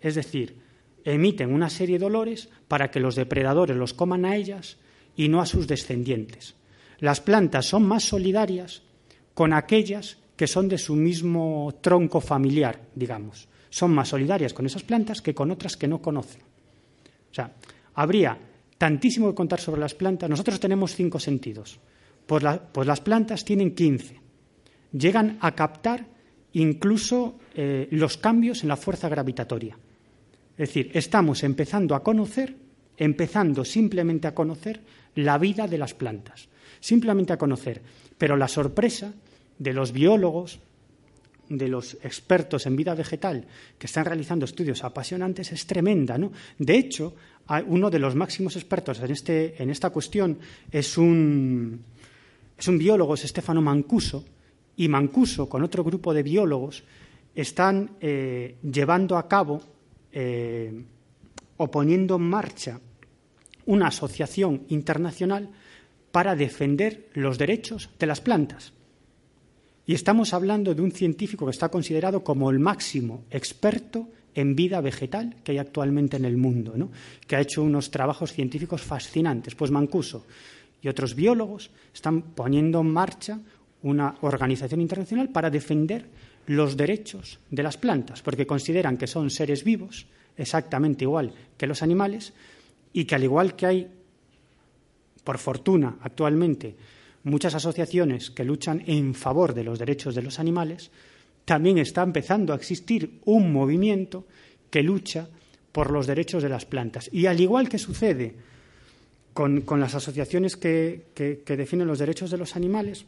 [0.00, 0.56] Es decir,
[1.04, 4.76] emiten una serie de olores para que los depredadores los coman a ellas
[5.16, 6.54] y no a sus descendientes.
[6.98, 8.82] Las plantas son más solidarias
[9.34, 13.48] con aquellas que son de su mismo tronco familiar, digamos.
[13.70, 16.42] Son más solidarias con esas plantas que con otras que no conocen.
[17.30, 17.54] O sea,
[17.94, 18.38] habría
[18.76, 20.28] tantísimo que contar sobre las plantas.
[20.28, 21.78] Nosotros tenemos cinco sentidos.
[22.26, 22.42] Pues,
[22.72, 24.20] pues, las plantas tienen 15.
[24.92, 26.06] Llegan a captar
[26.54, 29.76] incluso eh, los cambios en la fuerza gravitatoria.
[30.56, 32.54] Es decir, estamos empezando a conocer,
[32.96, 34.80] empezando simplemente a conocer
[35.14, 36.48] la vida de las plantas,
[36.80, 37.80] simplemente a conocer.
[38.18, 39.12] Pero la sorpresa
[39.58, 40.60] de los biólogos,
[41.48, 43.44] de los expertos en vida vegetal
[43.78, 46.16] que están realizando estudios apasionantes es tremenda.
[46.16, 46.32] ¿no?
[46.58, 47.14] De hecho,
[47.66, 50.38] uno de los máximos expertos en, este, en esta cuestión
[50.70, 51.82] es un,
[52.56, 54.24] es un biólogo, es Stefano Mancuso,
[54.80, 56.84] y Mancuso, con otro grupo de biólogos,
[57.34, 59.60] están eh, llevando a cabo
[60.10, 60.72] eh,
[61.58, 62.80] o poniendo en marcha
[63.66, 65.50] una asociación internacional
[66.10, 68.72] para defender los derechos de las plantas.
[69.84, 74.80] Y estamos hablando de un científico que está considerado como el máximo experto en vida
[74.80, 76.90] vegetal que hay actualmente en el mundo, ¿no?
[77.26, 79.54] que ha hecho unos trabajos científicos fascinantes.
[79.54, 80.24] Pues Mancuso
[80.80, 83.40] y otros biólogos están poniendo en marcha
[83.82, 86.06] una organización internacional para defender
[86.46, 91.82] los derechos de las plantas, porque consideran que son seres vivos, exactamente igual que los
[91.82, 92.32] animales,
[92.92, 93.88] y que al igual que hay,
[95.22, 96.76] por fortuna, actualmente
[97.22, 100.90] muchas asociaciones que luchan en favor de los derechos de los animales,
[101.44, 104.26] también está empezando a existir un movimiento
[104.70, 105.28] que lucha
[105.72, 107.10] por los derechos de las plantas.
[107.12, 108.34] Y al igual que sucede
[109.34, 113.04] con, las asociaciones que, que defienden los derechos de los animales,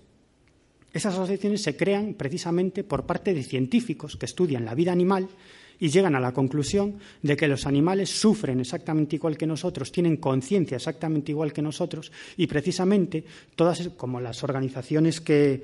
[0.92, 5.28] esas asociaciones se crean precisamente por parte de científicos que estudian la vida animal
[5.82, 10.16] y llegan a la conclusión de que los animales sufren exactamente igual que nosotros, tienen
[10.18, 13.24] conciencia exactamente igual que nosotros y precisamente
[13.56, 15.62] todas, como las organizaciones que,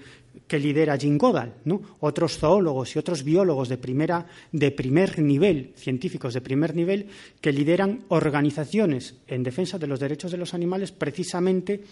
[0.51, 1.53] lidera Jim Goddard,
[2.01, 7.07] otros zoólogos y otros biólogos de, primera, de primer nivel, científicos de primer nivel,
[7.41, 11.83] que lideran organizaciones en defensa de los derechos de los animales precisamente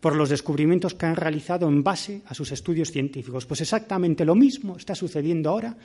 [0.00, 3.46] por los descubrimientos que han realizado en base a sus estudios científicos.
[3.46, 5.76] Pues exactamente lo mismo está sucediendo ahora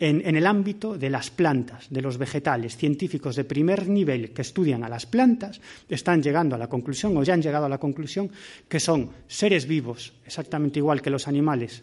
[0.00, 2.76] en, el ámbito de las plantas, de los vegetales.
[2.76, 7.22] Científicos de primer nivel que estudian a las plantas están llegando a la conclusión, o
[7.22, 8.30] ya han llegado a la conclusión,
[8.66, 11.82] que son seres vivos, exactamente igual que los animales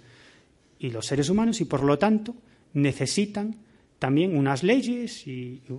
[0.80, 2.36] y los seres humanos, y por lo tanto
[2.74, 3.56] necesitan
[4.00, 5.24] también unas leyes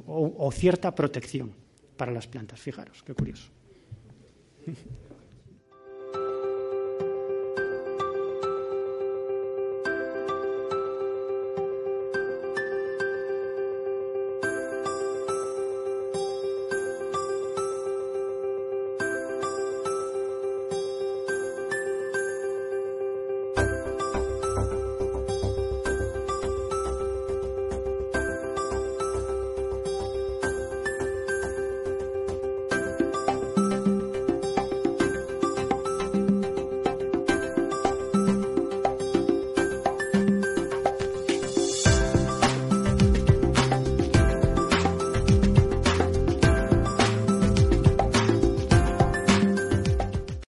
[0.06, 1.52] o, o cierta protección
[1.96, 2.60] para las plantas.
[2.60, 3.50] Fijaros, qué curioso.